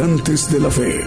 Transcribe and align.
De 0.00 0.58
la 0.58 0.70
Fe. 0.70 0.98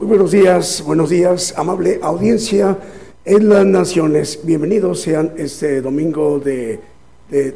Muy 0.00 0.08
buenos 0.08 0.32
días, 0.32 0.82
buenos 0.84 1.10
días, 1.10 1.54
amable 1.56 2.00
audiencia 2.02 2.76
en 3.24 3.48
las 3.48 3.64
naciones. 3.64 4.40
Bienvenidos 4.42 5.02
sean 5.02 5.34
este 5.36 5.80
domingo 5.80 6.40
de, 6.40 6.80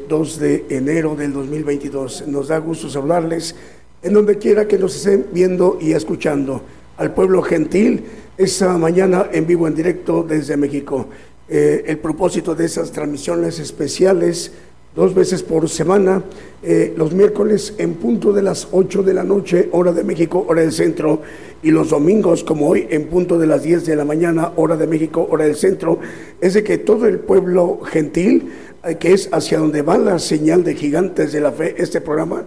2 0.07 0.39
de 0.39 0.65
enero 0.69 1.17
del 1.17 1.33
2022. 1.33 2.27
Nos 2.27 2.47
da 2.47 2.59
gusto 2.59 2.87
saludarles 2.87 3.57
en 4.01 4.13
donde 4.13 4.37
quiera 4.37 4.69
que 4.69 4.77
nos 4.77 4.95
estén 4.95 5.25
viendo 5.33 5.79
y 5.81 5.91
escuchando. 5.91 6.61
Al 6.95 7.13
pueblo 7.13 7.41
gentil, 7.41 8.05
esta 8.37 8.77
mañana 8.77 9.29
en 9.31 9.47
vivo, 9.47 9.67
en 9.67 9.75
directo 9.75 10.23
desde 10.23 10.57
México. 10.57 11.07
Eh, 11.49 11.83
el 11.87 11.97
propósito 11.97 12.53
de 12.53 12.65
esas 12.65 12.91
transmisiones 12.91 13.57
especiales, 13.59 14.51
dos 14.95 15.13
veces 15.15 15.41
por 15.41 15.67
semana, 15.69 16.23
eh, 16.61 16.93
los 16.95 17.13
miércoles 17.13 17.73
en 17.77 17.95
punto 17.95 18.33
de 18.33 18.43
las 18.43 18.67
8 18.71 19.01
de 19.01 19.13
la 19.13 19.23
noche, 19.23 19.69
hora 19.71 19.91
de 19.91 20.03
México, 20.03 20.45
hora 20.47 20.61
del 20.61 20.71
centro, 20.71 21.21
y 21.63 21.71
los 21.71 21.89
domingos, 21.89 22.43
como 22.43 22.67
hoy, 22.67 22.87
en 22.89 23.05
punto 23.07 23.39
de 23.39 23.47
las 23.47 23.63
10 23.63 23.85
de 23.85 23.95
la 23.95 24.05
mañana, 24.05 24.51
hora 24.55 24.75
de 24.75 24.85
México, 24.85 25.27
hora 25.31 25.45
del 25.45 25.55
centro, 25.55 25.99
es 26.39 26.53
de 26.53 26.63
que 26.63 26.77
todo 26.77 27.07
el 27.07 27.19
pueblo 27.19 27.79
gentil, 27.83 28.51
eh, 28.83 28.97
que 28.97 29.13
es 29.13 29.29
hacia 29.31 29.57
donde 29.59 29.81
va 29.81 29.97
la 29.97 30.19
señal 30.19 30.63
de 30.63 30.75
gigantes 30.75 31.31
de 31.31 31.41
la 31.41 31.51
fe, 31.51 31.75
este 31.77 32.01
programa, 32.01 32.45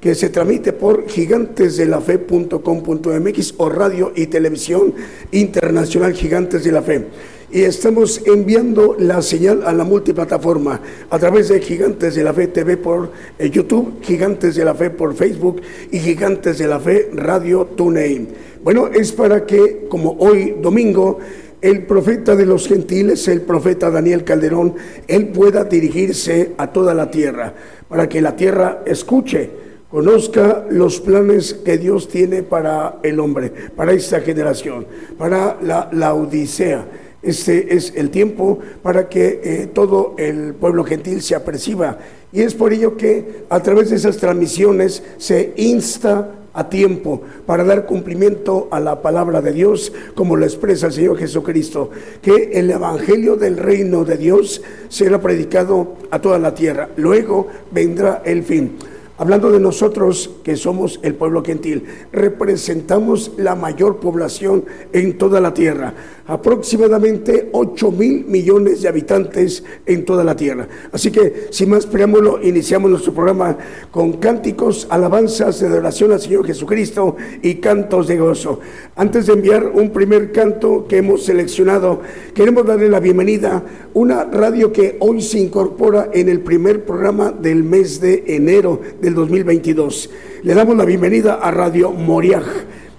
que 0.00 0.14
se 0.14 0.28
transmite 0.28 0.72
por 0.72 1.08
gigantesdelafe.com.mx 1.08 3.54
o 3.56 3.68
radio 3.68 4.12
y 4.14 4.26
televisión 4.26 4.94
internacional 5.32 6.14
Gigantes 6.14 6.62
de 6.64 6.72
la 6.72 6.82
Fe. 6.82 7.06
Y 7.50 7.62
estamos 7.62 8.20
enviando 8.26 8.94
la 8.98 9.22
señal 9.22 9.62
a 9.64 9.72
la 9.72 9.82
multiplataforma 9.82 10.82
a 11.08 11.18
través 11.18 11.48
de 11.48 11.60
Gigantes 11.60 12.14
de 12.14 12.22
la 12.22 12.34
Fe 12.34 12.48
TV 12.48 12.76
por 12.76 13.10
eh, 13.38 13.48
YouTube, 13.48 14.02
Gigantes 14.02 14.54
de 14.54 14.66
la 14.66 14.74
Fe 14.74 14.90
por 14.90 15.14
Facebook 15.14 15.62
y 15.90 15.98
Gigantes 15.98 16.58
de 16.58 16.68
la 16.68 16.78
Fe 16.78 17.08
Radio 17.14 17.64
TuneIn. 17.64 18.28
Bueno, 18.62 18.88
es 18.88 19.12
para 19.12 19.46
que, 19.46 19.86
como 19.88 20.12
hoy 20.18 20.56
domingo, 20.60 21.20
el 21.62 21.86
profeta 21.86 22.36
de 22.36 22.44
los 22.44 22.68
gentiles, 22.68 23.26
el 23.28 23.40
profeta 23.40 23.90
Daniel 23.90 24.24
Calderón, 24.24 24.74
él 25.06 25.28
pueda 25.28 25.64
dirigirse 25.64 26.52
a 26.58 26.70
toda 26.70 26.92
la 26.92 27.10
tierra, 27.10 27.54
para 27.88 28.08
que 28.08 28.20
la 28.20 28.36
tierra 28.36 28.82
escuche 28.84 29.67
conozca 29.90 30.66
los 30.70 31.00
planes 31.00 31.54
que 31.54 31.78
Dios 31.78 32.08
tiene 32.08 32.42
para 32.42 32.98
el 33.02 33.20
hombre, 33.20 33.52
para 33.74 33.92
esta 33.92 34.20
generación, 34.20 34.86
para 35.16 35.58
la, 35.62 36.14
Odisea. 36.14 36.86
Este 37.20 37.74
es 37.74 37.92
el 37.96 38.10
tiempo 38.10 38.58
para 38.82 39.08
que 39.08 39.40
eh, 39.42 39.68
todo 39.72 40.14
el 40.18 40.54
pueblo 40.54 40.84
gentil 40.84 41.20
se 41.20 41.34
aperciba. 41.34 41.98
Y 42.32 42.42
es 42.42 42.54
por 42.54 42.72
ello 42.72 42.96
que 42.96 43.44
a 43.48 43.60
través 43.60 43.90
de 43.90 43.96
esas 43.96 44.18
transmisiones 44.18 45.02
se 45.16 45.52
insta 45.56 46.34
a 46.52 46.68
tiempo 46.68 47.22
para 47.46 47.64
dar 47.64 47.86
cumplimiento 47.86 48.68
a 48.70 48.78
la 48.80 49.02
palabra 49.02 49.40
de 49.40 49.52
Dios, 49.52 49.92
como 50.14 50.36
lo 50.36 50.44
expresa 50.44 50.86
el 50.86 50.92
Señor 50.92 51.18
Jesucristo, 51.18 51.90
que 52.22 52.50
el 52.54 52.70
Evangelio 52.70 53.36
del 53.36 53.56
reino 53.56 54.04
de 54.04 54.16
Dios 54.16 54.62
será 54.88 55.20
predicado 55.20 55.96
a 56.10 56.20
toda 56.20 56.38
la 56.38 56.54
tierra. 56.54 56.88
Luego 56.96 57.48
vendrá 57.72 58.22
el 58.24 58.42
fin. 58.44 58.76
Hablando 59.20 59.50
de 59.50 59.58
nosotros 59.58 60.30
que 60.44 60.54
somos 60.54 61.00
el 61.02 61.16
pueblo 61.16 61.42
gentil, 61.42 61.82
representamos 62.12 63.32
la 63.36 63.56
mayor 63.56 63.98
población 63.98 64.64
en 64.92 65.18
toda 65.18 65.40
la 65.40 65.52
tierra 65.52 65.92
aproximadamente 66.28 67.48
8 67.52 67.90
mil 67.90 68.26
millones 68.26 68.82
de 68.82 68.88
habitantes 68.88 69.64
en 69.86 70.04
toda 70.04 70.22
la 70.22 70.36
tierra. 70.36 70.68
Así 70.92 71.10
que, 71.10 71.46
sin 71.50 71.70
más 71.70 71.86
preámbulo, 71.86 72.40
iniciamos 72.42 72.90
nuestro 72.90 73.14
programa 73.14 73.56
con 73.90 74.12
cánticos, 74.14 74.86
alabanzas 74.90 75.58
de 75.58 75.66
adoración 75.66 76.12
al 76.12 76.20
Señor 76.20 76.46
Jesucristo 76.46 77.16
y 77.42 77.54
cantos 77.56 78.06
de 78.06 78.18
gozo. 78.18 78.60
Antes 78.94 79.26
de 79.26 79.32
enviar 79.32 79.66
un 79.68 79.90
primer 79.90 80.30
canto 80.30 80.86
que 80.86 80.98
hemos 80.98 81.24
seleccionado, 81.24 82.02
queremos 82.34 82.66
darle 82.66 82.90
la 82.90 83.00
bienvenida 83.00 83.62
una 83.94 84.24
radio 84.24 84.70
que 84.70 84.98
hoy 85.00 85.22
se 85.22 85.38
incorpora 85.38 86.10
en 86.12 86.28
el 86.28 86.40
primer 86.40 86.84
programa 86.84 87.32
del 87.32 87.64
mes 87.64 88.00
de 88.02 88.24
enero 88.26 88.80
del 89.08 89.14
2022. 89.14 90.10
Le 90.42 90.54
damos 90.54 90.76
la 90.76 90.84
bienvenida 90.84 91.36
a 91.36 91.50
Radio 91.50 91.92
Moriaj 91.92 92.44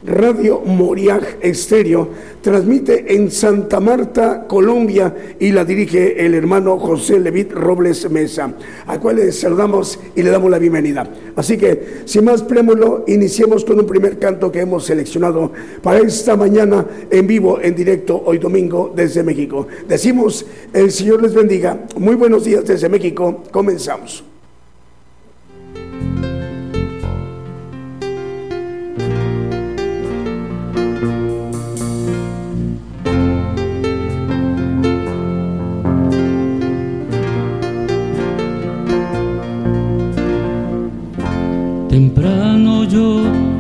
Radio 0.02 0.62
Moriaj 0.62 1.38
Estéreo 1.42 2.08
transmite 2.42 3.14
en 3.14 3.30
Santa 3.30 3.82
Marta, 3.82 4.48
Colombia, 4.48 5.14
y 5.40 5.52
la 5.52 5.66
dirige 5.66 6.26
el 6.26 6.36
hermano 6.36 6.80
José 6.80 7.20
Levit 7.20 7.52
Robles 7.52 8.10
Mesa, 8.10 8.54
a 8.88 8.98
cual 8.98 9.18
le 9.18 9.32
saludamos 9.34 10.00
y 10.16 10.24
le 10.24 10.30
damos 10.30 10.50
la 10.50 10.58
bienvenida. 10.58 11.06
Así 11.36 11.58
que, 11.58 12.04
sin 12.06 12.24
más 12.24 12.44
prémulo, 12.44 13.04
iniciemos 13.08 13.66
con 13.66 13.78
un 13.78 13.86
primer 13.86 14.18
canto 14.18 14.50
que 14.50 14.62
hemos 14.62 14.86
seleccionado 14.86 15.52
para 15.84 16.00
esta 16.00 16.38
mañana 16.38 16.86
en 17.12 17.28
vivo, 17.28 17.60
en 17.62 17.76
directo, 17.76 18.24
hoy 18.26 18.38
domingo, 18.38 18.94
desde 18.96 19.22
México. 19.22 19.68
Decimos, 19.86 20.46
el 20.72 20.92
Señor 20.92 21.22
les 21.22 21.34
bendiga. 21.34 21.78
Muy 21.98 22.16
buenos 22.16 22.46
días 22.46 22.64
desde 22.64 22.88
México. 22.88 23.44
Comenzamos. 23.52 24.29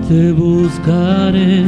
Te 0.10 0.32
buscaré. 0.32 1.66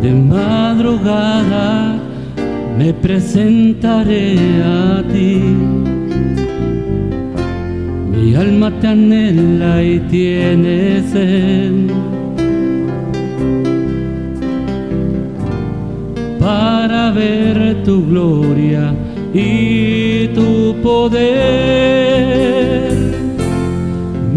De 0.00 0.10
madrugada 0.34 1.98
me 2.78 2.94
presentaré 2.94 4.38
a 4.64 5.02
ti. 5.12 5.34
Mi 8.10 8.34
alma 8.34 8.70
te 8.80 8.86
anhela 8.86 9.82
y 9.82 10.00
tiene 10.14 11.02
sed. 11.12 11.74
Para 16.40 17.10
ver 17.10 17.82
tu 17.84 18.06
gloria 18.06 18.94
y 19.34 20.28
tu 20.28 20.74
poder 20.82 22.07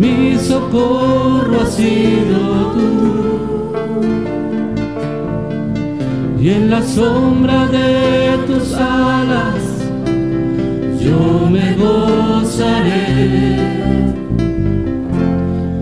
mi 0.01 0.35
socorro 0.35 1.61
ha 1.61 1.65
sido 1.67 2.39
tú. 2.73 2.89
Y 6.39 6.49
en 6.49 6.71
la 6.71 6.81
sombra 6.81 7.67
de 7.67 8.39
tus 8.47 8.73
alas 8.73 9.63
yo 10.99 11.19
me 11.55 11.67
gozaré. 11.75 13.05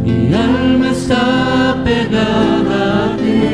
Mi 0.03 0.33
alma 0.33 0.89
está 0.91 1.81
pegada 1.85 3.05
a 3.05 3.17
ti, 3.21 3.45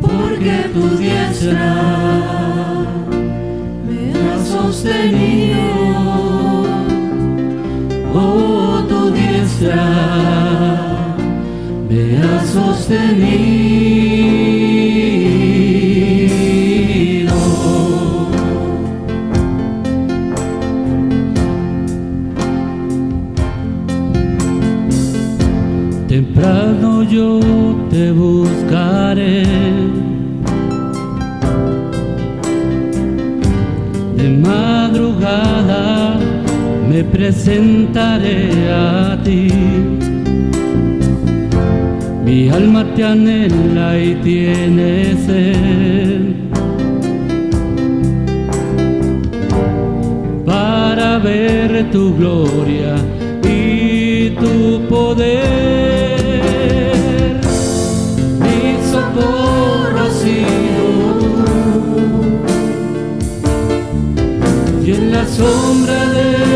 porque 0.00 0.54
tu 0.74 0.84
diestra 0.98 1.76
me 3.86 4.00
ha 4.20 4.36
sostenido 4.44 5.47
me 11.88 12.16
ha 12.22 12.44
sostenido. 12.46 13.88
Temprano 26.06 27.02
yo 27.02 27.40
te 27.90 28.12
buscaré. 28.12 28.57
presentaré 37.18 38.70
a 38.70 39.18
ti. 39.24 39.50
Mi 42.24 42.48
alma 42.48 42.84
te 42.94 43.02
anhela 43.02 43.98
y 43.98 44.14
tiene 44.26 45.16
sed. 45.26 46.22
Para 50.46 51.18
ver 51.18 51.90
tu 51.90 52.16
gloria 52.16 52.94
y 53.42 54.30
tu 54.42 54.86
poder. 54.88 55.40
Mi 58.44 58.60
socorro 58.92 60.00
ha 60.06 60.10
sido. 60.22 60.86
Y 64.86 64.88
en 64.92 65.04
la 65.10 65.24
sombra 65.26 65.98
de 66.14 66.47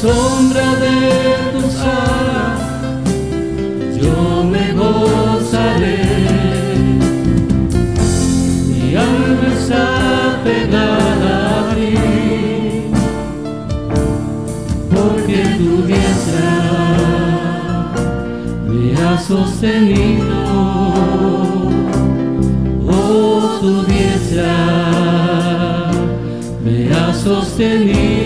sombra 0.00 0.74
de 0.76 0.98
tus 1.52 1.74
alas 1.80 2.60
yo 3.98 4.44
me 4.44 4.72
gozaré. 4.72 6.02
Mi 8.68 8.94
alma 8.94 9.48
está 9.56 9.86
pegada 10.44 11.60
a 11.60 11.74
ti, 11.74 11.94
porque 14.94 15.38
tu 15.58 15.72
diestra 15.90 16.56
me 18.68 18.94
ha 19.00 19.18
sostenido. 19.18 20.40
Oh, 22.86 23.58
tu 23.60 23.72
diestra 23.84 24.56
me 26.62 26.76
ha 26.94 27.14
sostenido. 27.14 28.25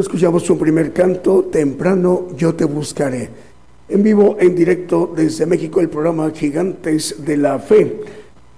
Escuchamos 0.00 0.48
un 0.50 0.58
primer 0.58 0.92
canto, 0.92 1.44
Temprano 1.44 2.28
yo 2.36 2.54
te 2.54 2.64
buscaré. 2.64 3.28
En 3.88 4.02
vivo, 4.02 4.36
en 4.40 4.54
directo 4.54 5.12
desde 5.14 5.46
México, 5.46 5.80
el 5.80 5.88
programa 5.88 6.30
Gigantes 6.30 7.24
de 7.24 7.36
la 7.36 7.58
Fe, 7.58 8.00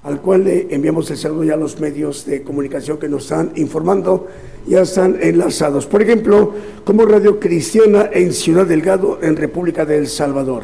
al 0.05 0.21
cual 0.21 0.45
le 0.45 0.73
enviamos 0.75 1.11
el 1.11 1.17
saludo 1.17 1.45
ya 1.45 1.55
a 1.55 1.57
los 1.57 1.81
medios 1.81 2.27
de 2.27 2.43
comunicación 2.43 2.99
que 2.99 3.09
nos 3.09 3.25
están 3.25 3.53
informando, 3.57 4.29
ya 4.67 4.83
están 4.83 5.19
enlazados. 5.21 5.87
Por 5.87 6.03
ejemplo, 6.03 6.55
como 6.85 7.05
Radio 7.05 7.41
Cristiana 7.41 8.09
en 8.13 8.33
Ciudad 8.33 8.67
Delgado, 8.67 9.19
en 9.21 9.37
República 9.37 9.85
del 9.85 10.07
Salvador. 10.07 10.63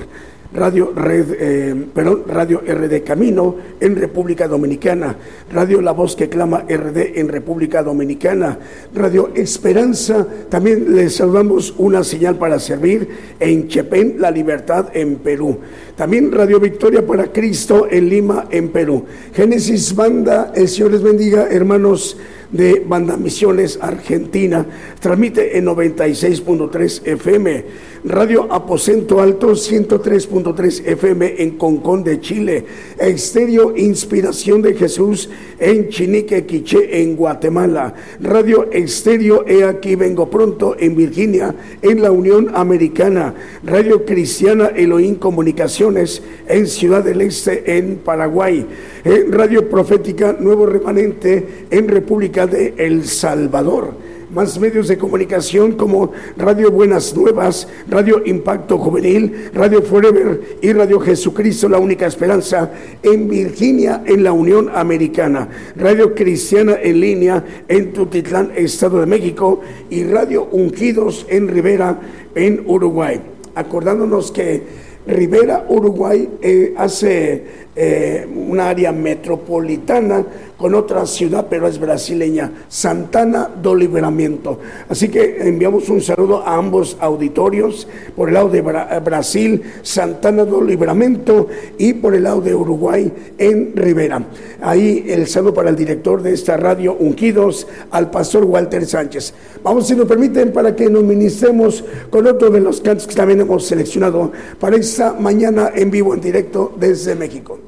Radio 0.54 0.92
Red, 0.94 1.36
eh, 1.38 1.86
Radio 2.26 2.60
RD 2.60 3.02
Camino 3.02 3.56
en 3.80 3.96
República 3.96 4.46
Dominicana, 4.46 5.16
Radio 5.50 5.80
La 5.80 5.92
Voz 5.92 6.14
que 6.14 6.28
Clama 6.28 6.66
RD 6.68 7.18
en 7.18 7.28
República 7.28 7.82
Dominicana, 7.82 8.58
Radio 8.94 9.30
Esperanza, 9.34 10.26
también 10.48 10.94
les 10.94 11.16
saludamos 11.16 11.74
una 11.78 12.04
señal 12.04 12.36
para 12.36 12.58
servir 12.58 13.08
en 13.40 13.68
Chepén, 13.68 14.16
La 14.18 14.30
Libertad 14.30 14.88
en 14.94 15.16
Perú. 15.16 15.58
También 15.96 16.30
Radio 16.30 16.60
Victoria 16.60 17.06
para 17.06 17.32
Cristo 17.32 17.86
en 17.90 18.08
Lima, 18.08 18.46
en 18.50 18.68
Perú. 18.68 19.04
Génesis 19.34 19.94
Banda, 19.94 20.52
el 20.54 20.68
Señor 20.68 20.92
les 20.92 21.02
bendiga, 21.02 21.48
hermanos 21.50 22.18
de 22.52 22.84
Banda 22.86 23.16
Misiones 23.16 23.78
Argentina. 23.80 24.66
Transmite 25.00 25.56
en 25.58 25.66
96.3 25.66 27.06
FM. 27.06 27.64
Radio 28.04 28.52
Aposento 28.52 29.20
Alto 29.20 29.52
103.3 29.52 30.86
FM 30.86 31.34
en 31.38 31.50
Concón 31.52 32.02
de 32.02 32.20
Chile. 32.20 32.64
Estéreo 32.98 33.76
Inspiración 33.76 34.60
de 34.60 34.74
Jesús 34.74 35.30
en 35.60 35.88
Chinique, 35.88 36.44
Quiché, 36.44 37.00
en 37.00 37.14
Guatemala. 37.14 37.94
Radio 38.20 38.68
Estéreo 38.72 39.44
He 39.46 39.62
aquí 39.62 39.94
vengo 39.94 40.28
pronto 40.28 40.74
en 40.80 40.96
Virginia, 40.96 41.54
en 41.80 42.02
la 42.02 42.10
Unión 42.10 42.50
Americana. 42.54 43.34
Radio 43.62 44.04
Cristiana 44.04 44.72
Elohim 44.74 45.14
Comunicaciones 45.14 46.24
en 46.48 46.66
Ciudad 46.66 47.04
del 47.04 47.20
Este, 47.20 47.78
en 47.78 47.98
Paraguay. 47.98 48.66
Eh, 49.04 49.26
Radio 49.30 49.68
Profética 49.68 50.36
Nuevo 50.40 50.66
Remanente 50.66 51.66
en 51.70 51.86
República 51.86 52.48
de 52.48 52.74
El 52.78 53.04
Salvador 53.04 54.01
más 54.32 54.58
medios 54.58 54.88
de 54.88 54.96
comunicación 54.96 55.72
como 55.72 56.12
Radio 56.36 56.70
Buenas 56.70 57.14
Nuevas, 57.14 57.68
Radio 57.88 58.22
Impacto 58.24 58.78
Juvenil, 58.78 59.50
Radio 59.52 59.82
Forever 59.82 60.58
y 60.62 60.72
Radio 60.72 60.98
Jesucristo, 61.00 61.68
la 61.68 61.78
única 61.78 62.06
esperanza 62.06 62.70
en 63.02 63.28
Virginia, 63.28 64.02
en 64.06 64.24
la 64.24 64.32
Unión 64.32 64.70
Americana, 64.74 65.48
Radio 65.76 66.14
Cristiana 66.14 66.76
en 66.82 67.00
línea 67.00 67.44
en 67.68 67.92
Tutitlán, 67.92 68.52
Estado 68.56 69.00
de 69.00 69.06
México 69.06 69.60
y 69.90 70.04
Radio 70.04 70.48
Ungidos 70.50 71.26
en 71.28 71.48
Rivera, 71.48 72.00
en 72.34 72.64
Uruguay. 72.66 73.20
Acordándonos 73.54 74.32
que 74.32 74.62
Rivera, 75.06 75.66
Uruguay, 75.68 76.28
eh, 76.40 76.74
hace 76.76 77.44
eh, 77.74 78.28
una 78.34 78.68
área 78.68 78.92
metropolitana 78.92 80.24
con 80.58 80.74
otra 80.74 81.06
ciudad, 81.06 81.46
pero 81.50 81.66
es 81.66 81.80
brasileña, 81.80 82.52
Santana 82.68 83.50
do 83.60 83.74
Libramiento. 83.74 84.60
Así 84.88 85.08
que 85.08 85.48
enviamos 85.48 85.88
un 85.88 86.00
saludo 86.00 86.42
a 86.46 86.54
ambos 86.54 86.96
auditorios, 87.00 87.88
por 88.14 88.28
el 88.28 88.34
lado 88.34 88.48
de 88.48 88.60
Brasil, 88.60 89.62
Santana 89.82 90.44
do 90.44 90.62
Libramento, 90.62 91.48
y 91.78 91.94
por 91.94 92.14
el 92.14 92.24
lado 92.24 92.42
de 92.42 92.54
Uruguay, 92.54 93.10
en 93.38 93.74
Rivera. 93.74 94.24
Ahí 94.60 95.06
el 95.08 95.26
saludo 95.26 95.54
para 95.54 95.70
el 95.70 95.76
director 95.76 96.22
de 96.22 96.32
esta 96.32 96.56
radio, 96.56 96.94
Unquidos, 96.94 97.66
al 97.90 98.10
pastor 98.10 98.44
Walter 98.44 98.86
Sánchez. 98.86 99.34
Vamos, 99.64 99.88
si 99.88 99.96
nos 99.96 100.06
permiten, 100.06 100.52
para 100.52 100.76
que 100.76 100.88
nos 100.88 101.02
ministremos 101.02 101.84
con 102.10 102.26
otro 102.26 102.50
de 102.50 102.60
los 102.60 102.80
cantos 102.80 103.06
que 103.06 103.14
también 103.14 103.40
hemos 103.40 103.66
seleccionado 103.66 104.30
para 104.60 104.76
esta 104.76 105.12
mañana 105.14 105.72
en 105.74 105.90
vivo, 105.90 106.14
en 106.14 106.20
directo 106.20 106.72
desde 106.78 107.16
México. 107.16 107.61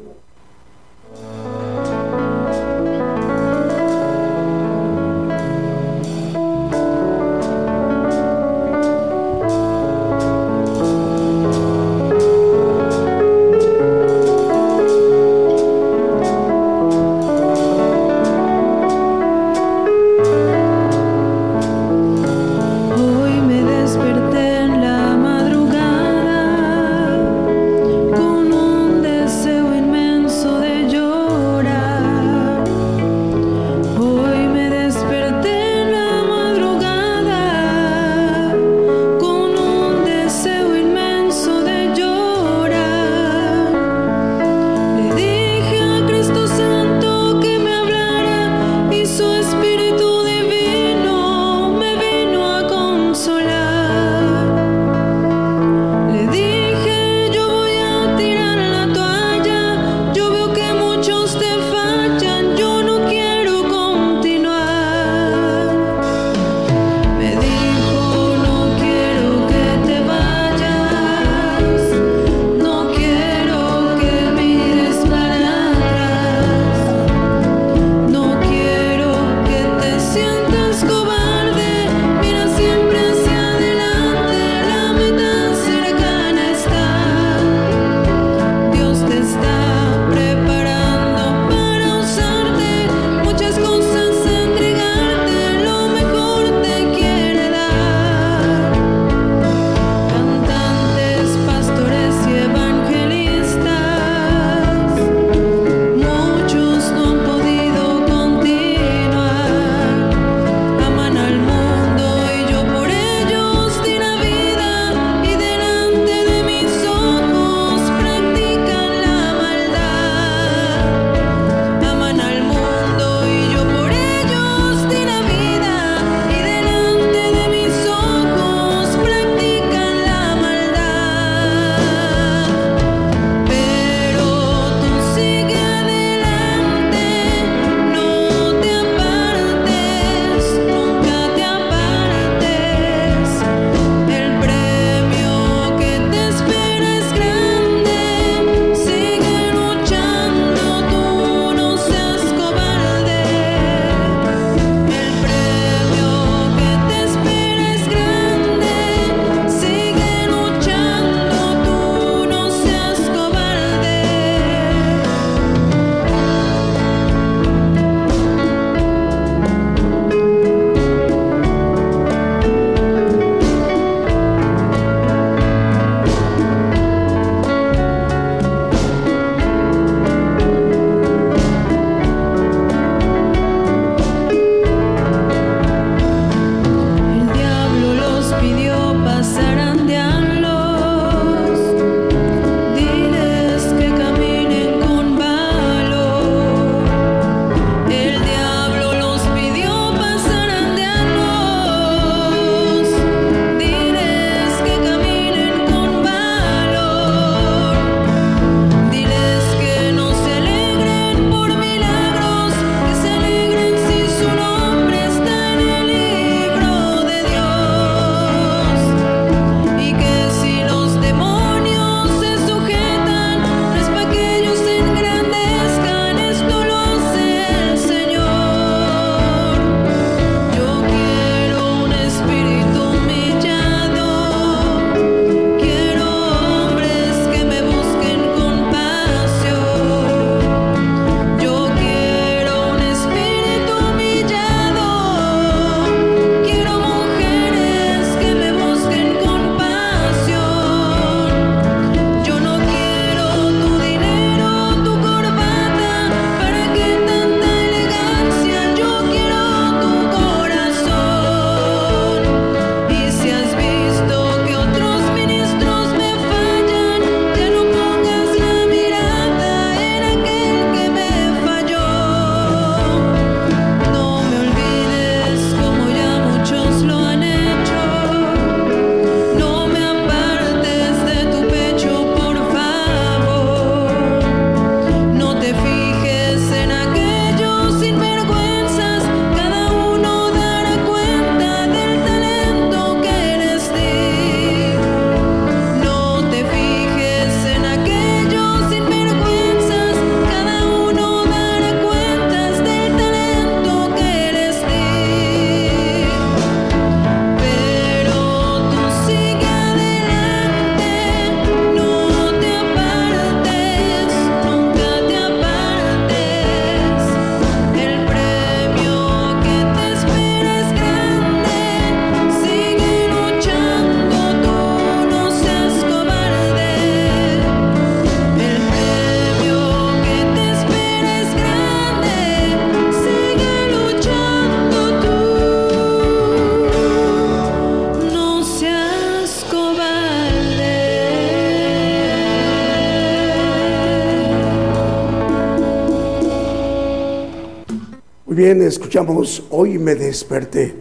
Bien, 348.44 348.60
escuchamos 348.60 349.42
Hoy 349.48 349.78
me 349.78 349.94
desperté, 349.94 350.74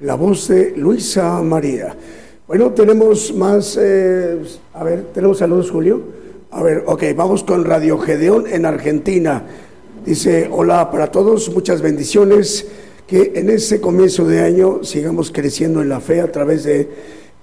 la 0.00 0.14
voz 0.14 0.48
de 0.48 0.74
Luisa 0.76 1.40
María. 1.40 1.96
Bueno, 2.46 2.72
tenemos 2.72 3.32
más, 3.32 3.78
eh, 3.80 4.38
a 4.74 4.84
ver, 4.84 5.04
tenemos 5.14 5.38
saludos, 5.38 5.70
Julio. 5.70 6.02
A 6.50 6.62
ver, 6.62 6.84
ok, 6.84 7.04
vamos 7.16 7.44
con 7.44 7.64
Radio 7.64 7.96
Gedeón 7.98 8.44
en 8.46 8.66
Argentina. 8.66 9.42
Dice, 10.04 10.50
hola 10.52 10.90
para 10.90 11.10
todos, 11.10 11.48
muchas 11.54 11.80
bendiciones, 11.80 12.66
que 13.06 13.32
en 13.36 13.48
este 13.48 13.80
comienzo 13.80 14.26
de 14.26 14.42
año 14.42 14.84
sigamos 14.84 15.30
creciendo 15.30 15.80
en 15.80 15.88
la 15.88 16.00
fe 16.00 16.20
a 16.20 16.30
través 16.30 16.64
de, 16.64 16.90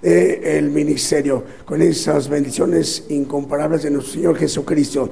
de 0.00 0.58
el 0.58 0.70
ministerio, 0.70 1.42
con 1.64 1.82
esas 1.82 2.28
bendiciones 2.28 3.06
incomparables 3.08 3.82
de 3.82 3.90
nuestro 3.90 4.12
Señor 4.14 4.36
Jesucristo. 4.36 5.10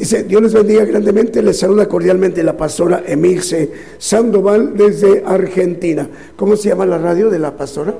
Dice, 0.00 0.24
Dios 0.24 0.40
les 0.40 0.54
bendiga 0.54 0.86
grandemente, 0.86 1.42
les 1.42 1.58
saluda 1.58 1.86
cordialmente 1.86 2.42
la 2.42 2.56
pastora 2.56 3.02
Emilce 3.06 3.70
Sandoval 3.98 4.74
desde 4.74 5.22
Argentina. 5.26 6.08
¿Cómo 6.36 6.56
se 6.56 6.70
llama 6.70 6.86
la 6.86 6.96
radio 6.96 7.28
de 7.28 7.38
la 7.38 7.54
pastora? 7.54 7.94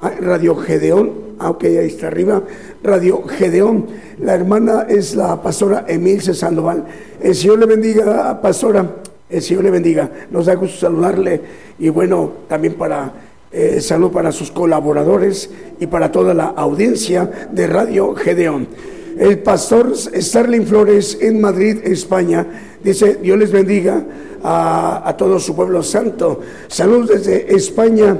Ah, 0.00 0.12
radio 0.20 0.54
Gedeón, 0.54 1.10
ah, 1.40 1.50
ok, 1.50 1.64
ahí 1.64 1.88
está 1.88 2.06
arriba, 2.06 2.44
Radio 2.80 3.24
Gedeón. 3.26 3.86
La 4.20 4.36
hermana 4.36 4.86
es 4.88 5.16
la 5.16 5.42
pastora 5.42 5.84
Emilce 5.88 6.32
Sandoval. 6.32 6.84
El 7.20 7.34
Señor 7.34 7.58
le 7.58 7.66
bendiga, 7.66 8.40
pastora, 8.40 8.88
el 9.28 9.42
Señor 9.42 9.64
le 9.64 9.72
bendiga. 9.72 10.08
Nos 10.30 10.46
da 10.46 10.54
gusto 10.54 10.78
saludarle 10.78 11.40
y 11.80 11.88
bueno, 11.88 12.34
también 12.48 12.74
para 12.74 13.12
eh, 13.50 13.80
salud 13.80 14.12
para 14.12 14.30
sus 14.30 14.52
colaboradores 14.52 15.50
y 15.80 15.88
para 15.88 16.12
toda 16.12 16.34
la 16.34 16.44
audiencia 16.44 17.48
de 17.50 17.66
Radio 17.66 18.14
Gedeón. 18.14 18.68
El 19.18 19.38
pastor 19.38 19.94
Starling 19.96 20.66
Flores 20.66 21.16
en 21.20 21.40
Madrid, 21.40 21.78
España, 21.84 22.46
dice, 22.82 23.18
Dios 23.22 23.38
les 23.38 23.50
bendiga 23.50 24.04
a, 24.42 25.14
todo 25.16 25.40
su 25.40 25.56
pueblo 25.56 25.82
santo. 25.82 26.40
Saludos 26.68 27.08
desde 27.08 27.54
España. 27.54 28.16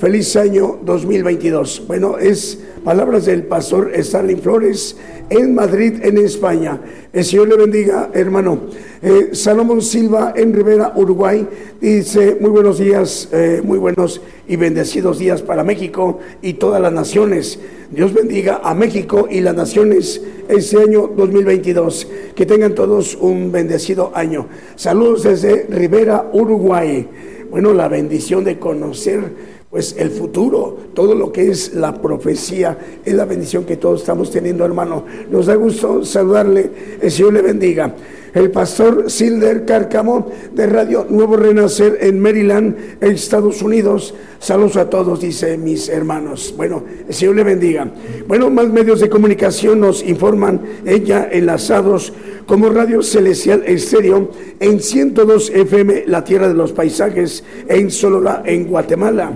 Feliz 0.00 0.34
año 0.36 0.78
2022. 0.82 1.82
Bueno, 1.86 2.16
es 2.16 2.58
palabras 2.82 3.26
del 3.26 3.42
pastor 3.42 3.92
Starling 3.94 4.38
Flores 4.38 4.96
en 5.28 5.54
Madrid, 5.54 6.00
en 6.02 6.16
España. 6.16 6.80
El 7.12 7.22
Señor 7.22 7.48
le 7.48 7.58
bendiga, 7.58 8.08
hermano. 8.14 8.60
Eh, 9.02 9.32
Salomón 9.32 9.82
Silva 9.82 10.32
en 10.34 10.54
Rivera, 10.54 10.94
Uruguay, 10.96 11.46
dice, 11.82 12.38
muy 12.40 12.48
buenos 12.48 12.78
días, 12.78 13.28
eh, 13.30 13.60
muy 13.62 13.76
buenos 13.76 14.22
y 14.48 14.56
bendecidos 14.56 15.18
días 15.18 15.42
para 15.42 15.64
México 15.64 16.18
y 16.40 16.54
todas 16.54 16.80
las 16.80 16.94
naciones. 16.94 17.58
Dios 17.90 18.14
bendiga 18.14 18.62
a 18.64 18.74
México 18.74 19.28
y 19.30 19.40
las 19.40 19.54
naciones 19.54 20.22
este 20.48 20.78
año 20.78 21.10
2022. 21.14 22.08
Que 22.34 22.46
tengan 22.46 22.74
todos 22.74 23.18
un 23.20 23.52
bendecido 23.52 24.12
año. 24.14 24.46
Saludos 24.76 25.24
desde 25.24 25.66
Rivera, 25.68 26.30
Uruguay. 26.32 27.06
Bueno, 27.50 27.74
la 27.74 27.88
bendición 27.88 28.44
de 28.44 28.58
conocer 28.58 29.59
pues 29.70 29.94
el 29.96 30.10
futuro, 30.10 30.76
todo 30.94 31.14
lo 31.14 31.30
que 31.30 31.48
es 31.48 31.74
la 31.74 31.94
profecía, 31.94 32.76
es 33.04 33.14
la 33.14 33.24
bendición 33.24 33.64
que 33.64 33.76
todos 33.76 34.00
estamos 34.00 34.28
teniendo, 34.28 34.64
hermano. 34.64 35.04
Nos 35.30 35.46
da 35.46 35.54
gusto 35.54 36.04
saludarle, 36.04 36.70
el 37.00 37.10
Señor 37.10 37.34
le 37.34 37.42
bendiga. 37.42 37.94
El 38.34 38.50
pastor 38.50 39.10
Silder 39.10 39.64
Cárcamo 39.64 40.28
de 40.52 40.66
Radio 40.66 41.06
Nuevo 41.08 41.36
Renacer 41.36 41.98
en 42.00 42.20
Maryland, 42.20 42.76
Estados 43.00 43.62
Unidos. 43.62 44.14
Saludos 44.40 44.76
a 44.76 44.90
todos, 44.90 45.20
dice 45.20 45.56
mis 45.56 45.88
hermanos. 45.88 46.54
Bueno, 46.56 46.84
el 47.08 47.14
Señor 47.14 47.36
le 47.36 47.44
bendiga. 47.44 47.92
Bueno, 48.26 48.50
más 48.50 48.68
medios 48.68 49.00
de 49.00 49.08
comunicación 49.08 49.80
nos 49.80 50.02
informan, 50.02 50.60
ella 50.84 51.28
enlazados 51.30 52.12
como 52.46 52.70
Radio 52.70 53.02
Celestial 53.02 53.62
Estéreo 53.66 54.30
en 54.58 54.80
102 54.80 55.50
FM, 55.50 56.04
La 56.06 56.24
Tierra 56.24 56.48
de 56.48 56.54
los 56.54 56.72
Paisajes, 56.72 57.44
en 57.68 57.90
Solola, 57.90 58.42
en 58.44 58.66
Guatemala. 58.66 59.32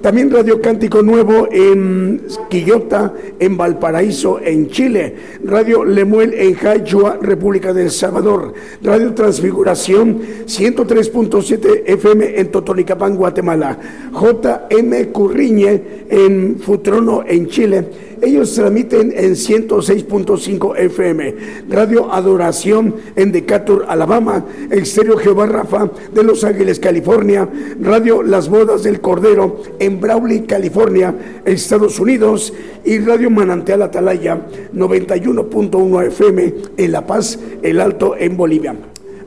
También 0.00 0.30
Radio 0.30 0.60
Cántico 0.60 1.02
Nuevo 1.02 1.48
en 1.50 2.20
Quillota, 2.50 3.14
en 3.40 3.56
Valparaíso, 3.56 4.38
en 4.40 4.68
Chile. 4.68 5.14
Radio 5.42 5.84
Lemuel 5.84 6.34
en 6.34 6.54
Jayua, 6.54 7.18
República 7.20 7.72
del 7.72 7.90
Salvador. 7.90 8.52
Radio 8.82 9.14
Transfiguración 9.14 10.20
103.7 10.46 11.82
FM 11.86 12.38
en 12.38 12.50
Totonicapán, 12.50 13.16
Guatemala. 13.16 13.78
JM 14.12 15.12
Curriñe 15.12 15.82
en 16.10 16.58
Futrono, 16.58 17.24
en 17.26 17.46
Chile 17.48 17.88
ellos 18.22 18.54
transmiten 18.54 19.12
en 19.16 19.32
106.5 19.32 20.76
FM, 20.76 21.34
Radio 21.68 22.12
Adoración 22.12 22.94
en 23.14 23.32
Decatur, 23.32 23.86
Alabama, 23.88 24.44
Exterior 24.70 25.18
Jehová 25.18 25.46
Rafa 25.46 25.90
de 26.12 26.22
Los 26.22 26.44
Ángeles, 26.44 26.80
California, 26.80 27.48
Radio 27.80 28.22
Las 28.22 28.48
Bodas 28.48 28.82
del 28.82 29.00
Cordero 29.00 29.62
en 29.78 30.00
Brawley, 30.00 30.42
California, 30.42 31.14
Estados 31.44 31.98
Unidos, 32.00 32.52
y 32.84 32.98
Radio 33.00 33.30
Manantial 33.30 33.82
Atalaya 33.82 34.46
91.1 34.74 36.06
FM 36.06 36.54
en 36.76 36.92
La 36.92 37.06
Paz, 37.06 37.38
El 37.62 37.80
Alto, 37.80 38.16
en 38.16 38.36
Bolivia. 38.36 38.76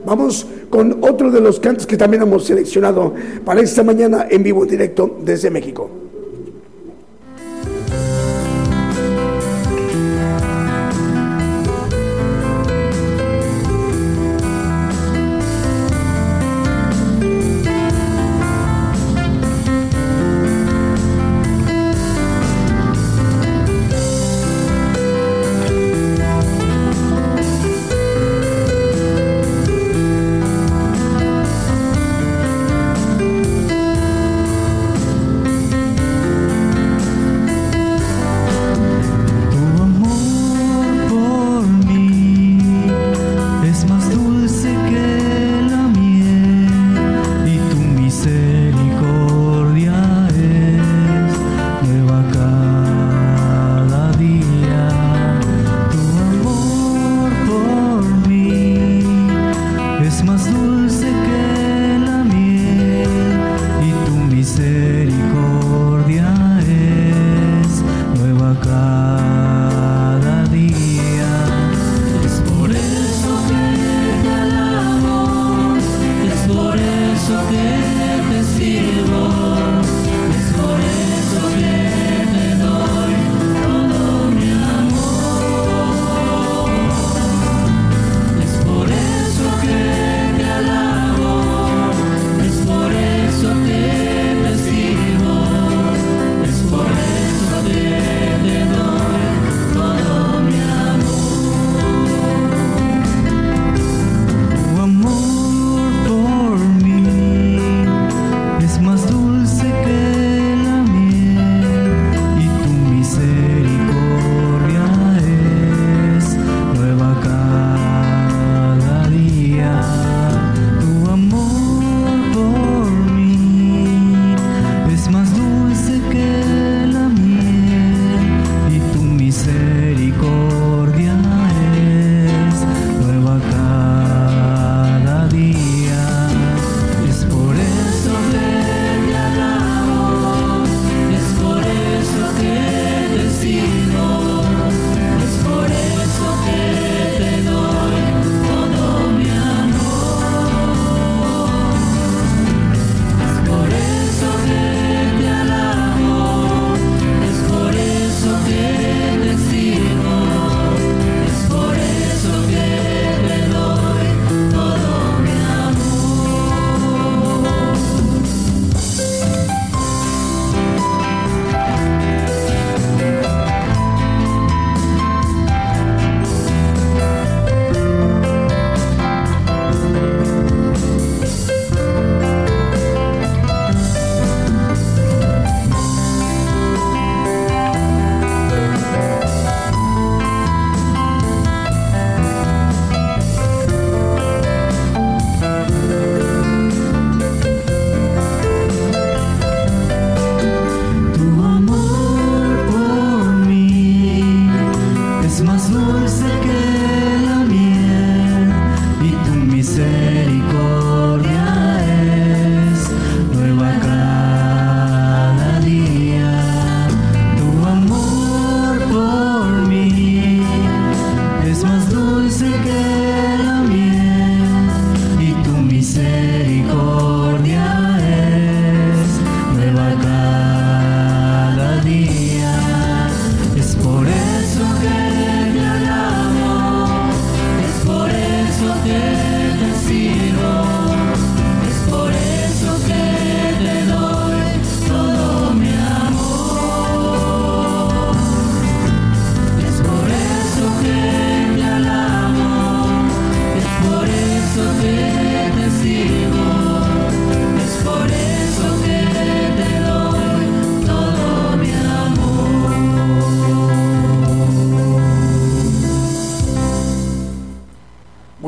Vamos 0.04 0.46
con 0.70 0.98
otro 1.02 1.30
de 1.30 1.40
los 1.40 1.60
cantos 1.60 1.86
que 1.86 1.98
también 1.98 2.22
hemos 2.22 2.46
seleccionado 2.46 3.14
para 3.44 3.60
esta 3.60 3.82
mañana 3.82 4.26
en 4.30 4.42
vivo 4.42 4.64
directo 4.64 5.18
desde 5.22 5.50
México. 5.50 6.09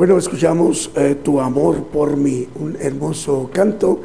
Bueno, 0.03 0.17
escuchamos 0.17 0.91
eh, 0.97 1.15
Tu 1.23 1.39
amor 1.39 1.85
por 1.85 2.17
mí, 2.17 2.45
un 2.59 2.75
hermoso 2.77 3.49
canto. 3.53 4.01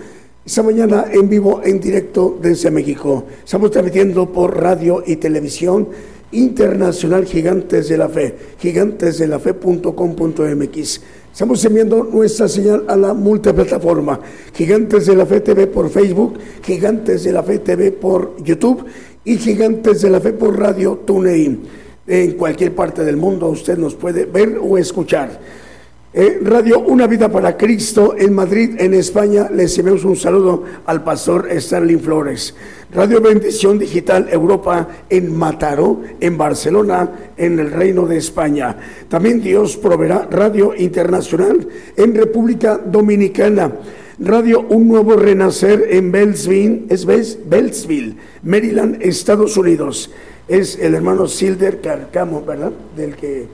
Esta 0.46 0.62
mañana 0.62 1.06
en 1.10 1.28
vivo, 1.28 1.60
en 1.64 1.80
directo 1.80 2.38
desde 2.40 2.70
México. 2.70 3.24
Estamos 3.44 3.72
transmitiendo 3.72 4.30
por 4.30 4.56
radio 4.56 5.02
y 5.04 5.16
televisión 5.16 5.88
internacional 6.30 7.24
Gigantes 7.24 7.88
de 7.88 7.98
la 7.98 8.08
Fe, 8.08 8.32
gigantesdelafe.com.mx. 8.60 11.00
Estamos 11.32 11.64
enviando 11.64 12.04
nuestra 12.04 12.46
señal 12.46 12.84
a 12.86 12.94
la 12.94 13.12
multiplataforma 13.12 14.20
Gigantes 14.54 15.06
de 15.06 15.16
la 15.16 15.26
Fe 15.26 15.40
TV 15.40 15.66
por 15.66 15.90
Facebook, 15.90 16.38
Gigantes 16.62 17.24
de 17.24 17.32
la 17.32 17.42
Fe 17.42 17.58
TV 17.58 17.90
por 17.90 18.40
YouTube 18.44 18.84
y 19.24 19.36
Gigantes 19.36 20.02
de 20.02 20.10
la 20.10 20.20
Fe 20.20 20.32
por 20.32 20.56
Radio 20.56 21.00
TuneIn. 21.04 21.60
En 22.06 22.34
cualquier 22.34 22.72
parte 22.72 23.04
del 23.04 23.16
mundo 23.16 23.48
usted 23.48 23.76
nos 23.76 23.96
puede 23.96 24.26
ver 24.26 24.60
o 24.62 24.78
escuchar. 24.78 25.66
Eh, 26.10 26.38
Radio 26.42 26.80
Una 26.80 27.06
Vida 27.06 27.28
para 27.28 27.58
Cristo 27.58 28.14
en 28.16 28.34
Madrid, 28.34 28.76
en 28.78 28.94
España. 28.94 29.50
Les 29.52 29.78
enviamos 29.78 30.06
un 30.06 30.16
saludo 30.16 30.64
al 30.86 31.04
pastor 31.04 31.46
Sterling 31.60 31.98
Flores. 31.98 32.54
Radio 32.94 33.20
Bendición 33.20 33.78
Digital 33.78 34.26
Europa 34.30 34.88
en 35.10 35.36
Mataró, 35.36 36.00
en 36.18 36.38
Barcelona, 36.38 37.10
en 37.36 37.58
el 37.58 37.70
Reino 37.70 38.06
de 38.06 38.16
España. 38.16 38.74
También 39.10 39.42
Dios 39.42 39.76
proveerá 39.76 40.26
Radio 40.30 40.74
Internacional 40.74 41.68
en 41.94 42.14
República 42.14 42.78
Dominicana. 42.78 43.70
Radio 44.18 44.62
Un 44.62 44.88
Nuevo 44.88 45.14
Renacer 45.14 45.88
en 45.90 46.10
Beltsville, 46.10 48.16
Maryland, 48.42 49.02
Estados 49.02 49.58
Unidos. 49.58 50.10
Es 50.48 50.78
el 50.78 50.94
hermano 50.94 51.28
Silder 51.28 51.82
Carcamo, 51.82 52.42
¿verdad? 52.42 52.72
Del 52.96 53.14
que 53.14 53.46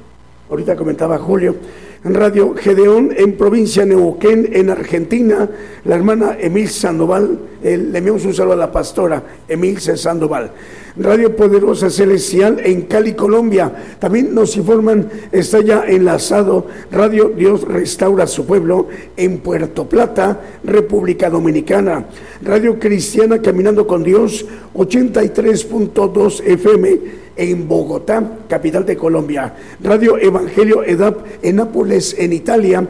ahorita 0.49 0.77
comentaba 0.77 1.19
Julio. 1.19 1.57
Radio 2.05 2.55
Gedeón 2.55 3.13
en 3.17 3.33
provincia 3.33 3.87
Neuquén, 3.87 4.51
en 4.53 4.69
Argentina, 4.69 5.49
la 5.87 5.95
hermana 5.95 6.37
Emil 6.39 6.69
Sandoval, 6.69 7.39
le 7.63 7.75
enviamos 7.75 8.27
un 8.27 8.35
saludo 8.35 8.53
a 8.53 8.57
la 8.57 8.71
pastora 8.73 9.23
Emil 9.49 9.81
Sandoval. 9.81 10.51
Radio 10.99 11.35
Poderosa 11.35 11.89
Celestial 11.89 12.61
en 12.63 12.83
Cali, 12.83 13.15
Colombia. 13.15 13.73
También 13.99 14.35
nos 14.35 14.55
informan, 14.59 15.09
está 15.33 15.63
ya 15.63 15.85
enlazado 15.89 16.67
Radio 16.93 17.33
Dios 17.35 17.63
Restaura 17.63 18.27
su 18.27 18.45
Pueblo 18.45 18.89
en 19.17 19.39
Puerto 19.39 19.89
Plata, 19.89 20.43
República 20.63 21.31
Dominicana. 21.31 22.05
Radio 22.43 22.79
Cristiana 22.79 23.41
Caminando 23.41 23.87
con 23.87 24.05
Dios, 24.05 24.45
83.2 24.75 26.43
FM 26.45 27.24
en 27.37 27.69
Bogotá, 27.69 28.39
capital 28.49 28.85
de 28.87 28.97
Colombia. 28.97 29.55
Radio 29.83 30.19
Evangelio 30.19 30.85
EDAP 30.85 31.27
en 31.43 31.57
Nápoles, 31.57 32.15
en 32.19 32.33
Italia. 32.33 32.87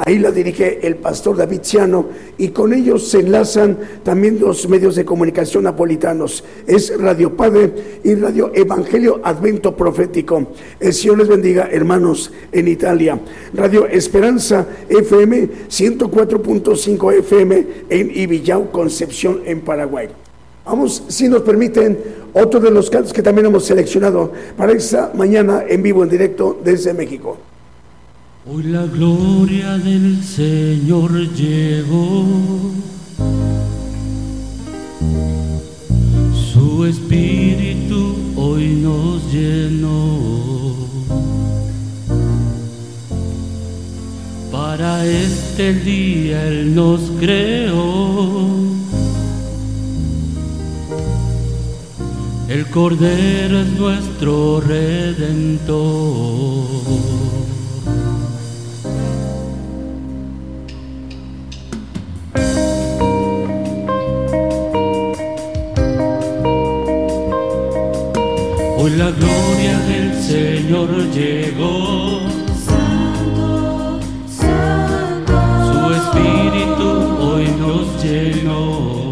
Ahí 0.00 0.20
la 0.20 0.30
dirige 0.30 0.86
el 0.86 0.94
pastor 0.94 1.36
David 1.36 1.60
Ciano 1.62 2.06
y 2.38 2.50
con 2.50 2.72
ellos 2.72 3.08
se 3.08 3.18
enlazan 3.18 3.76
también 4.04 4.38
los 4.38 4.68
medios 4.68 4.94
de 4.94 5.04
comunicación 5.04 5.64
napolitanos. 5.64 6.44
Es 6.68 6.96
Radio 7.00 7.36
Padre 7.36 8.00
y 8.04 8.14
Radio 8.14 8.52
Evangelio 8.54 9.20
Advento 9.24 9.76
Profético. 9.76 10.52
El 10.78 10.92
Señor 10.92 11.18
les 11.18 11.28
bendiga, 11.28 11.68
hermanos, 11.72 12.32
en 12.52 12.68
Italia. 12.68 13.18
Radio 13.52 13.88
Esperanza 13.88 14.68
FM 14.88 15.48
104.5 15.68 17.18
FM 17.18 17.66
en 17.88 18.10
Ibillau, 18.14 18.70
Concepción, 18.70 19.40
en 19.46 19.62
Paraguay. 19.62 20.08
Vamos, 20.68 21.02
si 21.08 21.28
nos 21.28 21.40
permiten, 21.40 21.98
otro 22.34 22.60
de 22.60 22.70
los 22.70 22.90
cantos 22.90 23.14
que 23.14 23.22
también 23.22 23.46
hemos 23.46 23.64
seleccionado 23.64 24.30
para 24.54 24.72
esta 24.72 25.10
mañana 25.14 25.64
en 25.66 25.82
vivo, 25.82 26.02
en 26.02 26.10
directo 26.10 26.60
desde 26.62 26.92
México. 26.92 27.38
Hoy 28.46 28.64
la 28.64 28.84
gloria 28.84 29.78
del 29.78 30.22
Señor 30.22 31.12
llegó, 31.32 32.26
su 36.52 36.84
espíritu 36.84 38.14
hoy 38.36 38.68
nos 38.74 39.32
llenó. 39.32 40.76
Para 44.52 45.06
este 45.06 45.72
día 45.72 46.46
Él 46.46 46.74
nos 46.74 47.00
creó 47.18 48.57
El 52.48 52.66
Cordero 52.68 53.60
es 53.60 53.68
nuestro 53.78 54.62
redentor. 54.62 55.76
Hoy 68.78 68.90
la 68.92 69.10
gloria 69.10 69.78
del 69.80 70.14
Señor 70.14 70.88
llegó. 71.12 72.20
Santo, 72.64 74.00
santo. 74.26 75.34
Su 75.70 75.92
espíritu 75.92 76.88
hoy 77.20 77.46
nos 77.60 78.02
llenó. 78.02 79.07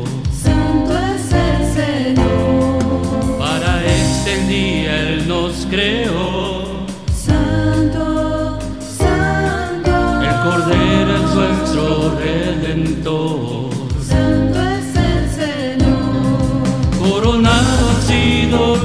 Creó. 5.64 6.87
Santo, 7.14 8.59
santo. 8.99 10.23
El 10.23 10.35
Cordero 10.45 11.16
es 11.16 11.35
nuestro 11.35 12.19
redentor. 12.19 13.71
Santo 14.07 14.61
es 14.61 14.97
el 14.97 15.31
Señor. 15.31 16.99
Coronado 16.99 17.90
has 17.90 18.05
sido 18.05 18.77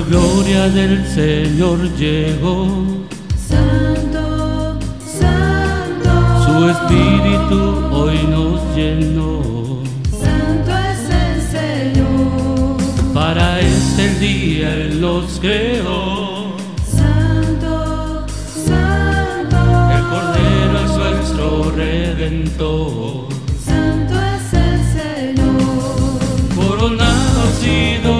la. 0.00 0.08
Gloria 0.08 0.68
del 0.68 1.06
Señor 1.06 1.78
llegó. 1.96 2.86
Santo, 3.48 4.78
santo. 5.04 6.10
Su 6.44 6.68
espíritu 6.68 7.60
hoy 7.92 8.18
nos 8.28 8.76
llenó. 8.76 9.82
Santo 10.10 10.70
es 10.92 11.02
el 11.10 11.94
Señor. 11.94 12.76
Para 13.14 13.60
este 13.60 14.14
día 14.18 14.74
Él 14.74 15.00
los 15.00 15.38
creó. 15.40 16.54
Santo, 16.90 18.26
santo. 18.66 19.58
El 19.96 20.02
Cordero 20.12 20.76
es 20.84 20.90
nuestro 20.96 21.70
redentor. 21.72 23.28
Santo 23.64 24.14
es 24.14 24.54
el 24.54 25.36
Señor. 25.36 26.56
Coronado 26.56 27.42
has 27.42 27.54
sido 27.58 28.19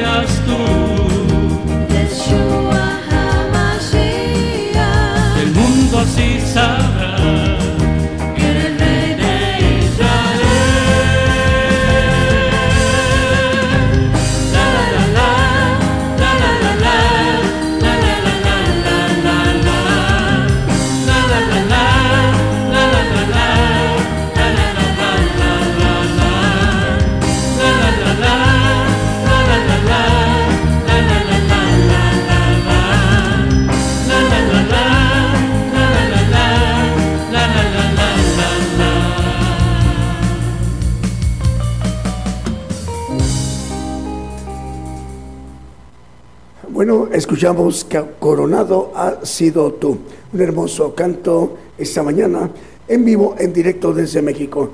escuchamos 47.11 47.83
que 47.85 48.01
Coronado 48.19 48.91
ha 48.95 49.25
sido 49.25 49.73
tú. 49.73 49.97
Un 50.33 50.41
hermoso 50.41 50.95
canto 50.95 51.57
esta 51.77 52.03
mañana 52.03 52.49
en 52.87 53.05
vivo, 53.05 53.35
en 53.37 53.53
directo 53.53 53.93
desde 53.93 54.21
México. 54.21 54.69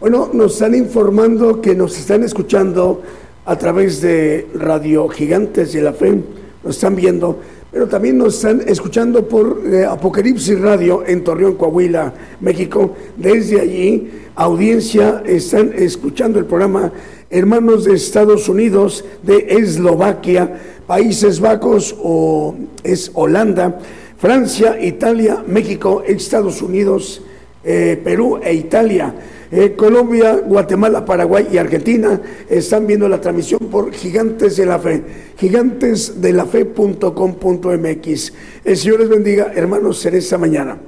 Bueno, 0.00 0.30
nos 0.32 0.54
están 0.54 0.74
informando 0.74 1.60
que 1.60 1.74
nos 1.74 1.98
están 1.98 2.22
escuchando 2.22 3.02
a 3.44 3.56
través 3.56 4.00
de 4.00 4.48
Radio 4.54 5.08
Gigantes 5.08 5.72
de 5.72 5.82
la 5.82 5.92
Fe, 5.92 6.20
nos 6.64 6.76
están 6.76 6.94
viendo, 6.96 7.38
pero 7.70 7.88
también 7.88 8.18
nos 8.18 8.36
están 8.36 8.62
escuchando 8.66 9.26
por 9.26 9.62
eh, 9.66 9.84
Apocalipsis 9.84 10.60
Radio 10.60 11.04
en 11.06 11.24
Torreón, 11.24 11.54
Coahuila, 11.54 12.12
México. 12.40 12.94
Desde 13.16 13.60
allí, 13.60 14.10
audiencia, 14.34 15.22
están 15.26 15.72
escuchando 15.74 16.38
el 16.38 16.46
programa 16.46 16.92
Hermanos 17.30 17.84
de 17.84 17.94
Estados 17.94 18.48
Unidos, 18.48 19.04
de 19.22 19.46
Eslovaquia, 19.48 20.60
Países 20.86 21.40
Bajos 21.40 21.94
o 22.02 22.54
es 22.82 23.10
Holanda, 23.14 23.78
Francia, 24.18 24.80
Italia, 24.80 25.44
México, 25.46 26.02
Estados 26.06 26.62
Unidos, 26.62 27.22
eh, 27.64 28.00
Perú 28.02 28.40
e 28.42 28.54
Italia. 28.54 29.14
Eh, 29.54 29.74
Colombia, 29.76 30.36
Guatemala, 30.36 31.04
Paraguay 31.04 31.46
y 31.52 31.58
Argentina 31.58 32.18
están 32.48 32.86
viendo 32.86 33.06
la 33.06 33.20
transmisión 33.20 33.60
por 33.70 33.92
Gigantes 33.92 34.56
de 34.56 34.64
la 34.64 34.78
Fe, 34.78 35.04
gigantesdelafe.com.mx. 35.36 38.32
El 38.64 38.76
Señor 38.78 39.00
les 39.00 39.10
bendiga, 39.10 39.52
hermanos, 39.54 40.06
en 40.06 40.14
esta 40.14 40.38
mañana. 40.38 40.78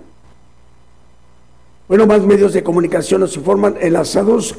Bueno, 1.86 2.06
más 2.06 2.24
medios 2.24 2.54
de 2.54 2.62
comunicación 2.62 3.20
nos 3.20 3.36
informan 3.36 3.74
enlazados 3.78 4.56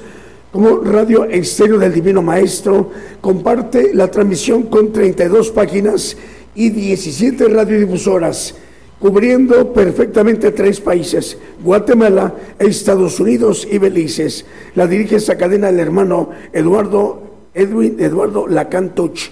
como 0.56 0.78
Radio 0.78 1.26
Exterior 1.26 1.80
del 1.80 1.92
Divino 1.92 2.22
Maestro, 2.22 2.90
comparte 3.20 3.94
la 3.94 4.10
transmisión 4.10 4.64
con 4.64 4.94
32 4.94 5.52
páginas 5.52 6.16
y 6.56 6.70
17 6.70 7.50
radiodifusoras, 7.50 8.56
cubriendo 8.98 9.74
perfectamente 9.74 10.52
tres 10.52 10.80
países, 10.80 11.38
Guatemala, 11.62 12.34
Estados 12.58 13.20
Unidos 13.20 13.68
y 13.70 13.80
Belice. 13.80 14.46
La 14.76 14.88
dirige 14.88 15.18
esta 15.18 15.36
cadena 15.36 15.68
el 15.68 15.78
hermano 15.78 16.30
Eduardo 16.54 17.50
Edwin 17.54 17.98
Eduardo 18.00 18.48
Lacantuch. 18.48 19.32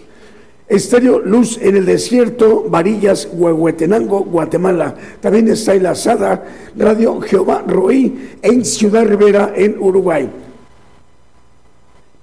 Estéreo 0.67 1.19
Luz 1.19 1.57
en 1.61 1.77
el 1.77 1.85
Desierto, 1.85 2.65
Varillas, 2.67 3.29
Huehuetenango, 3.31 4.25
Guatemala. 4.25 4.95
También 5.21 5.47
está 5.47 5.73
enlazada 5.73 6.43
Radio 6.75 7.21
Jehová 7.21 7.63
Roí 7.65 8.31
en 8.41 8.65
Ciudad 8.65 9.05
Rivera, 9.05 9.53
en 9.55 9.77
Uruguay. 9.79 10.29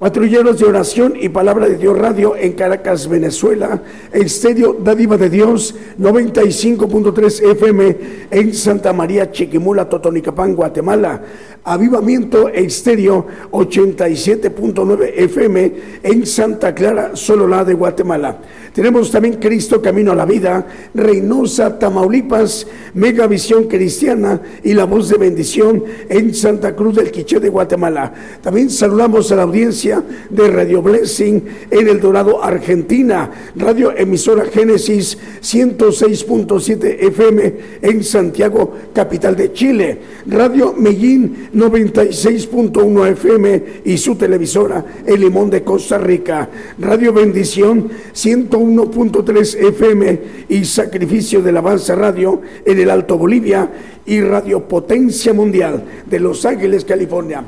Patrulleros 0.00 0.58
de 0.58 0.64
Oración 0.64 1.12
y 1.20 1.28
Palabra 1.28 1.68
de 1.68 1.76
Dios 1.76 1.98
Radio 1.98 2.34
en 2.34 2.54
Caracas, 2.54 3.06
Venezuela. 3.06 3.82
Estéreo 4.10 4.72
Dádiva 4.82 5.18
de 5.18 5.28
Dios 5.28 5.74
95.3 5.98 7.50
FM 7.50 7.96
en 8.30 8.54
Santa 8.54 8.94
María, 8.94 9.30
Chiquimula, 9.30 9.90
Totonicapán, 9.90 10.56
Guatemala. 10.56 11.20
Avivamiento 11.62 12.48
Estéreo 12.48 13.26
87.9 13.50 15.12
FM 15.16 15.72
en 16.02 16.24
Santa 16.26 16.74
Clara, 16.74 17.10
Sololá 17.12 17.62
de 17.66 17.74
Guatemala. 17.74 18.38
Tenemos 18.72 19.10
también 19.10 19.34
Cristo 19.34 19.82
Camino 19.82 20.12
a 20.12 20.14
la 20.14 20.24
Vida, 20.24 20.66
Reynosa, 20.94 21.78
Tamaulipas, 21.78 22.66
Megavisión 22.94 23.64
Cristiana 23.64 24.40
y 24.64 24.72
La 24.72 24.84
Voz 24.84 25.10
de 25.10 25.18
Bendición 25.18 25.84
en 26.08 26.34
Santa 26.34 26.74
Cruz 26.74 26.96
del 26.96 27.10
Quiché 27.10 27.38
de 27.38 27.50
Guatemala. 27.50 28.14
También 28.40 28.70
saludamos 28.70 29.30
a 29.30 29.36
la 29.36 29.42
audiencia 29.42 29.89
de 30.30 30.48
Radio 30.48 30.82
Blessing 30.82 31.42
en 31.70 31.88
El 31.88 32.00
Dorado, 32.00 32.42
Argentina, 32.42 33.30
Radio 33.56 33.92
Emisora 33.96 34.44
Génesis 34.44 35.18
106.7 35.42 36.96
FM 37.00 37.54
en 37.82 38.04
Santiago, 38.04 38.72
capital 38.92 39.36
de 39.36 39.52
Chile, 39.52 39.98
Radio 40.26 40.74
Medellín 40.76 41.48
96.1 41.54 43.08
FM 43.12 43.62
y 43.84 43.96
su 43.98 44.14
televisora 44.14 44.84
El 45.04 45.20
Limón 45.20 45.50
de 45.50 45.62
Costa 45.64 45.98
Rica, 45.98 46.48
Radio 46.78 47.12
Bendición 47.12 47.88
101.3 48.14 49.68
FM 49.68 50.20
y 50.48 50.64
Sacrificio 50.64 51.42
de 51.42 51.52
la 51.52 51.60
Avanza 51.60 51.94
Radio 51.94 52.40
en 52.64 52.78
el 52.78 52.90
Alto 52.90 53.18
Bolivia. 53.18 53.70
Y 54.06 54.20
Radio 54.22 54.66
Potencia 54.66 55.32
Mundial 55.32 55.84
de 56.06 56.18
Los 56.18 56.44
Ángeles, 56.44 56.84
California. 56.84 57.44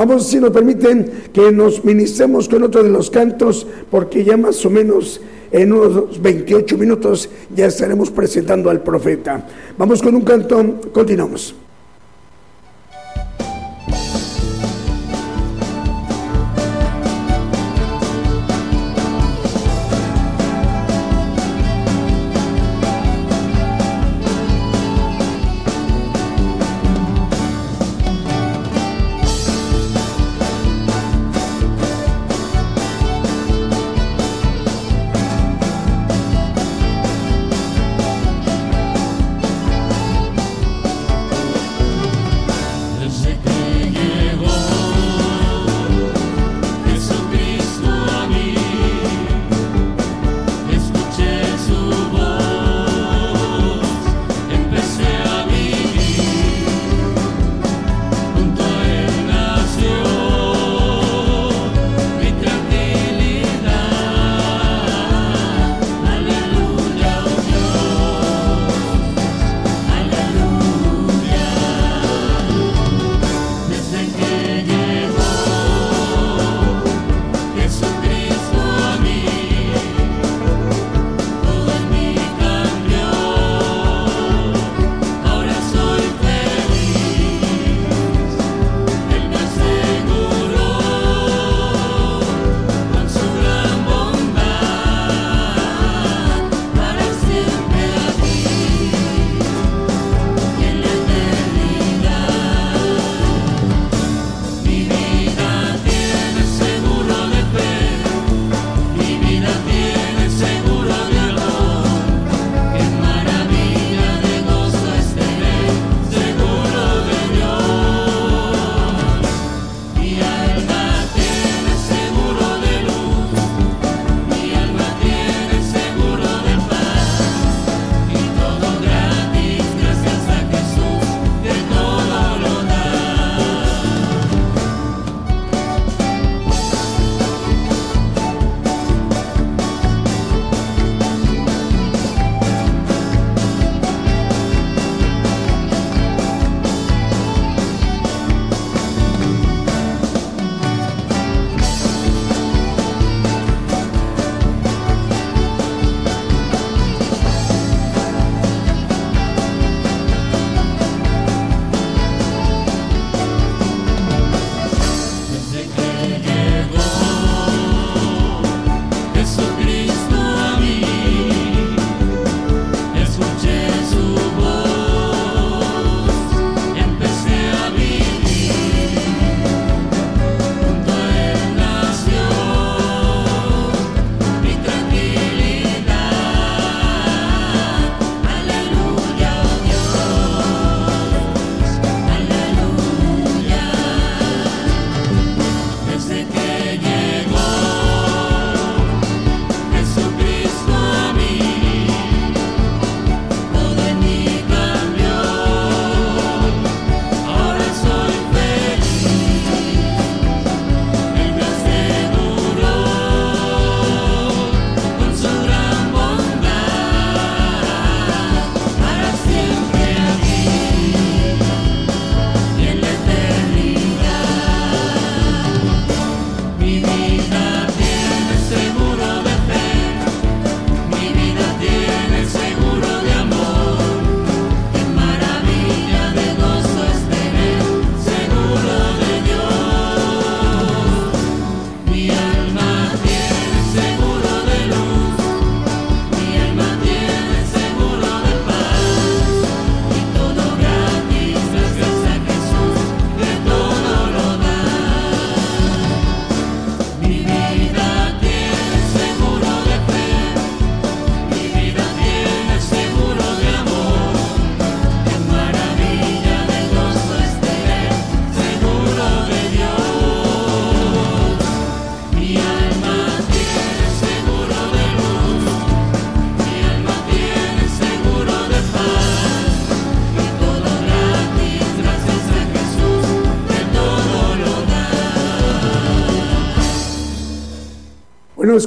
Vamos, 0.00 0.28
si 0.28 0.40
nos 0.40 0.48
permiten, 0.48 1.28
que 1.30 1.52
nos 1.52 1.84
ministremos 1.84 2.48
con 2.48 2.62
otro 2.62 2.82
de 2.82 2.88
los 2.88 3.10
cantos, 3.10 3.66
porque 3.90 4.24
ya 4.24 4.38
más 4.38 4.64
o 4.64 4.70
menos 4.70 5.20
en 5.52 5.74
unos 5.74 6.22
28 6.22 6.78
minutos 6.78 7.28
ya 7.54 7.66
estaremos 7.66 8.10
presentando 8.10 8.70
al 8.70 8.82
profeta. 8.82 9.46
Vamos 9.76 10.00
con 10.00 10.14
un 10.14 10.22
canto, 10.22 10.80
continuamos. 10.90 11.54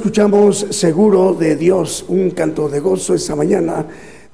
Escuchamos 0.04 0.66
Seguro 0.68 1.32
de 1.32 1.56
Dios, 1.56 2.04
un 2.08 2.32
canto 2.32 2.68
de 2.68 2.78
gozo 2.78 3.14
esta 3.14 3.34
mañana 3.34 3.86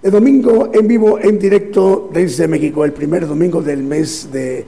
de 0.03 0.11
domingo 0.11 0.73
en 0.75 0.89
vivo, 0.89 1.21
en 1.21 1.39
directo 1.39 2.11
desde 2.12 2.49
México, 2.49 2.85
el 2.85 2.93
primer 2.93 3.25
domingo 3.25 3.62
del 3.62 3.85
mes 3.85 4.33
de, 4.33 4.64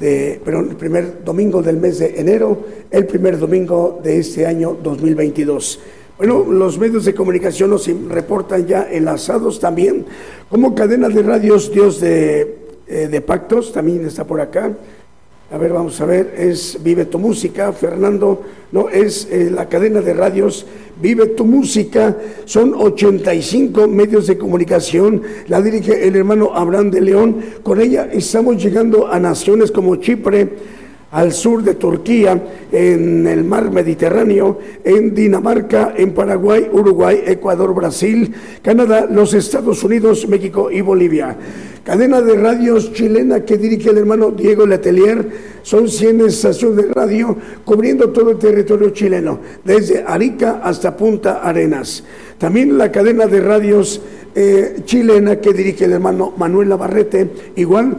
de 0.00 0.40
perdón, 0.42 0.70
el 0.70 0.76
primer 0.76 1.22
domingo 1.22 1.60
del 1.60 1.76
mes 1.76 1.98
de 1.98 2.18
enero, 2.18 2.58
el 2.90 3.04
primer 3.04 3.38
domingo 3.38 4.00
de 4.02 4.20
este 4.20 4.46
año 4.46 4.78
2022. 4.82 5.78
Bueno, 6.16 6.46
los 6.50 6.78
medios 6.78 7.04
de 7.04 7.14
comunicación 7.14 7.68
nos 7.68 7.86
reportan 8.08 8.66
ya 8.66 8.88
enlazados 8.90 9.60
también, 9.60 10.06
como 10.48 10.74
cadena 10.74 11.10
de 11.10 11.22
radios 11.22 11.70
Dios 11.70 12.00
de, 12.00 12.60
eh, 12.86 13.08
de 13.08 13.20
Pactos, 13.20 13.74
también 13.74 14.06
está 14.06 14.26
por 14.26 14.40
acá. 14.40 14.74
A 15.52 15.58
ver, 15.58 15.72
vamos 15.72 16.00
a 16.00 16.04
ver, 16.06 16.32
es 16.38 16.78
Vive 16.80 17.06
tu 17.06 17.18
Música, 17.18 17.72
Fernando, 17.72 18.40
no, 18.70 18.88
es 18.88 19.26
eh, 19.32 19.50
la 19.52 19.68
cadena 19.68 20.00
de 20.00 20.14
radios 20.14 20.64
Vive 21.02 21.26
tu 21.26 21.44
Música, 21.44 22.16
son 22.44 22.72
85 22.72 23.88
medios 23.88 24.28
de 24.28 24.38
comunicación, 24.38 25.22
la 25.48 25.60
dirige 25.60 26.06
el 26.06 26.14
hermano 26.14 26.52
Abraham 26.54 26.92
de 26.92 27.00
León, 27.00 27.36
con 27.64 27.80
ella 27.80 28.08
estamos 28.12 28.62
llegando 28.62 29.08
a 29.08 29.18
naciones 29.18 29.72
como 29.72 29.96
Chipre, 29.96 30.50
al 31.10 31.32
sur 31.32 31.62
de 31.62 31.74
Turquía, 31.74 32.40
en 32.70 33.26
el 33.26 33.42
mar 33.44 33.70
Mediterráneo, 33.70 34.58
en 34.84 35.14
Dinamarca, 35.14 35.94
en 35.96 36.12
Paraguay, 36.12 36.68
Uruguay, 36.72 37.22
Ecuador, 37.26 37.74
Brasil, 37.74 38.32
Canadá, 38.62 39.08
los 39.10 39.34
Estados 39.34 39.82
Unidos, 39.82 40.28
México 40.28 40.70
y 40.70 40.80
Bolivia. 40.80 41.36
Cadena 41.84 42.20
de 42.20 42.36
radios 42.36 42.92
chilena 42.92 43.44
que 43.44 43.56
dirige 43.56 43.90
el 43.90 43.98
hermano 43.98 44.30
Diego 44.30 44.66
Letelier, 44.66 45.50
son 45.62 45.88
100 45.88 46.20
estaciones 46.22 46.76
de 46.76 46.92
radio 46.92 47.36
cubriendo 47.64 48.10
todo 48.10 48.30
el 48.30 48.38
territorio 48.38 48.90
chileno, 48.90 49.40
desde 49.64 50.04
Arica 50.06 50.60
hasta 50.62 50.96
Punta 50.96 51.40
Arenas. 51.42 52.04
También 52.38 52.78
la 52.78 52.92
cadena 52.92 53.26
de 53.26 53.40
radios 53.40 54.00
eh, 54.34 54.82
chilena 54.84 55.40
que 55.40 55.52
dirige 55.52 55.86
el 55.86 55.92
hermano 55.92 56.32
Manuel 56.36 56.68
Navarrete, 56.68 57.28
igual 57.56 57.96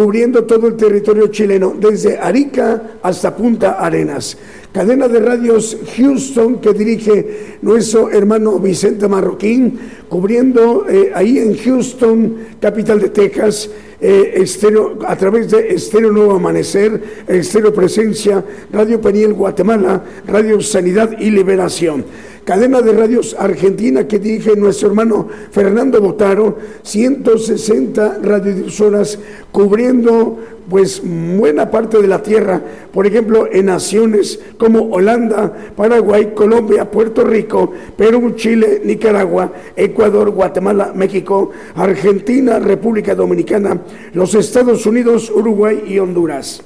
cubriendo 0.00 0.44
todo 0.44 0.66
el 0.66 0.76
territorio 0.76 1.26
chileno, 1.26 1.74
desde 1.78 2.16
Arica 2.16 2.92
hasta 3.02 3.36
Punta 3.36 3.72
Arenas. 3.72 4.34
Cadena 4.72 5.08
de 5.08 5.20
radios 5.20 5.76
Houston 5.94 6.58
que 6.58 6.72
dirige 6.72 7.58
nuestro 7.60 8.10
hermano 8.10 8.58
Vicente 8.58 9.06
Marroquín, 9.08 9.78
cubriendo 10.08 10.86
eh, 10.88 11.12
ahí 11.14 11.36
en 11.36 11.54
Houston, 11.54 12.34
capital 12.58 12.98
de 12.98 13.10
Texas, 13.10 13.68
eh, 14.00 14.32
estéreo, 14.36 15.00
a 15.06 15.14
través 15.16 15.50
de 15.50 15.74
Estéreo 15.74 16.10
Nuevo 16.10 16.36
Amanecer, 16.36 17.26
Estéreo 17.28 17.74
Presencia, 17.74 18.42
Radio 18.72 19.02
Peniel 19.02 19.34
Guatemala, 19.34 20.02
Radio 20.26 20.62
Sanidad 20.62 21.10
y 21.20 21.30
Liberación. 21.30 22.06
Cadena 22.44 22.80
de 22.80 22.92
radios 22.92 23.36
argentina 23.38 24.08
que 24.08 24.18
dirige 24.18 24.56
nuestro 24.56 24.88
hermano 24.88 25.28
Fernando 25.50 26.00
Botaro, 26.00 26.58
160 26.82 28.18
radiodifusoras 28.22 29.18
cubriendo 29.52 30.38
pues 30.70 31.02
buena 31.04 31.70
parte 31.70 32.00
de 32.00 32.06
la 32.06 32.22
tierra, 32.22 32.62
por 32.92 33.04
ejemplo, 33.04 33.48
en 33.50 33.66
naciones 33.66 34.38
como 34.56 34.84
Holanda, 34.84 35.52
Paraguay, 35.76 36.32
Colombia, 36.34 36.88
Puerto 36.88 37.24
Rico, 37.24 37.72
Perú, 37.96 38.34
Chile, 38.36 38.80
Nicaragua, 38.84 39.52
Ecuador, 39.74 40.30
Guatemala, 40.30 40.92
México, 40.94 41.50
Argentina, 41.74 42.60
República 42.60 43.16
Dominicana, 43.16 43.80
los 44.12 44.34
Estados 44.36 44.86
Unidos, 44.86 45.30
Uruguay 45.34 45.82
y 45.88 45.98
Honduras. 45.98 46.62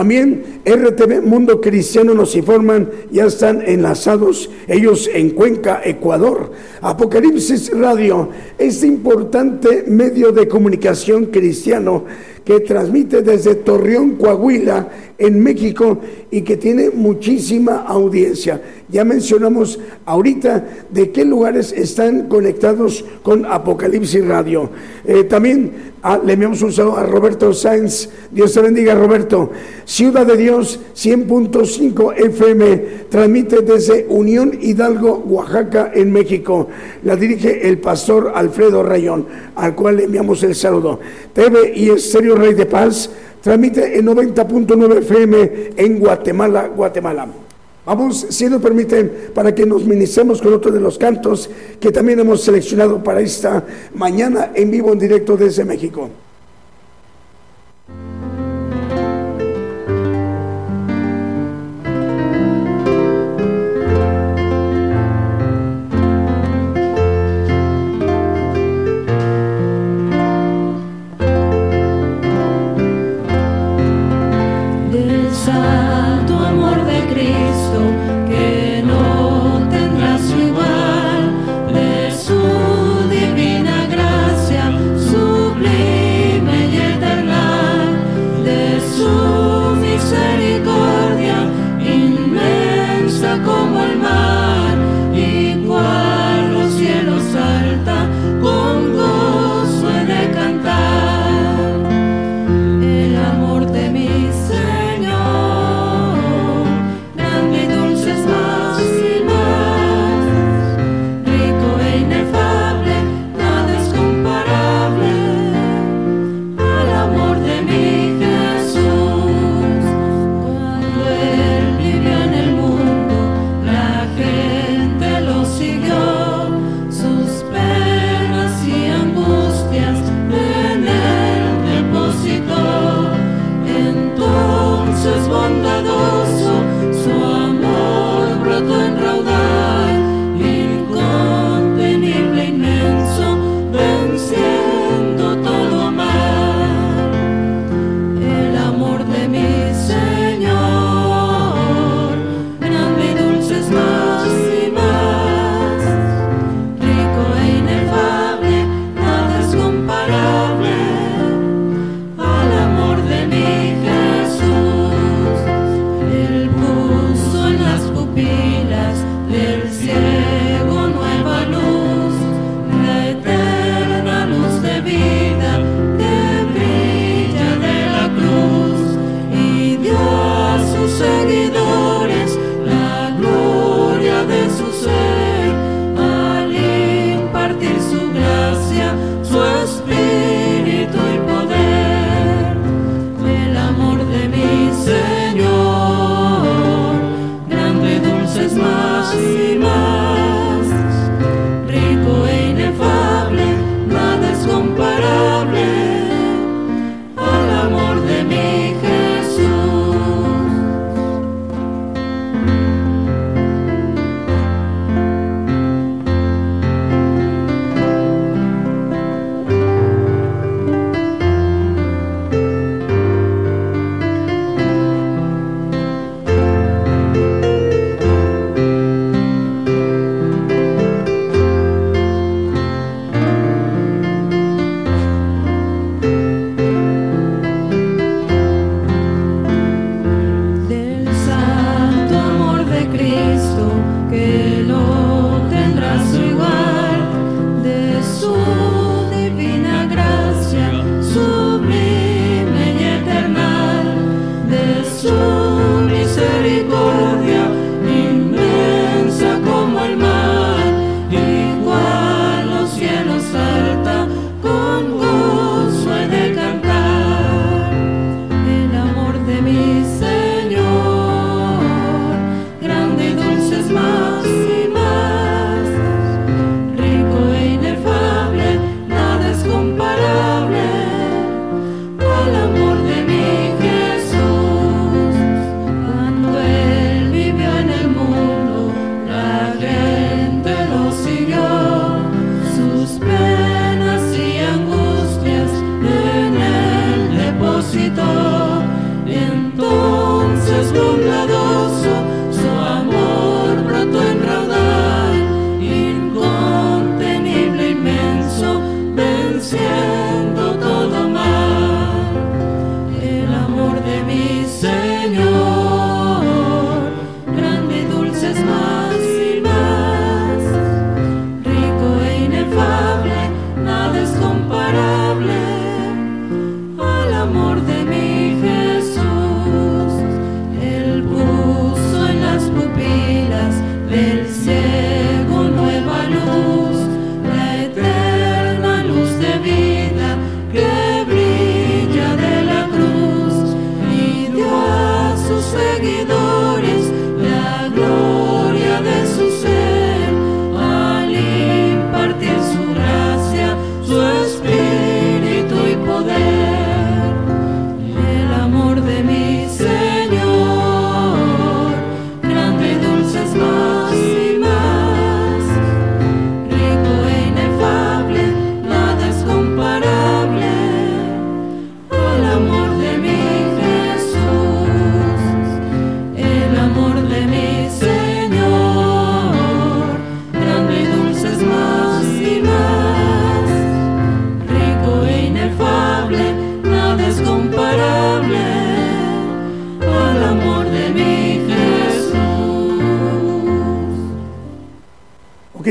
También 0.00 0.62
RTV 0.64 1.20
Mundo 1.20 1.60
Cristiano 1.60 2.14
nos 2.14 2.34
informan, 2.34 2.88
ya 3.10 3.26
están 3.26 3.60
enlazados 3.60 4.48
ellos 4.66 5.10
en 5.12 5.28
Cuenca, 5.28 5.82
Ecuador. 5.84 6.52
Apocalipsis 6.80 7.70
Radio, 7.78 8.30
este 8.56 8.86
importante 8.86 9.84
medio 9.86 10.32
de 10.32 10.48
comunicación 10.48 11.26
cristiano 11.26 12.06
que 12.44 12.60
transmite 12.60 13.22
desde 13.22 13.54
Torreón, 13.56 14.16
Coahuila, 14.16 14.88
en 15.20 15.42
México 15.42 15.98
y 16.30 16.40
que 16.40 16.56
tiene 16.56 16.90
muchísima 16.90 17.84
audiencia. 17.86 18.60
Ya 18.88 19.04
mencionamos 19.04 19.78
ahorita 20.06 20.66
de 20.90 21.10
qué 21.10 21.26
lugares 21.26 21.72
están 21.72 22.26
conectados 22.26 23.04
con 23.22 23.44
Apocalipsis 23.44 24.26
Radio. 24.26 24.70
Eh, 25.04 25.24
también 25.24 25.92
ah, 26.02 26.18
le 26.24 26.32
enviamos 26.32 26.62
un 26.62 26.72
saludo 26.72 26.96
a 26.96 27.02
Roberto 27.04 27.52
Sáenz. 27.52 28.08
Dios 28.30 28.54
te 28.54 28.62
bendiga, 28.62 28.94
Roberto. 28.94 29.50
Ciudad 29.84 30.26
de 30.26 30.38
Dios 30.38 30.80
100.5 30.96 32.14
FM 32.16 32.84
transmite 33.10 33.60
desde 33.60 34.06
Unión 34.08 34.58
Hidalgo, 34.60 35.22
Oaxaca, 35.26 35.92
en 35.94 36.12
México. 36.12 36.68
La 37.04 37.14
dirige 37.14 37.68
el 37.68 37.78
pastor 37.78 38.32
Alfredo 38.34 38.82
Rayón, 38.82 39.26
al 39.54 39.74
cual 39.74 39.98
le 39.98 40.04
enviamos 40.04 40.42
el 40.42 40.54
saludo. 40.54 40.98
TV 41.34 41.72
y 41.76 41.90
Estéreo 41.90 42.36
Rey 42.40 42.54
de 42.54 42.66
Paz 42.66 43.10
transmite 43.42 43.98
en 43.98 44.06
90.9 44.06 44.98
FM 44.98 45.70
en 45.76 45.98
Guatemala, 45.98 46.68
Guatemala. 46.68 47.28
Vamos, 47.84 48.26
si 48.30 48.46
nos 48.46 48.62
permiten, 48.62 49.30
para 49.34 49.54
que 49.54 49.66
nos 49.66 49.84
ministremos 49.84 50.40
con 50.40 50.52
otro 50.52 50.70
de 50.70 50.80
los 50.80 50.96
cantos 50.98 51.50
que 51.80 51.90
también 51.90 52.20
hemos 52.20 52.42
seleccionado 52.42 53.02
para 53.02 53.20
esta 53.20 53.64
mañana 53.94 54.52
en 54.54 54.70
vivo, 54.70 54.92
en 54.92 54.98
directo 54.98 55.36
desde 55.36 55.64
México. 55.64 56.08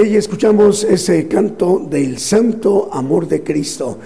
Y 0.10 0.16
escuchamos 0.16 0.84
ese 0.86 1.28
canto 1.28 1.86
del 1.88 2.18
santo 2.18 2.90
amor 2.92 3.28
de 3.28 3.44
Cristo. 3.44 4.00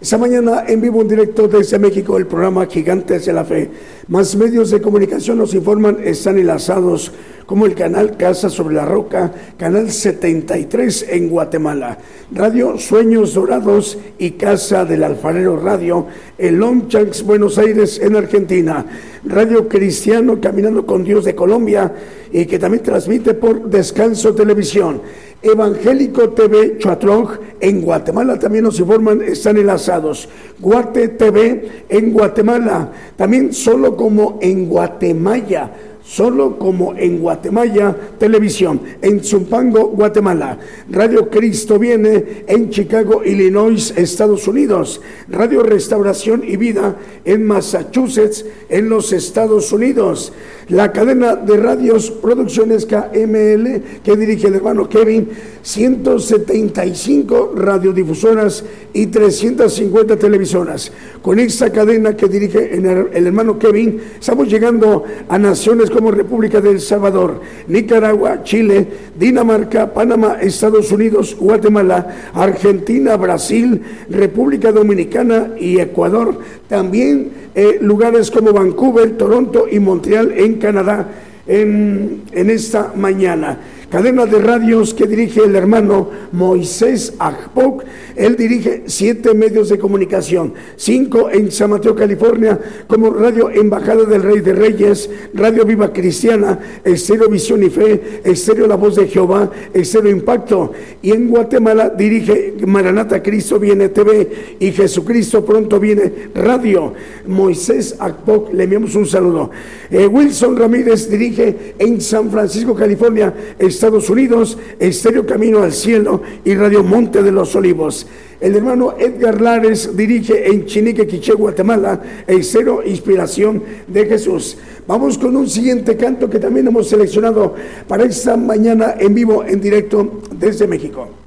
Esta 0.00 0.16
mañana 0.16 0.64
en 0.66 0.80
vivo 0.80 1.02
en 1.02 1.08
directo 1.08 1.48
desde 1.48 1.78
México 1.78 2.16
el 2.16 2.26
programa 2.26 2.64
Gigantes 2.64 3.26
de 3.26 3.34
la 3.34 3.44
Fe. 3.44 3.68
Más 4.08 4.34
medios 4.34 4.70
de 4.70 4.80
comunicación 4.80 5.36
nos 5.36 5.52
informan 5.52 5.98
están 6.02 6.38
enlazados 6.38 7.12
como 7.44 7.66
el 7.66 7.74
canal 7.74 8.16
Casa 8.16 8.48
sobre 8.48 8.76
la 8.76 8.86
Roca, 8.86 9.30
canal 9.58 9.90
73 9.90 11.06
en 11.10 11.28
Guatemala, 11.28 11.98
Radio 12.32 12.78
Sueños 12.78 13.34
Dorados 13.34 13.98
y 14.18 14.30
Casa 14.32 14.86
del 14.86 15.04
Alfarero 15.04 15.58
Radio 15.58 16.06
en 16.38 16.58
Longchanks, 16.58 17.22
Buenos 17.22 17.58
Aires 17.58 18.00
en 18.02 18.16
Argentina, 18.16 18.86
Radio 19.24 19.68
Cristiano 19.68 20.40
Caminando 20.40 20.86
con 20.86 21.04
Dios 21.04 21.26
de 21.26 21.34
Colombia 21.34 21.92
y 22.32 22.46
que 22.46 22.58
también 22.58 22.82
transmite 22.82 23.34
por 23.34 23.68
Descanso 23.68 24.34
Televisión. 24.34 25.02
Evangélico 25.42 26.30
TV 26.30 26.76
Chuatroj 26.78 27.38
en 27.60 27.80
Guatemala 27.80 28.38
también 28.38 28.64
nos 28.64 28.78
informan, 28.78 29.22
están 29.22 29.56
enlazados. 29.56 30.28
Guate 30.58 31.08
TV 31.08 31.84
en 31.88 32.12
Guatemala, 32.12 32.92
también 33.16 33.52
solo 33.54 33.96
como 33.96 34.38
en 34.42 34.68
Guatemala 34.68 35.70
solo 36.10 36.58
como 36.58 36.96
en 36.96 37.20
Guatemala 37.20 37.96
Televisión, 38.18 38.80
en 39.00 39.22
Zumpango, 39.22 39.90
Guatemala. 39.90 40.58
Radio 40.90 41.30
Cristo 41.30 41.78
viene 41.78 42.44
en 42.48 42.68
Chicago, 42.70 43.22
Illinois, 43.24 43.94
Estados 43.96 44.48
Unidos. 44.48 45.00
Radio 45.28 45.62
Restauración 45.62 46.42
y 46.44 46.56
Vida 46.56 46.96
en 47.24 47.46
Massachusetts, 47.46 48.44
en 48.68 48.88
los 48.88 49.12
Estados 49.12 49.72
Unidos. 49.72 50.32
La 50.68 50.92
cadena 50.92 51.36
de 51.36 51.56
radios 51.56 52.10
Producciones 52.10 52.86
KML 52.86 53.82
que 54.04 54.16
dirige 54.16 54.48
el 54.48 54.54
hermano 54.54 54.88
Kevin, 54.88 55.28
175 55.62 57.54
radiodifusoras 57.56 58.64
y 58.92 59.06
350 59.06 60.16
televisoras. 60.16 60.92
Con 61.22 61.38
esta 61.38 61.70
cadena 61.70 62.16
que 62.16 62.28
dirige 62.28 62.74
el 62.74 63.26
hermano 63.26 63.58
Kevin, 63.58 64.00
estamos 64.18 64.48
llegando 64.48 65.04
a 65.28 65.38
naciones 65.38 65.90
como 66.00 66.12
República 66.12 66.62
del 66.62 66.80
Salvador, 66.80 67.42
Nicaragua, 67.68 68.42
Chile, 68.42 68.86
Dinamarca, 69.18 69.92
Panamá, 69.92 70.38
Estados 70.40 70.90
Unidos, 70.92 71.36
Guatemala, 71.38 72.30
Argentina, 72.32 73.18
Brasil, 73.18 73.82
República 74.08 74.72
Dominicana 74.72 75.50
y 75.60 75.78
Ecuador. 75.78 76.38
También 76.68 77.32
eh, 77.54 77.76
lugares 77.82 78.30
como 78.30 78.50
Vancouver, 78.50 79.18
Toronto 79.18 79.66
y 79.70 79.78
Montreal 79.78 80.32
en 80.34 80.54
Canadá 80.54 81.06
en 81.46 82.22
esta 82.32 82.92
mañana 82.96 83.58
cadena 83.90 84.24
de 84.24 84.38
radios 84.38 84.94
que 84.94 85.06
dirige 85.06 85.44
el 85.44 85.56
hermano 85.56 86.08
Moisés 86.32 87.14
Ajpoc. 87.18 87.84
Él 88.16 88.36
dirige 88.36 88.84
siete 88.86 89.34
medios 89.34 89.68
de 89.68 89.78
comunicación, 89.78 90.54
cinco 90.76 91.28
en 91.30 91.50
San 91.50 91.70
Mateo, 91.70 91.94
California, 91.94 92.58
como 92.86 93.10
Radio 93.10 93.50
Embajada 93.50 94.04
del 94.04 94.22
Rey 94.22 94.40
de 94.40 94.52
Reyes, 94.52 95.10
Radio 95.34 95.64
Viva 95.64 95.92
Cristiana, 95.92 96.58
Estéreo 96.84 97.28
Visión 97.28 97.62
y 97.62 97.70
Fe, 97.70 98.20
Estéreo 98.24 98.66
La 98.66 98.76
Voz 98.76 98.96
de 98.96 99.08
Jehová, 99.08 99.50
Estéreo 99.72 100.10
Impacto. 100.12 100.72
Y 101.02 101.10
en 101.12 101.28
Guatemala 101.28 101.88
dirige 101.88 102.54
Maranata 102.66 103.22
Cristo 103.22 103.58
Viene 103.58 103.88
TV 103.88 104.56
y 104.60 104.70
Jesucristo 104.72 105.44
Pronto 105.44 105.80
Viene 105.80 106.30
Radio. 106.34 106.92
Moisés 107.26 107.96
Ajpoc, 107.98 108.52
le 108.52 108.64
enviamos 108.64 108.94
un 108.94 109.06
saludo. 109.06 109.50
Eh, 109.90 110.06
Wilson 110.06 110.56
Ramírez 110.56 111.10
dirige 111.10 111.74
en 111.78 112.00
San 112.00 112.30
Francisco, 112.30 112.74
California, 112.74 113.34
Estados 113.80 114.10
Unidos, 114.10 114.58
Estéreo 114.78 115.24
Camino 115.24 115.62
al 115.62 115.72
Cielo 115.72 116.20
y 116.44 116.54
Radio 116.54 116.84
Monte 116.84 117.22
de 117.22 117.32
los 117.32 117.56
Olivos. 117.56 118.06
El 118.38 118.54
hermano 118.54 118.94
Edgar 118.98 119.40
Lares 119.40 119.96
dirige 119.96 120.50
en 120.50 120.66
Chinique, 120.66 121.06
Quiché, 121.06 121.32
Guatemala, 121.32 121.98
Estéreo 122.26 122.82
Inspiración 122.84 123.62
de 123.86 124.04
Jesús. 124.04 124.58
Vamos 124.86 125.16
con 125.16 125.34
un 125.34 125.48
siguiente 125.48 125.96
canto 125.96 126.28
que 126.28 126.38
también 126.38 126.66
hemos 126.66 126.90
seleccionado 126.90 127.54
para 127.88 128.04
esta 128.04 128.36
mañana 128.36 128.96
en 129.00 129.14
vivo, 129.14 129.44
en 129.44 129.62
directo 129.62 130.20
desde 130.30 130.66
México. 130.66 131.19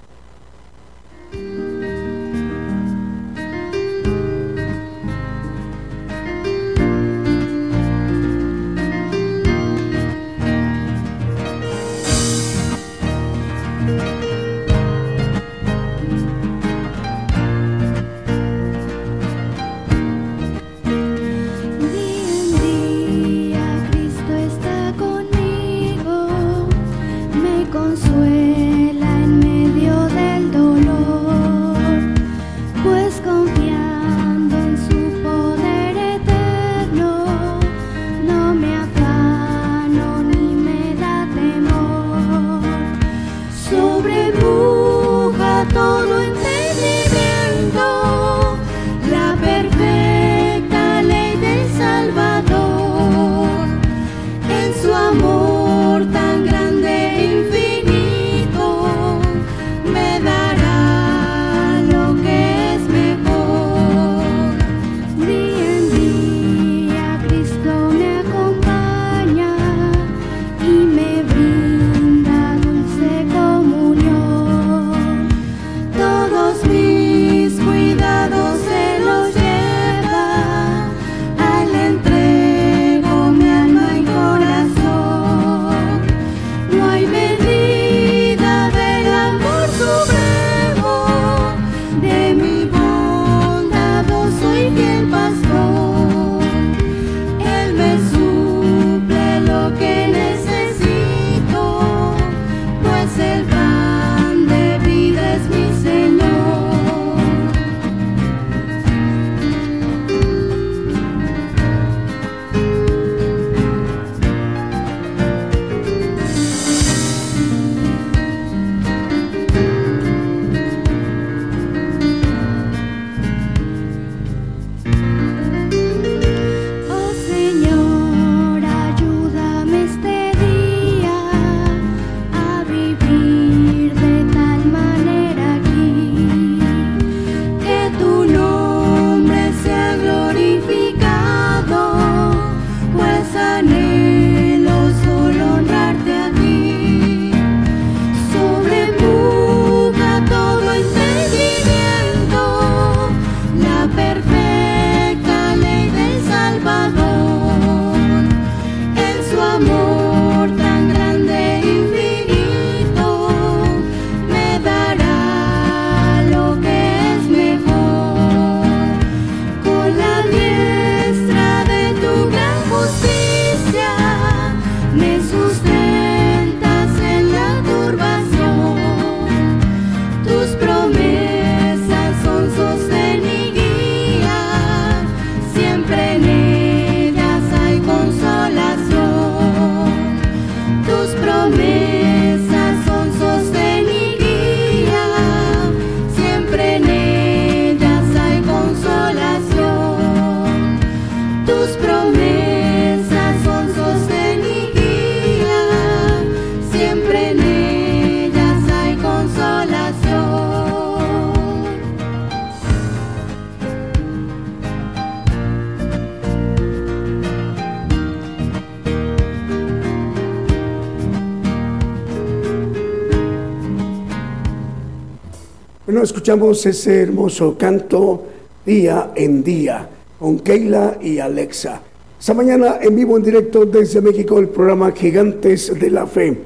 Escuchamos 226.24 226.65
ese 226.65 227.01
hermoso 227.01 227.57
canto 227.57 228.24
día 228.65 229.11
en 229.13 229.43
día 229.43 229.89
con 230.17 230.39
Keila 230.39 230.97
y 231.01 231.19
Alexa. 231.19 231.82
Esta 232.17 232.34
mañana 232.34 232.80
en 232.82 232.95
vivo, 232.95 233.17
en 233.17 233.24
directo 233.24 233.65
desde 233.65 233.99
México, 233.99 234.39
el 234.39 234.47
programa 234.47 234.93
Gigantes 234.93 235.78
de 235.78 235.89
la 235.89 236.07
Fe. 236.07 236.38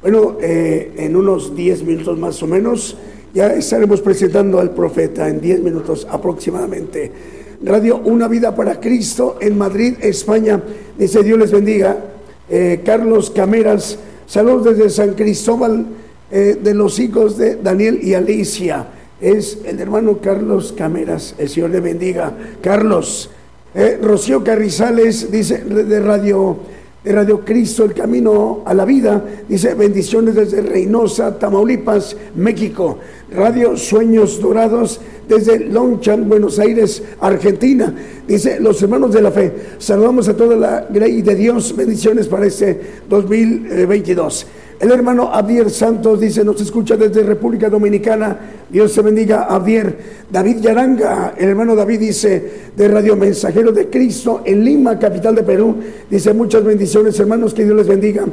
Bueno, 0.00 0.38
eh, 0.40 0.92
en 0.96 1.16
unos 1.16 1.54
10 1.54 1.82
minutos 1.82 2.18
más 2.18 2.42
o 2.42 2.46
menos 2.46 2.96
ya 3.34 3.48
estaremos 3.48 4.00
presentando 4.00 4.58
al 4.58 4.70
profeta 4.70 5.28
en 5.28 5.38
10 5.38 5.60
minutos 5.64 6.06
aproximadamente. 6.10 7.12
Radio 7.62 7.98
Una 7.98 8.26
Vida 8.26 8.54
para 8.54 8.80
Cristo 8.80 9.36
en 9.38 9.58
Madrid, 9.58 9.96
España. 10.00 10.62
Dice 10.98 11.22
Dios 11.22 11.38
les 11.38 11.52
bendiga. 11.52 11.94
Eh, 12.48 12.80
Carlos 12.82 13.28
Cameras, 13.28 13.98
saludos 14.26 14.78
desde 14.78 14.88
San 14.88 15.12
Cristóbal 15.12 15.84
eh, 16.30 16.58
de 16.58 16.72
los 16.72 16.98
hijos 16.98 17.36
de 17.36 17.56
Daniel 17.56 18.00
y 18.02 18.14
Alicia. 18.14 18.86
Es 19.20 19.58
el 19.66 19.80
hermano 19.80 20.18
Carlos 20.22 20.74
Cameras. 20.76 21.34
El 21.36 21.48
Señor 21.48 21.70
le 21.70 21.80
bendiga. 21.80 22.32
Carlos. 22.62 23.30
Eh, 23.74 23.98
Rocío 24.02 24.42
Carrizales 24.42 25.30
dice 25.30 25.58
de 25.58 26.00
Radio, 26.00 26.56
de 27.04 27.12
Radio 27.12 27.44
Cristo, 27.44 27.84
el 27.84 27.92
camino 27.92 28.62
a 28.64 28.72
la 28.72 28.84
vida. 28.84 29.22
Dice 29.48 29.74
bendiciones 29.74 30.34
desde 30.34 30.62
Reynosa, 30.62 31.38
Tamaulipas, 31.38 32.16
México. 32.34 32.98
Radio 33.30 33.76
Sueños 33.76 34.40
Dorados 34.40 35.00
desde 35.28 35.60
Longchamp, 35.60 36.26
Buenos 36.26 36.58
Aires, 36.58 37.02
Argentina. 37.20 37.94
Dice 38.26 38.58
los 38.58 38.82
hermanos 38.82 39.12
de 39.12 39.22
la 39.22 39.30
fe. 39.30 39.52
Saludamos 39.78 40.28
a 40.28 40.36
toda 40.36 40.56
la 40.56 40.88
grey 40.90 41.22
de 41.22 41.36
Dios. 41.36 41.76
Bendiciones 41.76 42.26
para 42.26 42.46
este 42.46 43.02
2022. 43.08 44.46
El 44.80 44.90
hermano 44.92 45.30
Abdier 45.30 45.68
Santos 45.68 46.18
dice, 46.18 46.42
nos 46.42 46.58
escucha 46.58 46.96
desde 46.96 47.22
República 47.22 47.68
Dominicana. 47.68 48.38
Dios 48.70 48.90
se 48.90 49.02
bendiga, 49.02 49.42
Abdier. 49.42 49.94
David 50.30 50.60
Yaranga, 50.60 51.34
el 51.36 51.50
hermano 51.50 51.76
David 51.76 52.00
dice, 52.00 52.50
de 52.74 52.88
Radio 52.88 53.14
Mensajero 53.14 53.72
de 53.72 53.90
Cristo 53.90 54.40
en 54.42 54.64
Lima, 54.64 54.98
capital 54.98 55.34
de 55.34 55.42
Perú. 55.42 55.76
Dice, 56.08 56.32
muchas 56.32 56.64
bendiciones, 56.64 57.20
hermanos, 57.20 57.52
que 57.52 57.64
Dios 57.64 57.76
les 57.76 57.88
bendiga. 57.88 58.24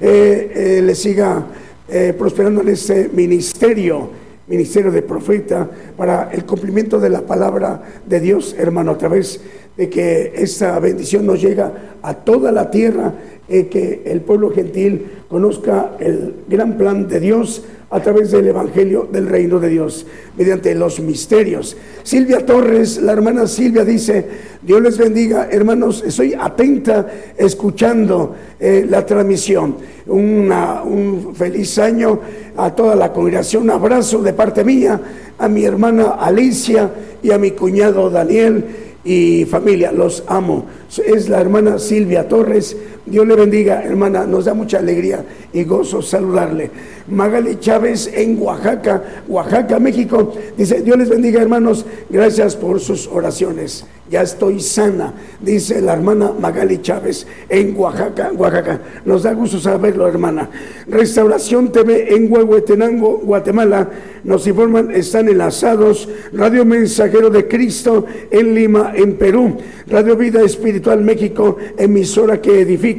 Eh, 0.00 0.52
eh, 0.54 0.82
les 0.82 0.96
siga 0.96 1.44
eh, 1.88 2.14
prosperando 2.16 2.60
en 2.60 2.68
este 2.68 3.10
ministerio 3.12 4.25
ministerio 4.46 4.92
de 4.92 5.02
profeta 5.02 5.68
para 5.96 6.30
el 6.32 6.44
cumplimiento 6.44 7.00
de 7.00 7.10
la 7.10 7.22
palabra 7.22 7.82
de 8.06 8.20
Dios, 8.20 8.54
hermano, 8.58 8.92
a 8.92 8.98
través 8.98 9.40
de 9.76 9.90
que 9.90 10.32
esta 10.36 10.78
bendición 10.78 11.26
nos 11.26 11.40
llega 11.40 11.98
a 12.02 12.14
toda 12.14 12.52
la 12.52 12.70
tierra, 12.70 13.14
eh, 13.48 13.66
que 13.66 14.02
el 14.06 14.20
pueblo 14.22 14.50
gentil 14.50 15.06
conozca 15.28 15.96
el 15.98 16.34
gran 16.48 16.76
plan 16.76 17.08
de 17.08 17.20
Dios 17.20 17.64
a 17.96 18.02
través 18.02 18.30
del 18.30 18.46
Evangelio 18.46 19.08
del 19.10 19.26
Reino 19.26 19.58
de 19.58 19.70
Dios, 19.70 20.06
mediante 20.36 20.74
los 20.74 21.00
misterios. 21.00 21.78
Silvia 22.02 22.44
Torres, 22.44 22.98
la 22.98 23.12
hermana 23.12 23.46
Silvia 23.46 23.86
dice, 23.86 24.28
Dios 24.60 24.82
les 24.82 24.98
bendiga, 24.98 25.48
hermanos, 25.50 26.04
estoy 26.06 26.34
atenta 26.38 27.06
escuchando 27.38 28.36
eh, 28.60 28.86
la 28.86 29.06
transmisión. 29.06 29.76
Un 30.08 31.32
feliz 31.34 31.78
año 31.78 32.20
a 32.54 32.74
toda 32.74 32.94
la 32.94 33.14
congregación, 33.14 33.70
abrazo 33.70 34.22
de 34.22 34.34
parte 34.34 34.62
mía, 34.62 35.00
a 35.38 35.48
mi 35.48 35.64
hermana 35.64 36.16
Alicia 36.20 36.90
y 37.22 37.30
a 37.30 37.38
mi 37.38 37.52
cuñado 37.52 38.10
Daniel 38.10 38.62
y 39.04 39.46
familia, 39.46 39.90
los 39.90 40.22
amo. 40.26 40.66
Es 41.02 41.30
la 41.30 41.40
hermana 41.40 41.78
Silvia 41.78 42.28
Torres. 42.28 42.76
Dios 43.06 43.26
le 43.26 43.36
bendiga, 43.36 43.82
hermana. 43.82 44.26
Nos 44.26 44.44
da 44.44 44.54
mucha 44.54 44.78
alegría 44.78 45.24
y 45.52 45.64
gozo 45.64 46.02
saludarle. 46.02 46.70
Magali 47.08 47.58
Chávez 47.60 48.10
en 48.12 48.40
Oaxaca, 48.42 49.02
Oaxaca, 49.28 49.78
México. 49.78 50.32
Dice, 50.56 50.82
Dios 50.82 50.98
les 50.98 51.08
bendiga, 51.08 51.40
hermanos. 51.40 51.86
Gracias 52.10 52.56
por 52.56 52.80
sus 52.80 53.06
oraciones. 53.06 53.86
Ya 54.08 54.22
estoy 54.22 54.60
sana, 54.60 55.12
dice 55.40 55.80
la 55.80 55.94
hermana 55.94 56.32
Magali 56.38 56.80
Chávez 56.80 57.26
en 57.48 57.76
Oaxaca, 57.76 58.30
Oaxaca. 58.36 58.80
Nos 59.04 59.24
da 59.24 59.32
gusto 59.32 59.58
saberlo, 59.58 60.06
hermana. 60.06 60.48
Restauración 60.86 61.72
TV 61.72 62.14
en 62.14 62.32
Huehuetenango, 62.32 63.18
Guatemala. 63.24 63.90
Nos 64.22 64.46
informan, 64.46 64.92
están 64.92 65.28
enlazados. 65.28 66.08
Radio 66.32 66.64
Mensajero 66.64 67.30
de 67.30 67.48
Cristo 67.48 68.06
en 68.30 68.54
Lima, 68.54 68.92
en 68.94 69.16
Perú. 69.16 69.56
Radio 69.88 70.16
Vida 70.16 70.40
Espiritual 70.42 71.00
México, 71.00 71.56
emisora 71.76 72.40
que 72.40 72.60
edifica, 72.60 72.95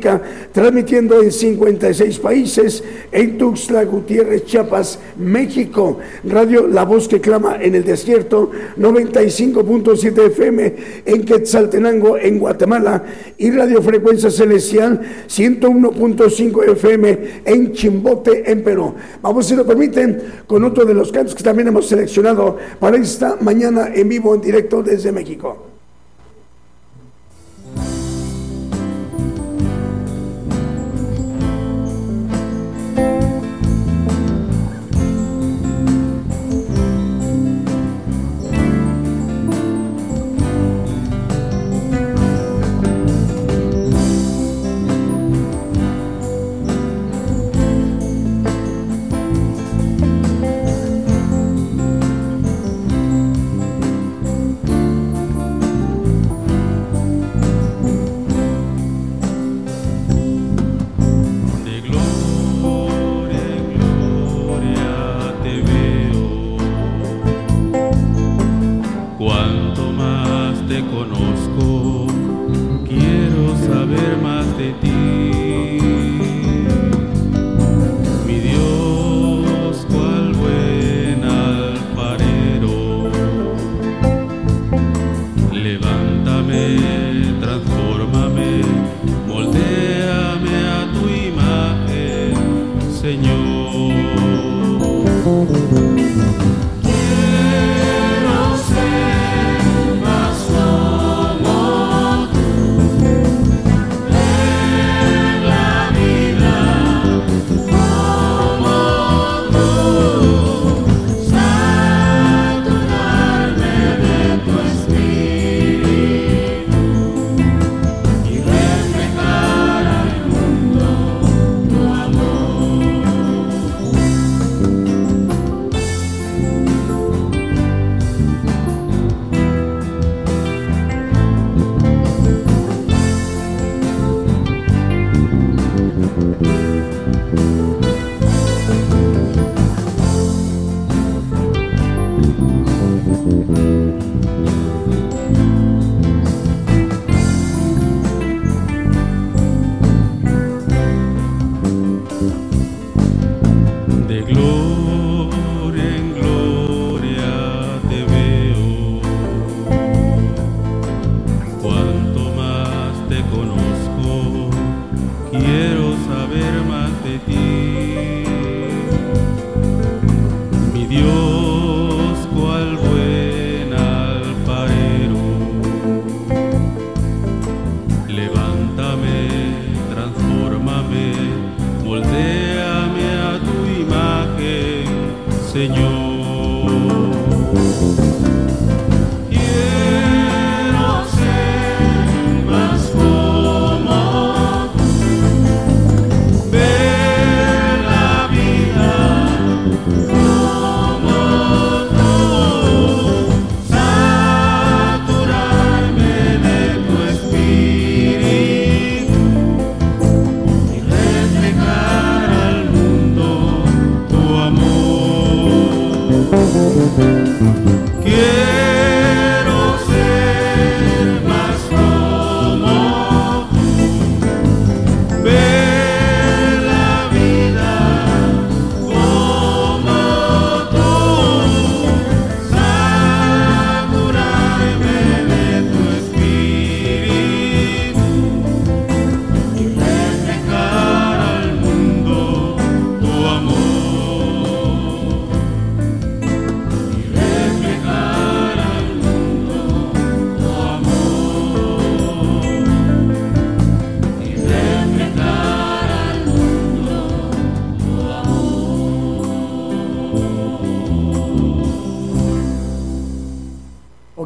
transmitiendo 0.51 1.21
en 1.21 1.31
56 1.31 2.19
países, 2.19 2.83
en 3.11 3.37
Tuxtla 3.37 3.85
Gutiérrez, 3.85 4.45
Chiapas, 4.45 4.99
México. 5.17 5.99
Radio 6.23 6.67
La 6.67 6.85
Voz 6.85 7.07
que 7.07 7.21
clama 7.21 7.57
en 7.61 7.75
el 7.75 7.83
desierto, 7.83 8.51
95.7 8.77 10.27
FM 10.27 10.75
en 11.05 11.23
Quetzaltenango, 11.23 12.17
en 12.17 12.39
Guatemala, 12.39 13.03
y 13.37 13.51
Radio 13.51 13.81
Frecuencia 13.81 14.29
Celestial, 14.29 15.01
101.5 15.27 16.71
FM 16.71 17.19
en 17.45 17.73
Chimbote, 17.73 18.49
en 18.49 18.63
Perú. 18.63 18.93
Vamos, 19.21 19.45
si 19.47 19.55
lo 19.55 19.65
permiten, 19.65 20.21
con 20.47 20.63
otro 20.63 20.85
de 20.85 20.93
los 20.93 21.11
cantos 21.11 21.35
que 21.35 21.43
también 21.43 21.67
hemos 21.67 21.87
seleccionado 21.87 22.57
para 22.79 22.97
esta 22.97 23.37
mañana 23.41 23.91
en 23.93 24.09
vivo, 24.09 24.35
en 24.35 24.41
directo 24.41 24.83
desde 24.83 25.11
México. 25.11 25.66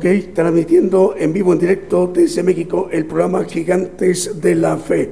Transmitiendo 0.01 1.13
en 1.15 1.31
vivo, 1.31 1.53
en 1.53 1.59
directo 1.59 2.11
desde 2.11 2.41
México 2.41 2.89
el 2.91 3.05
programa 3.05 3.43
Gigantes 3.43 4.41
de 4.41 4.55
la 4.55 4.75
Fe. 4.75 5.11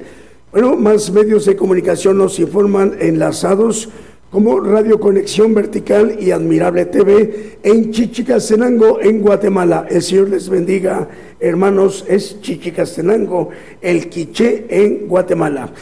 Bueno, 0.50 0.74
más 0.74 1.12
medios 1.12 1.46
de 1.46 1.54
comunicación 1.54 2.18
nos 2.18 2.40
informan 2.40 2.96
enlazados 2.98 3.88
como 4.32 4.58
Radio 4.58 4.98
Conexión 4.98 5.54
Vertical 5.54 6.16
y 6.18 6.32
Admirable 6.32 6.86
TV 6.86 7.58
en 7.62 7.92
Chichicastenango, 7.92 9.00
en 9.00 9.20
Guatemala. 9.20 9.86
El 9.88 10.02
Señor 10.02 10.30
les 10.30 10.48
bendiga, 10.48 11.08
hermanos, 11.38 12.04
es 12.08 12.40
Chichicastenango, 12.40 13.50
el 13.80 14.08
Quiché 14.08 14.66
en 14.68 15.06
Guatemala. 15.06 15.72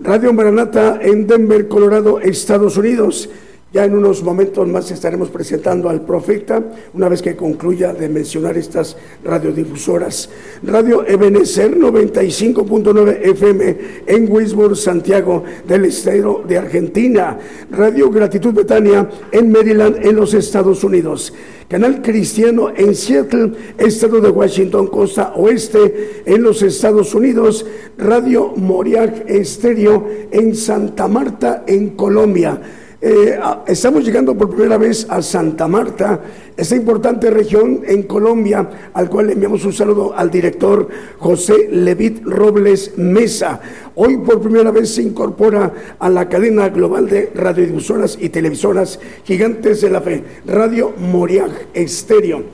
Radio 0.00 0.32
Maranata 0.32 0.98
en 1.00 1.28
Denver, 1.28 1.68
Colorado, 1.68 2.20
Estados 2.20 2.76
Unidos. 2.76 3.30
Ya 3.72 3.84
en 3.84 3.96
unos 3.96 4.22
momentos 4.22 4.68
más 4.68 4.92
estaremos 4.92 5.28
presentando 5.28 5.88
al 5.88 6.02
profeta, 6.02 6.62
una 6.94 7.08
vez 7.08 7.20
que 7.20 7.34
concluya 7.34 7.92
de 7.92 8.08
mencionar 8.08 8.56
estas 8.56 8.96
radiodifusoras. 9.24 10.30
Radio 10.62 11.04
Ebenezer 11.04 11.76
95.9 11.76 13.18
FM 13.22 13.76
en 14.06 14.32
Wisborne, 14.32 14.76
Santiago 14.76 15.42
del 15.66 15.86
Estero 15.86 16.44
de 16.46 16.58
Argentina. 16.58 17.38
Radio 17.72 18.08
Gratitud 18.08 18.54
Betania 18.54 19.10
en 19.32 19.50
Maryland, 19.50 19.98
en 20.00 20.14
los 20.14 20.32
Estados 20.32 20.84
Unidos. 20.84 21.32
Canal 21.68 22.00
Cristiano 22.02 22.72
en 22.74 22.94
Seattle, 22.94 23.50
estado 23.78 24.20
de 24.20 24.30
Washington, 24.30 24.86
costa 24.86 25.32
oeste, 25.34 26.22
en 26.24 26.40
los 26.40 26.62
Estados 26.62 27.12
Unidos. 27.16 27.66
Radio 27.98 28.52
Moriac 28.54 29.28
Estéreo 29.28 30.06
en 30.30 30.54
Santa 30.54 31.08
Marta, 31.08 31.64
en 31.66 31.90
Colombia. 31.90 32.62
Eh, 32.98 33.38
estamos 33.66 34.04
llegando 34.04 34.34
por 34.34 34.48
primera 34.48 34.78
vez 34.78 35.06
a 35.10 35.20
Santa 35.20 35.68
Marta, 35.68 36.18
esta 36.56 36.76
importante 36.76 37.30
región 37.30 37.82
en 37.86 38.04
Colombia, 38.04 38.90
al 38.94 39.10
cual 39.10 39.28
enviamos 39.28 39.66
un 39.66 39.74
saludo 39.74 40.14
al 40.16 40.30
director 40.30 40.88
José 41.18 41.68
Levit 41.70 42.24
Robles 42.24 42.96
Mesa. 42.96 43.60
Hoy 43.96 44.16
por 44.16 44.40
primera 44.40 44.70
vez 44.70 44.94
se 44.94 45.02
incorpora 45.02 45.74
a 45.98 46.08
la 46.08 46.26
cadena 46.30 46.70
global 46.70 47.06
de 47.06 47.30
radiodifusoras 47.34 48.16
y 48.18 48.30
televisoras 48.30 48.98
gigantes 49.24 49.82
de 49.82 49.90
la 49.90 50.00
fe, 50.00 50.24
Radio 50.46 50.94
Moriag 50.98 51.50
Estéreo. 51.74 52.44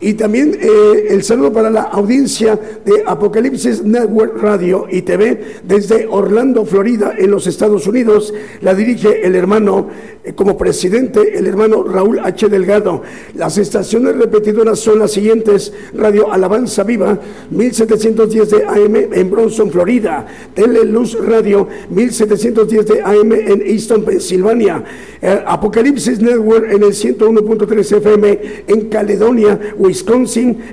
Y 0.00 0.14
también 0.14 0.58
eh, 0.60 1.06
el 1.10 1.22
saludo 1.22 1.52
para 1.52 1.70
la 1.70 1.82
audiencia 1.82 2.58
de 2.84 3.04
Apocalipsis 3.06 3.84
Network 3.84 4.36
Radio 4.42 4.86
y 4.90 5.02
TV 5.02 5.40
desde 5.62 6.06
Orlando, 6.06 6.66
Florida, 6.66 7.14
en 7.16 7.30
los 7.30 7.46
Estados 7.46 7.86
Unidos. 7.86 8.34
La 8.60 8.74
dirige 8.74 9.24
el 9.24 9.36
hermano, 9.36 9.88
eh, 10.24 10.32
como 10.34 10.58
presidente, 10.58 11.38
el 11.38 11.46
hermano 11.46 11.84
Raúl 11.84 12.18
H. 12.18 12.48
Delgado. 12.48 13.02
Las 13.34 13.56
estaciones 13.56 14.16
repetidoras 14.16 14.80
son 14.80 14.98
las 14.98 15.12
siguientes. 15.12 15.72
Radio 15.94 16.30
Alabanza 16.32 16.82
Viva, 16.82 17.18
1710 17.50 18.50
de 18.50 18.64
AM 18.64 18.96
en 19.12 19.30
Bronson, 19.30 19.70
Florida. 19.70 20.26
Tele 20.54 20.84
Luz 20.84 21.16
Radio, 21.24 21.68
1710 21.88 22.86
de 22.86 23.02
AM 23.02 23.32
en 23.32 23.62
Easton, 23.64 24.04
Pensilvania. 24.04 24.84
Eh, 25.22 25.42
Apocalipsis 25.46 26.20
Network 26.20 26.70
en 26.70 26.82
el 26.82 26.92
101.3 26.92 27.96
FM 27.96 28.40
en 28.66 28.88
Caledonia, 28.88 29.58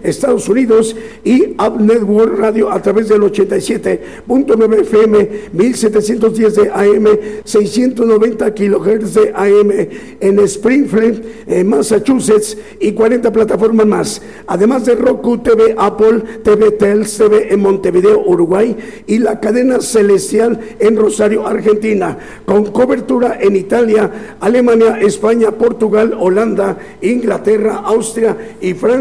Estados 0.04 0.50
Unidos 0.50 0.96
y 1.24 1.52
Up 1.52 1.80
Network 1.80 2.38
Radio 2.38 2.72
a 2.72 2.82
través 2.82 3.10
del 3.10 3.22
87.9 3.22 4.82
FM, 4.82 5.30
1710 5.54 6.56
de 6.56 6.70
AM, 6.72 7.08
690 7.44 8.54
kilohertz 8.54 9.14
de 9.14 9.32
AM 9.36 9.72
en 10.20 10.40
Springfield, 10.40 11.24
eh, 11.48 11.64
Massachusetts 11.64 12.58
y 12.80 12.92
40 12.94 13.32
plataformas 13.32 13.86
más. 13.86 14.22
Además 14.48 14.86
de 14.86 14.96
Roku 14.96 15.38
TV, 15.40 15.76
Apple 15.78 16.22
TV, 16.44 16.72
Tels 16.72 17.18
TV 17.18 17.54
en 17.54 17.60
Montevideo, 17.60 18.24
Uruguay 18.26 18.76
y 19.08 19.20
la 19.20 19.40
cadena 19.40 19.82
Celestial 19.82 20.60
en 20.80 20.98
Rosario, 20.98 21.46
Argentina, 21.46 22.18
con 22.46 22.66
cobertura 22.72 23.38
en 23.40 23.56
Italia, 23.56 24.38
Alemania, 24.40 25.00
España, 25.00 25.52
Portugal, 25.52 26.16
Holanda, 26.20 26.78
Inglaterra, 27.02 27.82
Austria 27.86 28.38
y 28.62 28.74
Francia. 28.74 29.01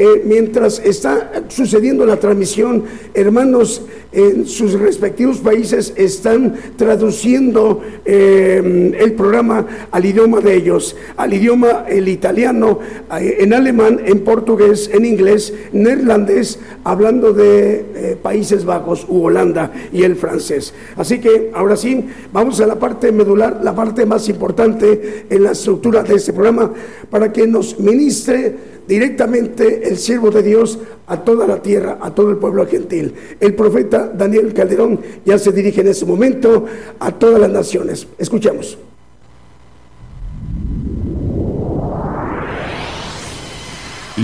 Eh, 0.00 0.22
mientras 0.24 0.78
está 0.78 1.42
sucediendo 1.48 2.06
la 2.06 2.20
transmisión, 2.20 2.84
hermanos 3.14 3.82
en 4.12 4.46
sus 4.46 4.74
respectivos 4.74 5.38
países 5.38 5.92
están 5.96 6.54
traduciendo 6.76 7.82
eh, 8.04 8.94
el 8.96 9.12
programa 9.14 9.66
al 9.90 10.04
idioma 10.04 10.40
de 10.40 10.54
ellos, 10.54 10.94
al 11.16 11.34
idioma 11.34 11.84
el 11.88 12.06
italiano, 12.06 12.78
eh, 13.20 13.38
en 13.40 13.52
alemán, 13.52 14.00
en 14.04 14.20
portugués, 14.20 14.88
en 14.94 15.04
inglés, 15.04 15.52
neerlandés, 15.72 16.60
hablando 16.84 17.32
de 17.32 18.16
Países 18.22 18.64
Bajos 18.64 19.04
u 19.08 19.24
Holanda 19.24 19.72
y 19.92 20.04
el 20.04 20.14
francés. 20.14 20.74
Así 20.96 21.18
que 21.18 21.50
ahora 21.52 21.76
sí, 21.76 22.08
vamos 22.32 22.60
a 22.60 22.68
la 22.68 22.78
parte 22.78 23.10
medular, 23.10 23.58
la 23.64 23.74
parte 23.74 24.06
más 24.06 24.28
importante 24.28 25.26
en 25.28 25.42
la 25.42 25.50
estructura 25.50 26.04
de 26.04 26.14
este 26.14 26.32
programa, 26.32 26.72
para 27.10 27.32
que 27.32 27.48
nos 27.48 27.80
ministre 27.80 28.77
directamente 28.88 29.86
el 29.88 29.98
siervo 29.98 30.30
de 30.30 30.42
Dios 30.42 30.78
a 31.06 31.22
toda 31.22 31.46
la 31.46 31.62
tierra, 31.62 31.98
a 32.00 32.12
todo 32.14 32.30
el 32.30 32.38
pueblo 32.38 32.66
gentil. 32.66 33.14
El 33.38 33.54
profeta 33.54 34.08
Daniel 34.08 34.52
Calderón 34.54 35.00
ya 35.24 35.38
se 35.38 35.52
dirige 35.52 35.82
en 35.82 35.88
ese 35.88 36.06
momento 36.06 36.64
a 36.98 37.12
todas 37.12 37.40
las 37.40 37.50
naciones. 37.50 38.06
Escuchamos. 38.18 38.78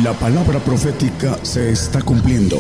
La 0.03 0.13
palabra 0.15 0.59
profética 0.59 1.39
se 1.43 1.71
está 1.71 2.03
cumpliendo. 2.03 2.57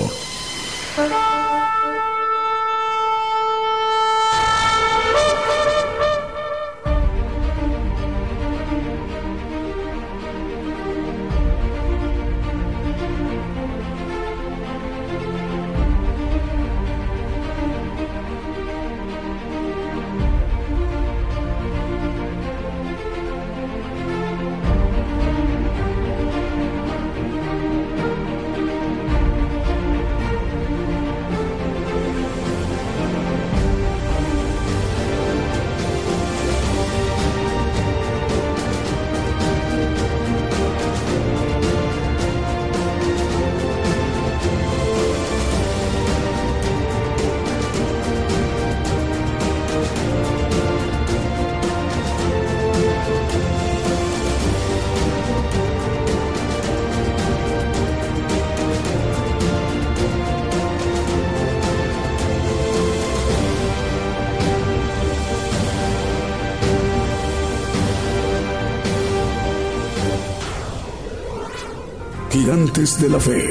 De 72.45 73.09
la 73.09 73.18
Fe. 73.18 73.49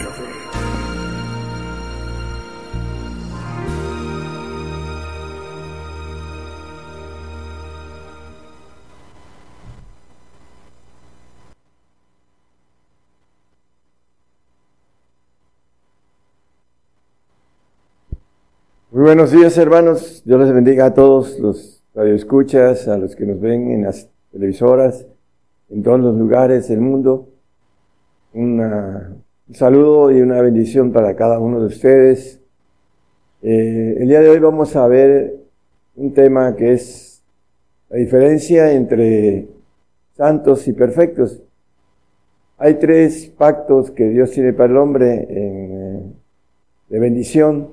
Muy 18.91 19.01
buenos 19.01 19.31
días, 19.31 19.57
hermanos. 19.57 20.21
Dios 20.23 20.39
les 20.39 20.53
bendiga 20.53 20.85
a 20.85 20.93
todos 20.93 21.39
los 21.39 21.81
radioescuchas, 21.95 22.87
a 22.87 22.99
los 22.99 23.15
que 23.15 23.25
nos 23.25 23.41
ven 23.41 23.71
en 23.71 23.85
las 23.85 24.07
televisoras, 24.31 25.07
en 25.71 25.81
todos 25.81 25.99
los 25.99 26.15
lugares 26.15 26.67
del 26.67 26.81
mundo. 26.81 27.32
Un 28.35 29.23
saludo 29.51 30.09
y 30.09 30.19
una 30.19 30.41
bendición 30.41 30.91
para 30.91 31.15
cada 31.15 31.37
uno 31.37 31.59
de 31.59 31.67
ustedes. 31.67 32.41
Eh, 33.43 33.97
el 33.99 34.07
día 34.07 34.21
de 34.21 34.29
hoy 34.29 34.39
vamos 34.39 34.75
a 34.75 34.87
ver 34.87 35.35
un 35.95 36.15
tema 36.15 36.55
que 36.55 36.73
es 36.73 37.21
la 37.89 37.97
diferencia 37.97 38.71
entre 38.71 39.47
santos 40.17 40.67
y 40.67 40.73
perfectos. 40.73 41.43
Hay 42.57 42.75
tres 42.75 43.31
pactos 43.37 43.91
que 43.91 44.09
Dios 44.09 44.31
tiene 44.31 44.51
para 44.51 44.71
el 44.71 44.77
hombre 44.77 45.27
eh, 45.29 46.01
de 46.89 46.99
bendición 46.99 47.69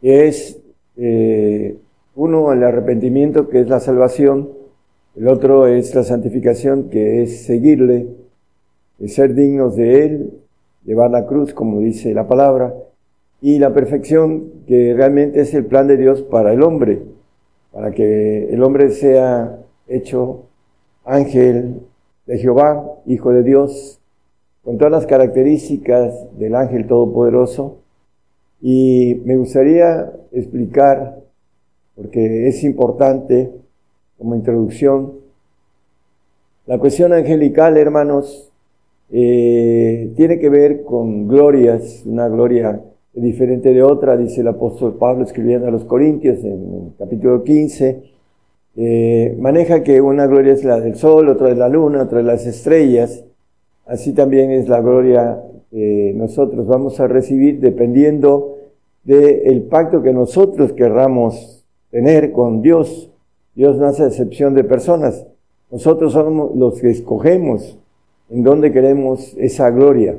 que 0.00 0.26
es 0.26 0.60
eh, 0.96 1.78
uno 2.16 2.52
el 2.52 2.64
arrepentimiento, 2.64 3.48
que 3.48 3.60
es 3.60 3.68
la 3.68 3.78
salvación, 3.78 4.50
el 5.14 5.28
otro 5.28 5.68
es 5.68 5.94
la 5.94 6.02
santificación, 6.02 6.90
que 6.90 7.22
es 7.22 7.44
seguirle, 7.44 8.25
es 8.98 9.14
ser 9.14 9.34
dignos 9.34 9.76
de 9.76 10.04
Él, 10.04 10.30
llevar 10.84 11.10
la 11.10 11.26
cruz, 11.26 11.52
como 11.52 11.80
dice 11.80 12.14
la 12.14 12.26
palabra, 12.26 12.74
y 13.40 13.58
la 13.58 13.74
perfección, 13.74 14.50
que 14.66 14.94
realmente 14.94 15.40
es 15.40 15.52
el 15.54 15.66
plan 15.66 15.86
de 15.86 15.96
Dios 15.96 16.22
para 16.22 16.52
el 16.52 16.62
hombre, 16.62 17.02
para 17.72 17.90
que 17.90 18.48
el 18.52 18.62
hombre 18.62 18.90
sea 18.90 19.58
hecho 19.88 20.44
ángel 21.04 21.80
de 22.26 22.38
Jehová, 22.38 22.84
hijo 23.06 23.32
de 23.32 23.42
Dios, 23.42 24.00
con 24.64 24.78
todas 24.78 24.92
las 24.92 25.06
características 25.06 26.14
del 26.38 26.54
ángel 26.54 26.86
todopoderoso, 26.86 27.78
y 28.60 29.20
me 29.24 29.36
gustaría 29.36 30.12
explicar, 30.32 31.20
porque 31.94 32.48
es 32.48 32.64
importante 32.64 33.52
como 34.18 34.34
introducción, 34.34 35.12
la 36.66 36.78
cuestión 36.78 37.12
angelical, 37.12 37.76
hermanos, 37.76 38.45
eh, 39.10 40.12
tiene 40.16 40.38
que 40.38 40.48
ver 40.48 40.82
con 40.82 41.28
glorias, 41.28 42.02
una 42.06 42.28
gloria 42.28 42.80
diferente 43.12 43.72
de 43.72 43.82
otra, 43.82 44.16
dice 44.16 44.40
el 44.42 44.48
apóstol 44.48 44.96
Pablo 44.98 45.24
escribiendo 45.24 45.68
a 45.68 45.70
los 45.70 45.84
Corintios 45.84 46.44
en 46.44 46.52
el 46.52 46.92
capítulo 46.98 47.42
15. 47.42 48.02
eh, 48.76 49.36
maneja 49.38 49.82
que 49.82 50.00
una 50.00 50.26
gloria 50.26 50.52
es 50.52 50.64
la 50.64 50.80
del 50.80 50.96
sol, 50.96 51.28
otra 51.28 51.50
es 51.50 51.56
la 51.56 51.68
luna, 51.68 52.02
otra 52.02 52.20
es 52.20 52.26
las 52.26 52.46
estrellas. 52.46 53.24
Así 53.86 54.12
también 54.12 54.50
es 54.50 54.68
la 54.68 54.80
gloria 54.80 55.40
que 55.70 56.12
nosotros 56.14 56.66
vamos 56.66 57.00
a 57.00 57.06
recibir 57.06 57.60
dependiendo 57.60 58.58
del 59.04 59.62
pacto 59.62 60.02
que 60.02 60.12
nosotros 60.12 60.72
querramos 60.72 61.64
tener 61.90 62.32
con 62.32 62.60
Dios. 62.60 63.10
Dios 63.54 63.78
no 63.78 63.86
hace 63.86 64.04
excepción 64.04 64.54
de 64.54 64.64
personas. 64.64 65.26
Nosotros 65.70 66.12
somos 66.12 66.54
los 66.56 66.80
que 66.80 66.90
escogemos 66.90 67.78
en 68.30 68.42
dónde 68.42 68.72
queremos 68.72 69.34
esa 69.38 69.70
gloria. 69.70 70.16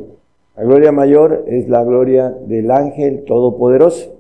La 0.55 0.63
gloria 0.63 0.91
mayor 0.91 1.45
es 1.47 1.67
la 1.69 1.83
gloria 1.83 2.29
del 2.29 2.71
ángel 2.71 3.25
todopoderoso. 3.25 4.15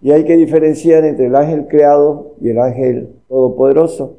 Y 0.00 0.12
hay 0.12 0.24
que 0.24 0.36
diferenciar 0.36 1.04
entre 1.04 1.26
el 1.26 1.34
ángel 1.34 1.66
creado 1.68 2.34
y 2.40 2.50
el 2.50 2.58
ángel 2.58 3.08
todopoderoso. 3.28 4.18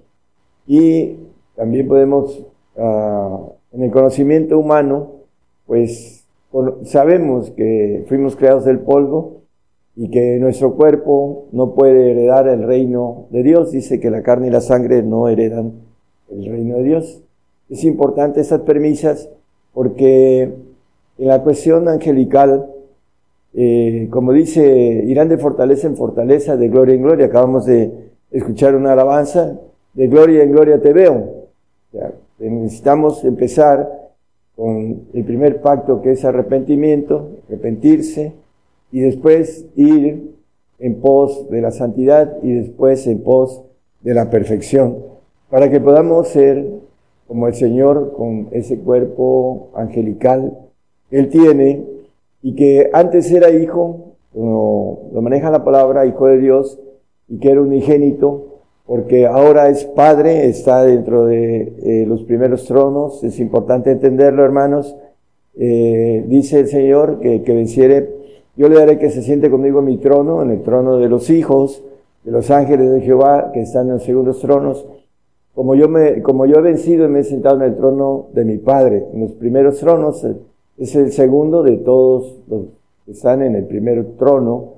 Y 0.66 1.16
también 1.56 1.88
podemos, 1.88 2.44
ah, 2.78 3.40
en 3.72 3.84
el 3.84 3.92
conocimiento 3.92 4.58
humano, 4.58 5.12
pues 5.66 6.26
sabemos 6.84 7.52
que 7.52 8.06
fuimos 8.08 8.36
creados 8.36 8.66
del 8.66 8.80
polvo 8.80 9.42
y 9.96 10.10
que 10.10 10.38
nuestro 10.40 10.76
cuerpo 10.76 11.48
no 11.52 11.74
puede 11.74 12.12
heredar 12.12 12.48
el 12.48 12.64
reino 12.64 13.28
de 13.30 13.44
Dios. 13.44 13.72
Dice 13.72 14.00
que 14.00 14.10
la 14.10 14.24
carne 14.24 14.48
y 14.48 14.52
la 14.52 14.62
sangre 14.62 15.04
no 15.04 15.28
heredan 15.28 15.74
el 16.30 16.46
reino 16.46 16.78
de 16.78 16.84
Dios. 16.84 17.24
Es 17.70 17.84
importante 17.84 18.42
estas 18.42 18.62
premisas 18.62 19.30
porque 19.74 20.44
en 21.18 21.28
la 21.28 21.42
cuestión 21.44 21.88
angelical, 21.88 22.68
eh, 23.54 24.08
como 24.10 24.34
dice, 24.34 25.04
irán 25.06 25.30
de 25.30 25.38
fortaleza 25.38 25.88
en 25.88 25.98
fortaleza, 25.98 26.58
de 26.58 26.70
gloria 26.70 26.96
en 26.96 27.02
gloria. 27.02 27.26
Acabamos 27.28 27.66
de 27.66 27.92
escuchar 28.32 28.76
una 28.76 28.94
alabanza, 28.94 29.60
de 29.94 30.08
gloria 30.08 30.44
en 30.44 30.52
gloria 30.52 30.82
te 30.82 30.94
veo. 30.94 31.48
Necesitamos 32.40 33.24
empezar 33.24 34.12
con 34.56 35.02
el 35.14 35.24
primer 35.24 35.62
pacto 35.62 36.02
que 36.02 36.12
es 36.12 36.26
arrepentimiento, 36.26 37.30
arrepentirse, 37.48 38.34
y 38.92 39.02
después 39.02 39.66
ir 39.76 40.36
en 40.80 40.96
pos 41.02 41.50
de 41.50 41.62
la 41.62 41.72
santidad 41.72 42.38
y 42.44 42.54
después 42.54 43.06
en 43.08 43.22
pos 43.22 43.62
de 44.02 44.14
la 44.14 44.30
perfección, 44.30 44.98
para 45.50 45.70
que 45.70 45.80
podamos 45.80 46.30
ser 46.30 46.66
como 47.28 47.48
el 47.48 47.56
Señor 47.56 48.14
con 48.16 48.48
ese 48.52 48.80
cuerpo 48.80 49.70
angelical 49.76 50.58
Él 51.12 51.30
tiene 51.30 51.84
y 52.42 52.56
que 52.56 52.90
antes 52.94 53.32
era 53.32 53.50
hijo, 53.50 54.14
como 54.34 55.10
lo 55.14 55.22
maneja 55.22 55.50
la 55.50 55.64
palabra, 55.64 56.06
hijo 56.06 56.28
de 56.28 56.38
Dios, 56.38 56.80
y 57.28 57.40
que 57.40 57.52
era 57.52 57.62
unigénito, 57.62 58.62
porque 58.86 59.26
ahora 59.26 59.70
es 59.70 59.84
Padre, 59.84 60.48
está 60.48 60.84
dentro 60.84 61.26
de 61.26 61.74
eh, 61.84 62.06
los 62.08 62.24
primeros 62.24 62.66
tronos, 62.66 63.24
es 63.24 63.40
importante 63.40 63.92
entenderlo, 63.92 64.46
hermanos. 64.46 64.96
Eh, 65.60 66.24
dice 66.28 66.60
el 66.60 66.68
Señor 66.68 67.20
que, 67.20 67.42
que 67.42 67.54
venciere, 67.54 68.10
yo 68.56 68.70
le 68.70 68.80
daré 68.80 68.98
que 68.98 69.10
se 69.10 69.24
siente 69.24 69.50
conmigo 69.50 69.80
en 69.80 69.86
mi 69.86 69.98
trono, 69.98 70.42
en 70.42 70.52
el 70.52 70.62
trono 70.62 70.98
de 70.98 71.10
los 71.10 71.30
hijos, 71.30 71.84
de 72.24 72.32
los 72.32 72.50
ángeles 72.52 72.92
de 72.92 73.02
Jehová 73.02 73.52
que 73.54 73.62
están 73.62 73.88
en 73.88 73.94
los 73.94 74.04
segundos 74.04 74.40
tronos. 74.40 74.86
Como 75.58 75.74
yo, 75.74 75.90
me, 75.90 76.22
como 76.22 76.46
yo 76.46 76.58
he 76.58 76.62
vencido 76.62 77.06
y 77.06 77.08
me 77.08 77.22
he 77.22 77.24
sentado 77.24 77.56
en 77.56 77.64
el 77.64 77.78
trono 77.78 78.28
de 78.32 78.46
mi 78.46 78.60
Padre, 78.60 79.08
en 79.12 79.22
los 79.22 79.32
primeros 79.32 79.80
tronos, 79.80 80.24
eh, 80.24 80.36
es 80.78 80.96
el 80.96 81.12
segundo 81.12 81.64
de 81.64 81.78
todos 81.78 82.36
los 82.48 82.66
que 83.04 83.14
están 83.14 83.42
en 83.42 83.56
el 83.56 83.66
primer 83.66 84.06
trono. 84.20 84.74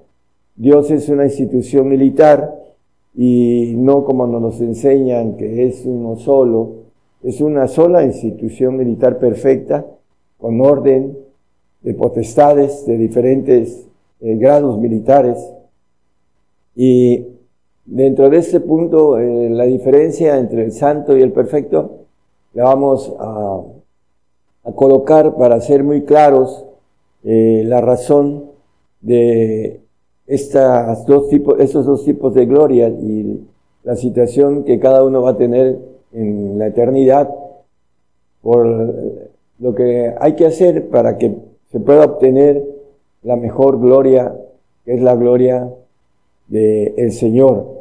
Dios 0.55 0.89
es 0.89 1.09
una 1.09 1.25
institución 1.25 1.89
militar 1.89 2.55
y 3.13 3.73
no 3.75 4.05
como 4.05 4.25
nos 4.25 4.61
enseñan 4.61 5.35
que 5.35 5.67
es 5.67 5.85
uno 5.85 6.15
solo, 6.15 6.75
es 7.23 7.41
una 7.41 7.67
sola 7.67 8.05
institución 8.05 8.77
militar 8.77 9.19
perfecta, 9.19 9.85
con 10.37 10.61
orden 10.61 11.17
de 11.81 11.93
potestades 11.93 12.85
de 12.85 12.97
diferentes 12.97 13.85
eh, 14.21 14.35
grados 14.37 14.79
militares. 14.79 15.37
Y 16.73 17.25
dentro 17.89 18.29
de 18.29 18.37
este 18.37 18.59
punto, 18.59 19.17
eh, 19.17 19.49
la 19.49 19.65
diferencia 19.65 20.37
entre 20.37 20.63
el 20.63 20.71
santo 20.71 21.17
y 21.17 21.21
el 21.21 21.31
perfecto, 21.31 22.05
la 22.53 22.65
vamos 22.65 23.13
a, 23.19 23.61
colocar 24.75 25.35
para 25.35 25.59
ser 25.61 25.83
muy 25.83 26.03
claros 26.03 26.63
eh, 27.23 27.63
la 27.65 27.81
razón 27.81 28.51
de 29.01 29.81
estas 30.27 31.07
dos 31.07 31.27
tipos, 31.29 31.59
estos 31.59 31.87
dos 31.87 32.05
tipos 32.05 32.35
de 32.35 32.45
gloria 32.45 32.87
y 32.87 33.47
la 33.83 33.95
situación 33.95 34.63
que 34.65 34.79
cada 34.79 35.03
uno 35.03 35.23
va 35.23 35.31
a 35.31 35.37
tener 35.37 35.79
en 36.13 36.59
la 36.59 36.67
eternidad 36.67 37.33
por 38.43 38.67
lo 39.57 39.73
que 39.73 40.13
hay 40.19 40.35
que 40.35 40.45
hacer 40.45 40.87
para 40.89 41.17
que 41.17 41.35
se 41.71 41.79
pueda 41.79 42.05
obtener 42.05 42.63
la 43.23 43.35
mejor 43.37 43.79
gloria, 43.79 44.35
que 44.85 44.93
es 44.93 45.01
la 45.01 45.15
gloria 45.15 45.67
del 46.47 47.11
Señor. 47.11 47.78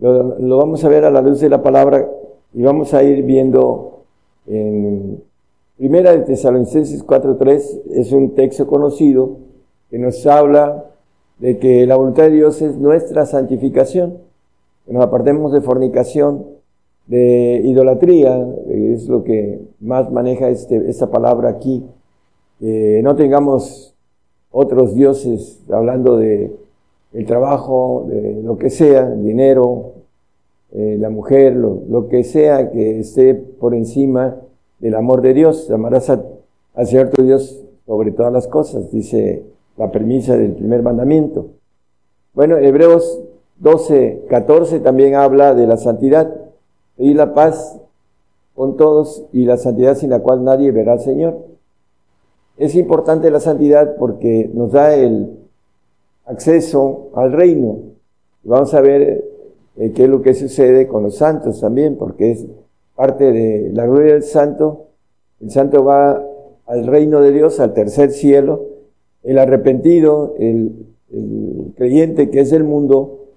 Lo, 0.00 0.56
vamos 0.56 0.84
a 0.84 0.88
ver 0.88 1.04
a 1.04 1.10
la 1.10 1.20
luz 1.20 1.40
de 1.40 1.48
la 1.48 1.60
palabra 1.60 2.08
y 2.54 2.62
vamos 2.62 2.94
a 2.94 3.02
ir 3.02 3.24
viendo 3.24 4.04
en 4.46 5.20
Primera 5.76 6.12
de 6.12 6.20
Tesalonicenses 6.20 7.04
4.3, 7.04 7.82
es 7.90 8.12
un 8.12 8.34
texto 8.34 8.66
conocido 8.66 9.38
que 9.90 9.98
nos 9.98 10.24
habla 10.26 10.84
de 11.38 11.58
que 11.58 11.84
la 11.86 11.96
voluntad 11.96 12.24
de 12.24 12.30
Dios 12.30 12.62
es 12.62 12.76
nuestra 12.78 13.26
santificación, 13.26 14.18
que 14.86 14.92
nos 14.92 15.04
apartemos 15.04 15.52
de 15.52 15.60
fornicación, 15.60 16.46
de 17.06 17.60
idolatría, 17.64 18.46
es 18.68 19.08
lo 19.08 19.24
que 19.24 19.60
más 19.80 20.12
maneja 20.12 20.48
este, 20.48 20.88
esta 20.88 21.10
palabra 21.10 21.48
aquí, 21.48 21.84
no 22.60 23.16
tengamos 23.16 23.94
otros 24.50 24.94
dioses 24.94 25.60
hablando 25.70 26.16
de 26.16 26.56
el 27.12 27.26
trabajo, 27.26 28.06
de 28.08 28.42
lo 28.42 28.58
que 28.58 28.70
sea, 28.70 29.12
el 29.12 29.24
dinero, 29.24 29.92
eh, 30.72 30.96
la 30.98 31.10
mujer, 31.10 31.56
lo, 31.56 31.82
lo, 31.88 32.08
que 32.08 32.24
sea 32.24 32.70
que 32.70 33.00
esté 33.00 33.34
por 33.34 33.74
encima 33.74 34.36
del 34.78 34.94
amor 34.94 35.22
de 35.22 35.34
Dios. 35.34 35.70
Amarás 35.70 36.10
a, 36.10 36.22
Señor 36.84 37.10
tu 37.10 37.22
Dios 37.22 37.62
sobre 37.86 38.12
todas 38.12 38.32
las 38.32 38.46
cosas, 38.46 38.90
dice 38.92 39.44
la 39.76 39.90
premisa 39.90 40.36
del 40.36 40.52
primer 40.52 40.82
mandamiento. 40.82 41.46
Bueno, 42.34 42.58
Hebreos 42.58 43.20
12, 43.58 44.26
14 44.28 44.80
también 44.80 45.14
habla 45.14 45.54
de 45.54 45.66
la 45.66 45.76
santidad 45.76 46.32
y 46.96 47.14
la 47.14 47.34
paz 47.34 47.80
con 48.54 48.76
todos 48.76 49.24
y 49.32 49.44
la 49.44 49.56
santidad 49.56 49.96
sin 49.96 50.10
la 50.10 50.20
cual 50.20 50.44
nadie 50.44 50.70
verá 50.70 50.92
al 50.92 51.00
Señor. 51.00 51.38
Es 52.56 52.74
importante 52.74 53.30
la 53.30 53.40
santidad 53.40 53.96
porque 53.96 54.50
nos 54.52 54.72
da 54.72 54.94
el 54.94 55.38
acceso 56.28 57.10
al 57.14 57.32
reino. 57.32 57.78
Vamos 58.44 58.72
a 58.74 58.80
ver 58.80 59.24
eh, 59.76 59.92
qué 59.94 60.04
es 60.04 60.08
lo 60.08 60.22
que 60.22 60.34
sucede 60.34 60.86
con 60.86 61.02
los 61.02 61.16
santos 61.16 61.60
también, 61.60 61.96
porque 61.96 62.30
es 62.30 62.46
parte 62.94 63.32
de 63.32 63.70
la 63.72 63.86
gloria 63.86 64.14
del 64.14 64.22
santo. 64.22 64.88
El 65.40 65.50
santo 65.50 65.84
va 65.84 66.22
al 66.66 66.86
reino 66.86 67.20
de 67.20 67.32
Dios, 67.32 67.60
al 67.60 67.72
tercer 67.72 68.10
cielo. 68.10 68.66
El 69.22 69.38
arrepentido, 69.38 70.34
el, 70.38 70.86
creyente 71.76 72.28
que 72.28 72.40
es 72.40 72.50
del 72.50 72.64
mundo, 72.64 73.28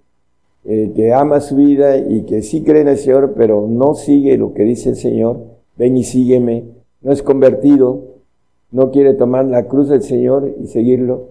eh, 0.65 0.91
que 0.93 1.13
ama 1.13 1.39
su 1.39 1.55
vida 1.55 1.97
y 1.97 2.23
que 2.23 2.41
sí 2.41 2.63
cree 2.63 2.81
en 2.81 2.89
el 2.89 2.97
Señor, 2.97 3.33
pero 3.35 3.65
no 3.69 3.93
sigue 3.93 4.37
lo 4.37 4.53
que 4.53 4.63
dice 4.63 4.89
el 4.89 4.97
Señor, 4.97 5.37
ven 5.77 5.95
y 5.95 6.03
sígueme, 6.03 6.65
no 7.01 7.13
es 7.13 7.23
convertido, 7.23 8.11
no 8.71 8.91
quiere 8.91 9.13
tomar 9.13 9.45
la 9.45 9.67
cruz 9.67 9.87
del 9.87 10.03
Señor 10.03 10.53
y 10.61 10.67
seguirlo. 10.67 11.29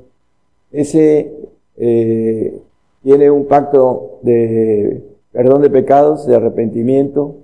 Ese 0.73 1.33
eh, 1.77 2.61
tiene 3.03 3.31
un 3.31 3.47
pacto 3.47 4.19
de 4.23 5.03
perdón 5.33 5.63
de 5.63 5.71
pecados, 5.71 6.27
de 6.27 6.37
arrepentimiento, 6.37 7.37